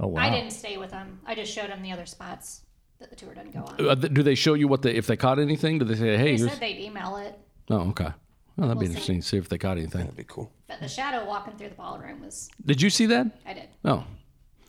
Oh 0.00 0.08
wow. 0.08 0.22
I 0.22 0.30
didn't 0.30 0.50
stay 0.52 0.76
with 0.78 0.90
them. 0.90 1.20
I 1.26 1.34
just 1.34 1.52
showed 1.52 1.68
them 1.70 1.82
the 1.82 1.92
other 1.92 2.06
spots 2.06 2.62
that 2.98 3.10
the 3.10 3.16
tour 3.16 3.34
didn't 3.34 3.52
go 3.52 3.60
on. 3.60 3.88
Uh, 3.88 3.94
th- 3.94 4.12
do 4.14 4.22
they 4.22 4.34
show 4.34 4.54
you 4.54 4.66
what 4.66 4.80
they 4.82 4.94
if 4.94 5.06
they 5.06 5.16
caught 5.16 5.38
anything? 5.38 5.78
Do 5.78 5.84
they 5.84 5.94
say, 5.96 6.16
"Hey, 6.16 6.32
They 6.32 6.36
here's"? 6.38 6.50
said 6.50 6.60
they'd 6.60 6.78
email 6.80 7.16
it, 7.18 7.38
Oh, 7.70 7.90
okay. 7.90 8.08
Well, 8.56 8.68
that'd 8.68 8.80
be 8.80 8.86
We'll 8.86 8.86
see. 8.86 8.90
interesting 8.92 9.20
to 9.20 9.26
see 9.26 9.36
if 9.36 9.48
they 9.50 9.58
caught 9.58 9.76
anything. 9.76 10.00
That'd 10.00 10.16
be 10.16 10.24
cool. 10.24 10.50
but 10.66 10.80
the 10.80 10.88
shadow 10.88 11.26
walking 11.26 11.54
through 11.56 11.68
the 11.68 11.74
ballroom 11.74 12.22
was, 12.22 12.48
Did 12.64 12.80
you 12.80 12.88
see 12.90 13.06
that? 13.06 13.26
I 13.46 13.52
did. 13.52 13.68
Oh, 13.84 14.04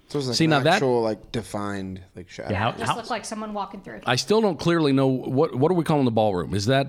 So 0.09 0.15
it 0.17 0.19
was 0.19 0.27
like 0.27 0.35
See, 0.37 0.43
an 0.45 0.49
now 0.49 0.59
that- 0.59 0.81
like 0.83 1.31
defined 1.31 2.01
like 2.15 2.29
shadow. 2.29 2.53
how- 2.55 2.69
It 2.71 2.77
just 2.79 2.95
looked 2.97 3.09
like 3.09 3.23
someone 3.25 3.53
walking 3.53 3.81
through. 3.81 4.01
I 4.05 4.15
still 4.17 4.41
don't 4.41 4.59
clearly 4.59 4.91
know 4.91 5.07
what 5.07 5.55
what 5.55 5.71
are 5.71 5.75
we 5.75 5.83
calling 5.85 6.05
the 6.05 6.11
ballroom? 6.11 6.53
Is 6.53 6.65
that 6.65 6.87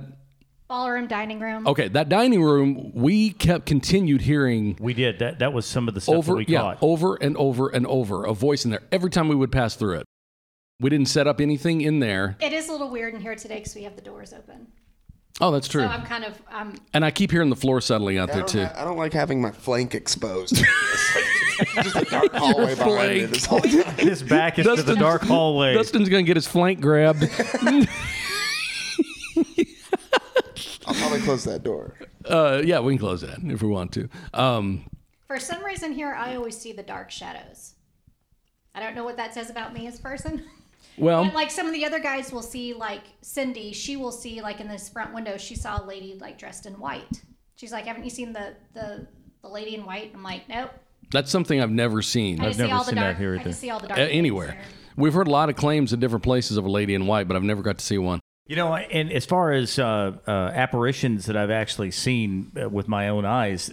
Ballroom, 0.71 1.09
dining 1.09 1.41
room. 1.41 1.67
okay? 1.67 1.89
That 1.89 2.09
dining 2.09 2.43
room, 2.45 2.93
we 2.95 3.31
kept 3.31 3.67
continued 3.67 4.21
hearing 4.21 4.77
we 4.81 4.95
did 4.95 5.19
that. 5.19 5.41
That 5.41 5.53
was 5.53 5.67
some 5.67 5.89
of 5.89 5.95
the 5.95 6.01
stuff 6.01 6.13
that 6.15 6.19
over, 6.19 6.37
we 6.37 6.45
yeah, 6.47 6.61
caught. 6.61 6.79
over 6.81 7.17
and 7.17 7.37
over 7.37 7.69
and 7.71 7.85
over 7.89 8.25
a 8.25 8.33
voice 8.33 8.65
in 8.65 8.71
there 8.71 8.83
every 8.93 9.11
time 9.11 9.27
we 9.27 9.35
would 9.35 9.51
pass 9.51 9.75
through 9.75 9.97
it. 9.99 10.05
We 10.79 10.89
didn't 10.89 11.09
set 11.09 11.27
up 11.27 11.41
anything 11.41 11.81
in 11.81 11.99
there. 11.99 12.37
It 12.41 12.53
is 12.53 12.69
a 12.69 12.73
little 12.73 12.89
weird 12.89 13.15
in 13.15 13.21
here 13.21 13.35
today 13.35 13.57
because 13.57 13.75
we 13.75 13.83
have 13.83 13.97
the 13.97 14.01
doors 14.03 14.33
open. 14.33 14.69
Oh, 15.41 15.51
that's 15.51 15.67
true. 15.67 15.83
So 15.83 15.89
I'm 15.89 16.05
kind 16.05 16.25
of, 16.25 16.41
I'm 16.49 16.75
and 16.95 17.05
I 17.05 17.11
keep 17.11 17.33
hearing 17.33 17.51
the 17.51 17.57
floor 17.57 17.81
settling 17.81 18.19
out 18.19 18.31
I 18.31 18.35
there 18.37 18.45
too. 18.45 18.65
ha- 18.65 18.75
I 18.77 18.85
don't 18.85 18.97
like 18.97 19.13
having 19.13 19.41
my 19.43 19.51
flank 19.51 19.97
exposed. 19.97 20.55
Just 21.75 21.97
a 21.97 22.05
dark 22.05 22.33
hallway 22.33 22.75
behind 22.77 22.79
me 22.79 23.27
Flank. 23.27 23.31
this 23.33 23.45
whole 23.45 23.61
time. 23.61 23.97
His 23.99 24.23
back 24.23 24.59
is 24.61 24.67
to 24.67 24.83
the 24.85 24.95
dark 24.95 25.23
hallway. 25.23 25.75
Dustin's 25.75 26.09
gonna 26.09 26.23
get 26.23 26.37
his 26.37 26.47
flank 26.47 26.81
grabbed. 26.81 27.23
I'll 30.87 30.95
probably 30.95 31.21
close 31.21 31.45
that 31.45 31.63
door. 31.63 31.97
uh, 32.29 32.63
yeah, 32.65 32.81
we 32.81 32.93
can 32.95 32.99
close 32.99 33.21
that 33.23 33.39
if 33.45 33.63
we 33.63 33.69
want 33.69 33.93
to. 33.93 34.09
Um, 34.35 34.87
For 35.27 35.39
some 35.39 35.65
reason 35.65 35.93
here, 35.93 36.13
I 36.15 36.35
always 36.37 36.57
see 36.57 36.73
the 36.73 36.83
dark 36.83 37.11
shadows. 37.11 37.75
I 38.75 38.81
don't 38.81 38.95
know 38.95 39.05
what 39.05 39.17
that 39.17 39.35
says 39.35 39.51
about 39.51 39.75
me 39.75 39.87
as 39.87 39.99
a 39.99 40.03
person. 40.03 40.45
well, 40.99 41.25
But 41.25 41.35
like 41.35 41.51
some 41.51 41.67
of 41.67 41.73
the 41.73 41.85
other 41.85 41.99
guys 42.01 42.33
will 42.33 42.43
see, 42.43 42.73
like 42.73 43.03
Cindy, 43.21 43.73
she 43.73 43.97
will 43.97 44.13
see 44.13 44.41
like 44.41 44.61
in 44.61 44.69
this 44.69 44.89
front 44.89 45.13
window, 45.15 45.37
she 45.37 45.55
saw 45.55 45.83
a 45.83 45.85
lady 45.85 46.17
like 46.21 46.39
dressed 46.39 46.67
in 46.67 46.75
white. 46.75 47.23
She's 47.57 47.73
like, 47.73 47.85
"Haven't 47.87 48.05
you 48.05 48.11
seen 48.11 48.33
the 48.33 48.55
the 48.75 49.07
the 49.43 49.49
lady 49.49 49.75
in 49.75 49.85
white?" 49.85 50.13
I'm 50.15 50.23
like, 50.23 50.49
"Nope." 50.49 50.71
that's 51.13 51.31
something 51.31 51.61
I've 51.61 51.71
never 51.73 52.03
seen. 52.03 52.41
I 52.41 52.45
just 52.47 52.59
see 52.59 52.63
never 52.63 52.75
all 52.77 52.85
the 52.85 52.91
seen 52.91 52.95
that 52.95 53.03
dark. 53.03 53.19
here 53.19 53.33
I 53.33 53.35
either. 53.41 53.51
just 53.51 53.61
see 53.61 53.69
all 53.71 53.81
the 53.81 53.89
dark 53.89 53.99
Uh, 53.99 54.03
anywhere. 54.05 54.47
there. 54.47 54.63
We've 54.97 55.13
heard 55.13 55.27
a 55.27 55.31
lot 55.31 55.49
of 55.51 55.57
claims 55.57 55.93
in 55.93 55.99
different 55.99 56.23
places 56.23 56.57
of 56.57 56.65
a 56.65 56.71
lady 56.71 56.95
in 56.95 57.07
white, 57.09 57.27
but 57.27 57.37
I've 57.37 57.43
never 57.43 57.63
got 57.63 57.79
to 57.79 57.85
see 57.85 57.99
one. 57.99 58.21
You 58.51 58.57
know, 58.57 58.75
and 58.75 59.13
as 59.13 59.27
far 59.27 59.53
as 59.53 59.79
uh, 59.79 60.11
uh, 60.27 60.31
apparitions 60.53 61.27
that 61.27 61.37
I've 61.37 61.53
actually 61.53 61.93
seen 61.93 62.51
uh, 62.61 62.69
with 62.69 62.89
my 62.89 63.09
own 63.09 63.25
eyes, 63.25 63.71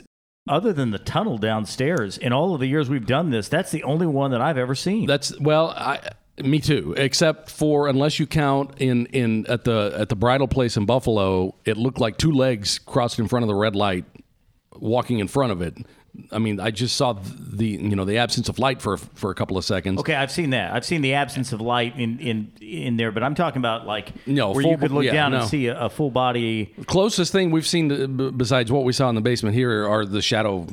other 0.48 0.72
than 0.72 0.92
the 0.92 1.00
tunnel 1.00 1.40
downstairs, 1.40 2.20
in 2.20 2.32
all 2.32 2.54
of 2.54 2.60
the 2.60 2.68
years 2.68 2.88
we've 2.88 3.08
done 3.08 3.32
this, 3.32 3.50
that's 3.50 3.72
the 3.72 3.82
only 3.82 4.06
one 4.06 4.30
that 4.30 4.42
I've 4.42 4.60
ever 4.60 4.76
seen. 4.76 5.08
That's 5.08 5.36
well, 5.40 5.72
I 5.72 6.12
me 6.38 6.60
too. 6.60 6.94
Except 6.96 7.50
for 7.50 7.88
unless 7.88 8.20
you 8.20 8.28
count 8.28 8.76
in 8.78 9.08
in 9.08 9.48
at 9.48 9.64
the 9.64 9.96
at 9.98 10.10
the 10.10 10.16
bridal 10.16 10.48
place 10.48 10.78
in 10.78 10.86
Buffalo, 10.86 11.56
it 11.66 11.76
looked 11.76 12.00
like 12.00 12.18
two 12.18 12.32
legs 12.32 12.78
crossed 12.78 13.18
in 13.18 13.28
front 13.28 13.46
of 13.46 13.48
the 13.48 13.56
red 13.56 13.76
light, 13.76 14.06
walking 14.76 15.18
in 15.18 15.28
front 15.28 15.52
of 15.52 15.60
it. 15.60 15.76
I 16.32 16.40
mean, 16.40 16.60
I 16.60 16.72
just 16.72 16.96
saw 16.96 17.14
the 17.14 17.66
you 17.68 17.96
know 17.96 18.04
the 18.06 18.18
absence 18.18 18.50
of 18.50 18.60
light 18.60 18.82
for 18.82 18.98
for 18.98 19.30
a 19.32 19.36
couple 19.36 19.58
of 19.58 19.64
seconds. 19.66 20.00
okay, 20.00 20.16
I've 20.16 20.32
seen 20.32 20.50
that. 20.52 20.74
I've 20.74 20.86
seen 20.86 21.02
the 21.02 21.14
absence 21.14 21.54
of 21.54 21.62
light 21.62 21.96
in 21.98 22.20
in 22.20 22.52
in 22.62 22.98
there, 22.98 23.12
but 23.12 23.24
I'm 23.24 23.36
talking 23.36 23.60
about 23.60 23.86
like 23.86 24.14
No, 24.28 24.52
where 24.52 24.62
full- 24.64 24.72
you 24.72 24.78
could 24.78 24.92
look 24.92 25.04
yeah, 25.06 25.14
down 25.14 25.32
no. 25.32 25.40
and 25.42 25.48
see 25.48 25.68
a, 25.68 25.80
a 25.80 25.90
full 25.90 26.10
body. 26.12 26.74
Closest 26.88 27.32
thing 27.32 27.52
we've 27.52 27.68
seen 27.68 27.90
to, 27.90 28.08
b- 28.08 28.32
besides 28.32 28.72
what 28.72 28.84
we 28.84 28.94
saw 28.94 29.10
in 29.10 29.16
the 29.16 29.22
basement 29.22 29.56
here 29.56 29.88
are 29.88 30.06
the 30.06 30.22
shadow, 30.22 30.66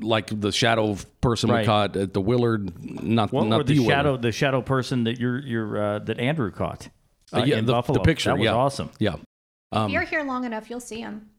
like 0.00 0.28
the 0.40 0.52
shadow 0.52 0.96
person 1.20 1.50
we 1.52 1.64
caught 1.64 1.96
at 1.96 2.12
the 2.12 2.20
Willard, 2.20 2.72
not 3.02 3.32
What 3.32 3.46
not 3.46 3.60
or 3.60 3.64
the 3.64 3.78
Willard. 3.78 3.90
shadow 3.90 4.16
the 4.18 4.32
shadow 4.32 4.60
person 4.62 5.04
that 5.04 5.18
you're 5.18 5.38
you're 5.40 5.82
uh, 5.82 5.98
that 6.00 6.18
Andrew 6.20 6.50
caught? 6.50 6.88
Uh, 7.32 7.38
Uh, 7.40 7.44
yeah, 7.44 7.56
in 7.56 7.64
the, 7.66 7.72
Buffalo. 7.72 7.98
the 7.98 8.04
picture. 8.04 8.30
that 8.30 8.38
was 8.38 8.44
yeah. 8.44 8.52
awesome. 8.54 8.90
Yeah. 8.98 9.16
if 9.72 9.90
you're 9.90 10.02
here 10.02 10.22
long 10.22 10.44
enough, 10.44 10.68
you'll 10.68 10.78
see 10.80 11.02
them. 11.02 11.30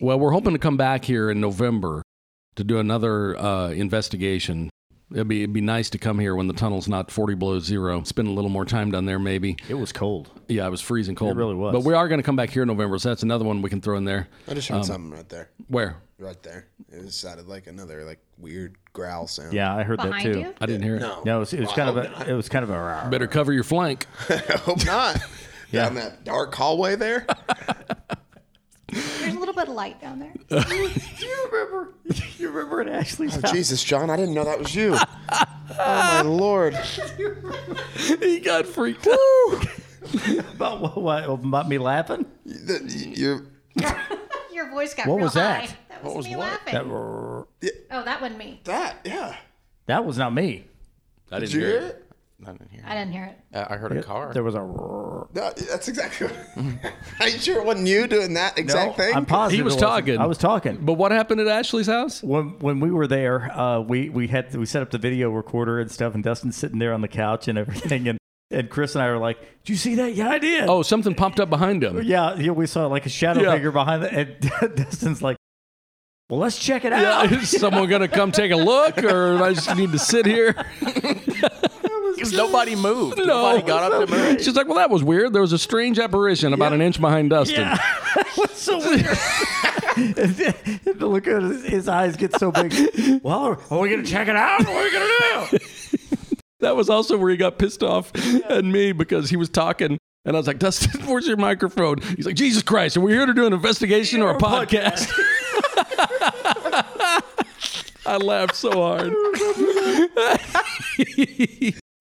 Well, 0.00 0.18
we're 0.18 0.32
hoping 0.32 0.52
to 0.54 0.58
come 0.58 0.76
back 0.76 1.04
here 1.04 1.30
in 1.30 1.40
November 1.40 2.02
to 2.56 2.64
do 2.64 2.78
another 2.78 3.36
uh, 3.38 3.70
investigation. 3.70 4.70
It'd 5.10 5.28
be 5.28 5.42
it'd 5.42 5.52
be 5.52 5.60
nice 5.60 5.90
to 5.90 5.98
come 5.98 6.18
here 6.18 6.34
when 6.34 6.46
the 6.48 6.54
tunnel's 6.54 6.88
not 6.88 7.10
forty 7.10 7.34
below 7.34 7.58
zero. 7.60 8.02
Spend 8.04 8.28
a 8.28 8.30
little 8.30 8.48
more 8.48 8.64
time 8.64 8.90
down 8.90 9.04
there, 9.04 9.18
maybe. 9.18 9.56
It 9.68 9.74
was 9.74 9.92
cold. 9.92 10.30
Yeah, 10.48 10.66
it 10.66 10.70
was 10.70 10.80
freezing 10.80 11.14
cold. 11.14 11.32
It 11.32 11.38
really 11.38 11.54
was. 11.54 11.72
But 11.74 11.84
we 11.84 11.92
are 11.92 12.08
going 12.08 12.18
to 12.18 12.22
come 12.22 12.36
back 12.36 12.48
here 12.48 12.62
in 12.62 12.68
November, 12.68 12.98
so 12.98 13.10
that's 13.10 13.22
another 13.22 13.44
one 13.44 13.60
we 13.60 13.68
can 13.68 13.82
throw 13.82 13.98
in 13.98 14.04
there. 14.04 14.28
I 14.48 14.54
just 14.54 14.68
heard 14.68 14.84
something 14.86 15.10
right 15.10 15.28
there, 15.28 15.50
Where? 15.68 15.96
right 16.18 16.42
there. 16.42 16.68
It 16.90 17.12
sounded 17.12 17.46
like 17.46 17.66
another 17.66 18.04
like 18.04 18.20
weird 18.38 18.76
growl 18.92 19.26
sound. 19.26 19.52
Yeah, 19.52 19.74
I 19.74 19.82
heard 19.82 19.98
that 19.98 20.06
Behind 20.06 20.32
too. 20.32 20.40
you? 20.40 20.54
I 20.60 20.66
didn't 20.66 20.82
hear 20.82 20.96
it. 20.96 21.00
No. 21.00 21.22
No, 21.24 21.36
it 21.36 21.40
was, 21.40 21.52
it 21.52 21.60
was 21.60 21.72
kind 21.72 21.90
of 21.90 21.96
a 21.98 22.30
it 22.30 22.34
was 22.34 22.48
kind 22.48 22.62
of 22.62 22.70
a 22.70 23.08
Better 23.10 23.26
cover 23.26 23.52
your 23.52 23.64
flank. 23.64 24.06
I 24.30 24.36
hope 24.36 24.84
not. 24.86 25.18
down 25.72 25.94
that 25.94 26.24
dark 26.24 26.54
hallway 26.54 26.96
there. 26.96 27.26
There's 28.92 29.34
a 29.34 29.38
little 29.38 29.54
bit 29.54 29.68
of 29.68 29.74
light 29.74 30.00
down 30.00 30.18
there. 30.18 30.32
Do 30.48 30.74
you 31.26 31.48
remember? 31.50 31.94
You 32.38 32.50
remember 32.50 32.80
at 32.82 32.88
Ashley's 32.88 33.36
Oh, 33.38 33.40
house? 33.40 33.52
Jesus, 33.52 33.82
John, 33.82 34.10
I 34.10 34.16
didn't 34.16 34.34
know 34.34 34.44
that 34.44 34.58
was 34.58 34.74
you. 34.74 34.96
oh 35.30 35.44
my 35.78 36.20
lord. 36.22 36.74
he 38.20 38.40
got 38.40 38.66
freaked 38.66 39.06
out. 39.06 39.66
About 40.54 40.80
what, 40.80 40.96
what? 41.00 41.24
About 41.24 41.68
me 41.68 41.78
laughing? 41.78 42.26
The- 42.44 42.82
You. 43.16 43.46
Your 44.52 44.70
voice 44.70 44.92
got 44.94 45.06
What 45.06 45.16
real 45.16 45.24
was 45.24 45.34
that? 45.34 45.70
high. 45.70 45.76
That 45.88 46.04
was, 46.04 46.14
was 46.16 46.26
me 46.26 46.36
what? 46.36 46.48
laughing. 46.50 46.74
That, 46.74 46.84
oh, 46.84 47.46
that 48.04 48.20
wasn't 48.20 48.38
me. 48.38 48.60
That, 48.64 48.96
yeah. 49.04 49.36
that 49.86 50.04
was 50.04 50.18
not 50.18 50.34
me. 50.34 50.64
I 51.30 51.38
Did 51.38 51.46
didn't 51.46 51.54
you 51.54 51.66
hear 51.66 51.80
hear 51.80 51.88
it. 51.88 52.01
It? 52.42 52.48
I 52.48 52.52
didn't 52.52 52.70
hear. 52.70 52.82
I 52.86 52.94
didn't 52.94 53.12
hear 53.12 53.24
it. 53.24 53.56
Uh, 53.56 53.66
I 53.70 53.76
heard 53.76 53.92
a 53.96 54.02
car. 54.02 54.32
There 54.32 54.42
was 54.42 54.54
a. 54.54 54.58
No, 54.58 55.28
that's 55.34 55.88
exactly. 55.88 56.28
Are 57.20 57.28
you 57.28 57.38
sure 57.38 57.58
it 57.60 57.64
wasn't 57.66 57.86
you 57.88 58.06
doing 58.06 58.34
that 58.34 58.58
exact 58.58 58.96
thing? 58.96 59.14
I'm 59.14 59.26
positive. 59.26 59.58
He 59.58 59.62
was 59.62 59.74
it 59.74 59.76
wasn't. 59.76 59.90
talking. 60.06 60.18
I 60.18 60.26
was 60.26 60.38
talking. 60.38 60.76
But 60.84 60.94
what 60.94 61.12
happened 61.12 61.40
at 61.40 61.48
Ashley's 61.48 61.86
house? 61.86 62.22
When 62.22 62.58
when 62.58 62.80
we 62.80 62.90
were 62.90 63.06
there, 63.06 63.50
uh, 63.58 63.80
we 63.80 64.08
we 64.08 64.26
had 64.28 64.54
we 64.54 64.66
set 64.66 64.82
up 64.82 64.90
the 64.90 64.98
video 64.98 65.30
recorder 65.30 65.80
and 65.80 65.90
stuff, 65.90 66.14
and 66.14 66.22
Dustin's 66.24 66.56
sitting 66.56 66.78
there 66.78 66.92
on 66.92 67.00
the 67.00 67.08
couch 67.08 67.48
and 67.48 67.56
everything, 67.58 68.08
and 68.08 68.18
and 68.50 68.68
Chris 68.68 68.94
and 68.94 69.02
I 69.02 69.08
were 69.10 69.18
like, 69.18 69.38
"Did 69.64 69.70
you 69.70 69.76
see 69.76 69.94
that? 69.94 70.14
Yeah, 70.14 70.28
I 70.28 70.38
did." 70.38 70.68
Oh, 70.68 70.82
something 70.82 71.14
popped 71.14 71.40
up 71.40 71.48
behind 71.50 71.82
him. 71.82 72.02
yeah, 72.02 72.34
yeah. 72.36 72.50
We 72.50 72.66
saw 72.66 72.86
like 72.86 73.06
a 73.06 73.10
shadow 73.10 73.42
Yeah. 73.42 73.52
figure 73.54 73.70
behind 73.72 74.02
it, 74.04 74.12
and 74.12 74.76
Dustin's 74.76 75.22
like, 75.22 75.36
"Well, 76.28 76.38
let's 76.40 76.58
check 76.58 76.84
it 76.84 76.92
Yeah, 76.92 77.20
out." 77.20 77.32
is 77.32 77.50
someone 77.50 77.88
gonna 77.88 78.08
come 78.08 78.30
take 78.30 78.52
a 78.52 78.56
look, 78.56 78.98
or 79.02 79.42
I 79.42 79.54
just 79.54 79.74
need 79.74 79.92
to 79.92 79.98
sit 79.98 80.26
here? 80.26 80.54
Because 82.22 82.36
nobody 82.36 82.76
moved. 82.76 83.18
No. 83.18 83.24
Nobody 83.24 83.66
got 83.66 83.92
up 83.92 84.08
to 84.08 84.14
move. 84.16 84.42
She's 84.42 84.54
like, 84.54 84.66
"Well, 84.66 84.76
that 84.76 84.90
was 84.90 85.02
weird. 85.02 85.32
There 85.32 85.42
was 85.42 85.52
a 85.52 85.58
strange 85.58 85.98
apparition 85.98 86.52
about 86.52 86.72
an 86.72 86.80
inch 86.80 87.00
behind 87.00 87.30
Dustin." 87.30 87.60
Yeah, 87.62 87.76
that 88.14 88.32
was 88.36 88.50
so 88.52 88.78
weird. 88.78 89.18
and 90.18 90.98
to 90.98 91.06
look 91.06 91.26
at 91.26 91.42
his, 91.42 91.64
his 91.64 91.88
eyes 91.88 92.16
get 92.16 92.38
so 92.38 92.52
big. 92.52 92.72
Well, 93.22 93.38
are, 93.38 93.58
are 93.70 93.78
we 93.80 93.90
gonna 93.90 94.04
check 94.04 94.28
it 94.28 94.36
out? 94.36 94.60
What 94.60 94.68
are 94.68 94.84
we 94.84 94.92
gonna 94.92 95.48
do? 95.50 95.58
That 96.60 96.76
was 96.76 96.88
also 96.88 97.18
where 97.18 97.30
he 97.30 97.36
got 97.36 97.58
pissed 97.58 97.82
off 97.82 98.12
at 98.48 98.64
me 98.64 98.92
because 98.92 99.30
he 99.30 99.36
was 99.36 99.48
talking. 99.48 99.98
And 100.24 100.36
I 100.36 100.38
was 100.38 100.46
like, 100.46 100.60
Dustin, 100.60 101.00
where's 101.06 101.26
your 101.26 101.36
microphone? 101.36 102.00
He's 102.00 102.26
like, 102.26 102.36
Jesus 102.36 102.62
Christ, 102.62 102.96
are 102.96 103.00
we 103.00 103.12
here 103.12 103.26
to 103.26 103.34
do 103.34 103.44
an 103.46 103.52
investigation 103.52 104.22
or 104.22 104.30
a 104.30 104.38
podcast? 104.38 105.10
I 108.06 108.16
laughed 108.16 108.54
so 108.54 108.70
hard. 108.72 109.12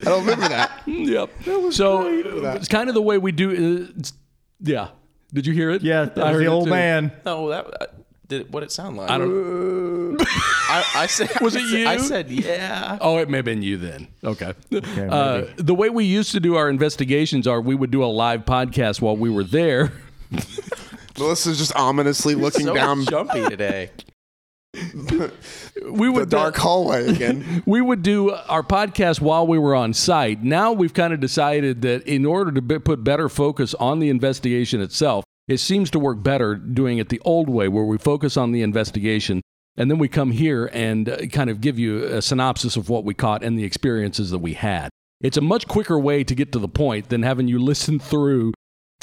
I 0.01 0.05
don't 0.05 0.21
remember 0.25 0.49
that. 0.49 0.81
yep. 0.87 1.29
So 1.71 2.07
it's 2.07 2.67
kind 2.67 2.89
of 2.89 2.95
the 2.95 3.01
way 3.01 3.17
we 3.17 3.31
do. 3.31 3.49
Uh, 3.51 3.81
it's- 3.97 4.13
yeah. 4.59 4.89
Did 5.33 5.45
you 5.47 5.53
hear 5.53 5.69
it? 5.71 5.81
Yeah, 5.81 6.05
that 6.05 6.17
I 6.17 6.23
was 6.25 6.33
heard 6.33 6.41
the 6.41 6.45
it 6.45 6.49
old 6.49 6.65
too. 6.65 6.69
man. 6.71 7.11
No, 7.25 7.49
that 7.49 7.65
uh, 7.81 7.85
did 8.27 8.51
what 8.53 8.63
it 8.63 8.71
sound 8.71 8.97
like. 8.97 9.09
I 9.09 9.17
don't. 9.17 10.17
I, 10.21 10.83
I 10.95 11.05
said. 11.07 11.29
Was 11.41 11.55
it 11.55 11.63
you? 11.63 11.87
I 11.87 11.97
said 11.97 12.29
yeah. 12.29 12.97
Oh, 13.01 13.17
it 13.17 13.29
may 13.29 13.37
have 13.37 13.45
been 13.45 13.61
you 13.63 13.77
then. 13.77 14.07
Okay. 14.23 14.53
uh, 15.09 15.43
the 15.55 15.73
way 15.73 15.89
we 15.89 16.03
used 16.05 16.31
to 16.33 16.39
do 16.41 16.55
our 16.55 16.69
investigations 16.69 17.47
are 17.47 17.61
we 17.61 17.75
would 17.75 17.91
do 17.91 18.03
a 18.03 18.07
live 18.07 18.45
podcast 18.45 19.01
while 19.01 19.15
we 19.15 19.29
were 19.29 19.43
there. 19.45 19.93
Melissa's 21.17 21.57
just 21.57 21.75
ominously 21.75 22.35
looking 22.35 22.65
So 22.65 22.73
down 22.73 23.05
jumpy 23.05 23.47
today. 23.47 23.91
We 24.73 26.07
the 26.07 26.11
would 26.13 26.29
dark 26.29 26.55
hallway 26.55 27.07
again. 27.07 27.63
we 27.65 27.81
would 27.81 28.03
do 28.03 28.31
our 28.31 28.63
podcast 28.63 29.19
while 29.19 29.45
we 29.45 29.59
were 29.59 29.75
on 29.75 29.93
site. 29.93 30.43
Now 30.43 30.71
we've 30.71 30.93
kind 30.93 31.13
of 31.13 31.19
decided 31.19 31.81
that 31.81 32.03
in 32.03 32.25
order 32.25 32.51
to 32.51 32.61
be, 32.61 32.79
put 32.79 33.03
better 33.03 33.27
focus 33.27 33.73
on 33.75 33.99
the 33.99 34.09
investigation 34.09 34.81
itself, 34.81 35.25
it 35.47 35.57
seems 35.57 35.89
to 35.91 35.99
work 35.99 36.23
better 36.23 36.55
doing 36.55 36.99
it 36.99 37.09
the 37.09 37.19
old 37.25 37.49
way, 37.49 37.67
where 37.67 37.83
we 37.83 37.97
focus 37.97 38.37
on 38.37 38.51
the 38.51 38.61
investigation 38.61 39.41
and 39.77 39.89
then 39.89 39.97
we 39.97 40.07
come 40.07 40.31
here 40.31 40.69
and 40.73 41.07
uh, 41.09 41.17
kind 41.27 41.49
of 41.49 41.61
give 41.61 41.79
you 41.79 42.03
a 42.03 42.21
synopsis 42.21 42.75
of 42.75 42.89
what 42.89 43.03
we 43.05 43.13
caught 43.13 43.43
and 43.43 43.57
the 43.57 43.63
experiences 43.63 44.29
that 44.31 44.39
we 44.39 44.53
had. 44.53 44.89
It's 45.21 45.37
a 45.37 45.41
much 45.41 45.67
quicker 45.67 45.99
way 45.99 46.23
to 46.23 46.35
get 46.35 46.51
to 46.53 46.59
the 46.59 46.67
point 46.67 47.09
than 47.09 47.23
having 47.23 47.47
you 47.47 47.59
listen 47.59 47.99
through 47.99 48.53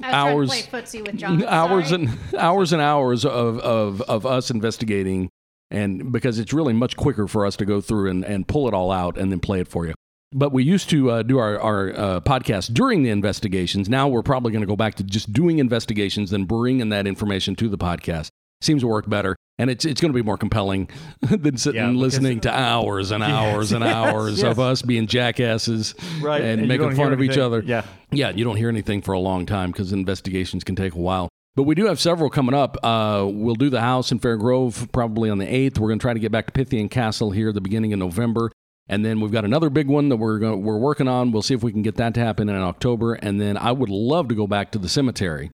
I 0.03 0.33
was 0.33 0.51
Hours- 0.51 0.63
to 0.63 0.71
play 0.71 0.81
footsie 0.81 1.07
with 1.07 1.17
John. 1.17 1.45
hours 1.49 1.89
Sorry. 1.89 2.05
and 2.05 2.35
hours 2.37 2.73
and 2.73 2.81
hours 2.83 3.25
of, 3.25 3.59
of, 3.59 4.03
of 4.03 4.25
us 4.27 4.51
investigating 4.51 5.29
and 5.71 6.13
because 6.13 6.39
it's 6.39 6.53
really 6.53 6.73
much 6.73 6.97
quicker 6.97 7.27
for 7.29 7.45
us 7.47 7.57
to 7.57 7.65
go 7.65 7.81
through 7.81 8.11
and, 8.11 8.25
and 8.25 8.49
pull 8.49 8.69
it 8.69 8.75
all 8.75 8.91
out 8.91 9.19
and 9.19 9.31
then 9.31 9.41
play 9.41 9.61
it 9.61 9.69
for 9.69 9.87
you. 9.87 9.95
But 10.33 10.53
we 10.53 10.63
used 10.63 10.91
to 10.91 11.11
uh, 11.11 11.23
do 11.23 11.39
our, 11.39 11.59
our 11.59 11.89
uh, 11.91 12.21
podcast 12.21 12.75
during 12.75 13.03
the 13.03 13.11
investigations. 13.11 13.89
Now 13.89 14.09
we're 14.09 14.23
probably 14.23 14.53
going 14.53 14.61
to 14.61 14.67
go 14.67 14.77
back 14.77 14.97
to 14.97 15.03
just 15.03 15.33
doing 15.33 15.59
investigations 15.59 16.31
then 16.31 16.45
bringing 16.45 16.91
that 16.91 17.07
information 17.07 17.57
to 17.57 17.69
the 17.69 17.79
podcast. 17.79 18.29
Seems 18.61 18.83
to 18.83 18.89
work 18.89 19.09
better 19.09 19.37
and 19.59 19.71
it's, 19.71 19.85
it's 19.85 20.01
going 20.01 20.13
to 20.13 20.17
be 20.17 20.23
more 20.23 20.37
compelling 20.37 20.89
than 21.21 21.57
sitting 21.57 21.81
Yeah, 21.81 21.89
and 21.89 21.97
listening 21.97 22.41
to 22.41 22.53
hours 22.53 23.11
and 23.11 23.23
hours 23.25 23.73
and 23.73 23.85
yes, 23.85 23.95
hours 23.95 24.43
of 24.43 24.61
us 24.61 24.83
being 24.83 25.07
jackasses 25.07 25.95
Right, 26.21 26.43
and, 26.43 26.61
and 26.61 26.69
making 26.69 26.95
fun 26.95 27.13
of 27.13 27.23
each 27.23 27.39
other. 27.39 27.63
Yeah. 27.65 27.85
yeah, 28.11 28.31
you 28.31 28.45
don't 28.45 28.57
hear 28.57 28.69
anything 28.69 29.03
for 29.03 29.13
a 29.13 29.19
long 29.19 29.47
time 29.47 29.73
because 29.73 29.93
investigations 29.93 30.65
can 30.65 30.77
take 30.77 30.95
a 30.95 30.99
while. 30.99 31.29
But 31.59 31.65
we 31.65 31.75
do 31.75 31.87
have 31.87 31.99
several 31.99 32.31
coming 32.31 32.55
up. 32.55 32.77
Uh, 32.85 33.27
we'll 33.29 33.57
do 33.57 33.69
the 33.69 33.81
house 33.81 34.13
in 34.13 34.21
Fair 34.21 34.37
Grove 34.37 34.89
probably 34.93 35.29
on 35.29 35.39
the 35.39 35.45
8th. 35.45 35.81
We're 35.81 35.89
going 35.89 35.99
to 35.99 36.03
try 36.05 36.15
to 36.15 36.21
get 36.21 36.31
back 36.31 36.47
to 36.47 36.53
Pythian 36.53 36.89
Castle 36.89 37.33
here 37.33 37.49
at 37.49 37.57
the 37.57 37.61
beginning 37.61 37.93
of 37.93 37.99
November. 37.99 38.53
And 38.87 39.05
then 39.05 39.19
we've 39.19 39.33
got 39.33 39.45
another 39.45 39.69
big 39.69 39.89
one 39.89 40.09
that 40.11 40.19
we're 40.19 40.39
going 40.39 40.63
we're 40.63 40.79
working 40.79 41.09
on. 41.09 41.33
We'll 41.33 41.43
see 41.43 41.55
if 41.55 41.65
we 41.65 41.73
can 41.73 41.83
get 41.83 41.97
that 41.97 42.15
to 42.15 42.21
happen 42.21 42.49
in 42.49 42.55
October. 42.55 43.15
And 43.15 43.41
then 43.41 43.57
I 43.57 43.73
would 43.73 43.89
love 43.89 44.29
to 44.29 44.37
go 44.37 44.47
back 44.47 44.71
to 44.71 44.79
the 44.79 44.89
cemetery 44.89 45.51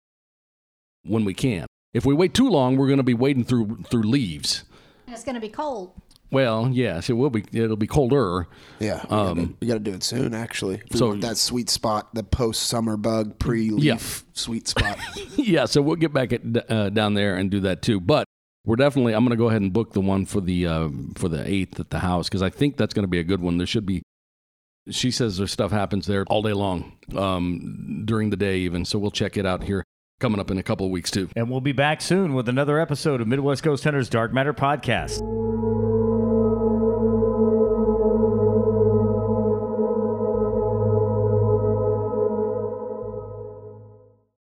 when 1.05 1.25
we 1.25 1.33
can. 1.33 1.67
If 1.95 2.05
we 2.05 2.13
wait 2.13 2.35
too 2.35 2.51
long, 2.51 2.77
we're 2.77 2.89
going 2.89 2.99
to 2.99 3.03
be 3.03 3.15
wading 3.15 3.45
through 3.45 3.85
through 3.85 4.03
leaves. 4.03 4.65
And 5.07 5.15
it's 5.15 5.25
going 5.25 5.37
to 5.37 5.41
be 5.41 5.49
cold. 5.49 5.93
Well, 6.31 6.69
yes, 6.73 7.09
it 7.11 7.13
will 7.13 7.31
be. 7.31 7.45
It'll 7.53 7.77
be 7.77 7.87
colder. 7.87 8.49
Yeah, 8.81 9.03
we 9.03 9.09
gotta, 9.09 9.49
we 9.61 9.67
gotta 9.69 9.81
do 9.81 9.93
it 9.95 10.03
soon. 10.03 10.35
Actually, 10.35 10.83
we 10.91 10.99
so- 10.99 11.15
that 11.17 11.37
sweet 11.37 11.71
spot, 11.71 12.13
the 12.15 12.25
post 12.25 12.65
summer 12.65 12.97
bug 12.97 13.39
pre 13.39 13.71
leaf 13.71 13.85
Yeah. 13.85 13.97
sweet 14.33 14.67
spot. 14.67 14.99
yeah, 15.37 15.67
so 15.67 15.81
we'll 15.81 15.97
get 15.97 16.13
back 16.13 16.33
at, 16.33 16.43
uh, 16.71 16.91
down 16.91 17.15
there 17.15 17.37
and 17.37 17.51
do 17.51 17.61
that 17.61 17.83
too. 17.83 18.01
But 18.01 18.25
we're 18.65 18.77
definitely 18.77 19.13
I'm 19.15 19.21
going 19.25 19.31
to 19.31 19.37
go 19.37 19.49
ahead 19.49 19.63
and 19.63 19.73
book 19.73 19.93
the 19.93 20.01
one 20.01 20.27
for 20.27 20.41
the 20.41 20.67
uh, 20.67 20.89
for 21.17 21.29
the 21.29 21.49
eighth 21.49 21.79
at 21.79 21.91
the 21.91 22.01
house 22.01 22.29
because 22.29 22.43
I 22.43 22.51
think 22.51 22.77
that's 22.77 22.95
going 22.95 23.05
to 23.05 23.09
be 23.11 23.21
a 23.21 23.25
good 23.25 23.41
one. 23.41 23.59
There 23.59 23.67
should 23.67 23.87
be. 23.87 24.03
She 24.91 25.11
says 25.13 25.39
there's 25.39 25.53
stuff 25.53 25.71
happens 25.71 26.07
there 26.07 26.25
all 26.27 26.43
day 26.43 26.53
long, 26.53 26.93
um, 27.17 28.03
during 28.05 28.31
the 28.31 28.37
day 28.37 28.59
even. 28.59 28.85
So 28.85 28.99
we'll 28.99 29.11
check 29.13 29.37
it 29.39 29.47
out 29.47 29.63
here 29.65 29.83
coming 30.21 30.41
up 30.41 30.51
in 30.51 30.59
a 30.59 30.63
couple 30.63 30.85
of 30.85 30.93
weeks 30.93 31.11
too. 31.11 31.29
And 31.37 31.49
we'll 31.51 31.61
be 31.63 31.73
back 31.73 32.01
soon 32.03 32.35
with 32.35 32.49
another 32.49 32.79
episode 32.81 33.21
of 33.21 33.29
Midwest 33.29 33.63
Ghost 33.63 33.85
Hunters 33.85 34.09
Dark 34.11 34.33
Matter 34.35 34.53
Podcast. 34.53 35.21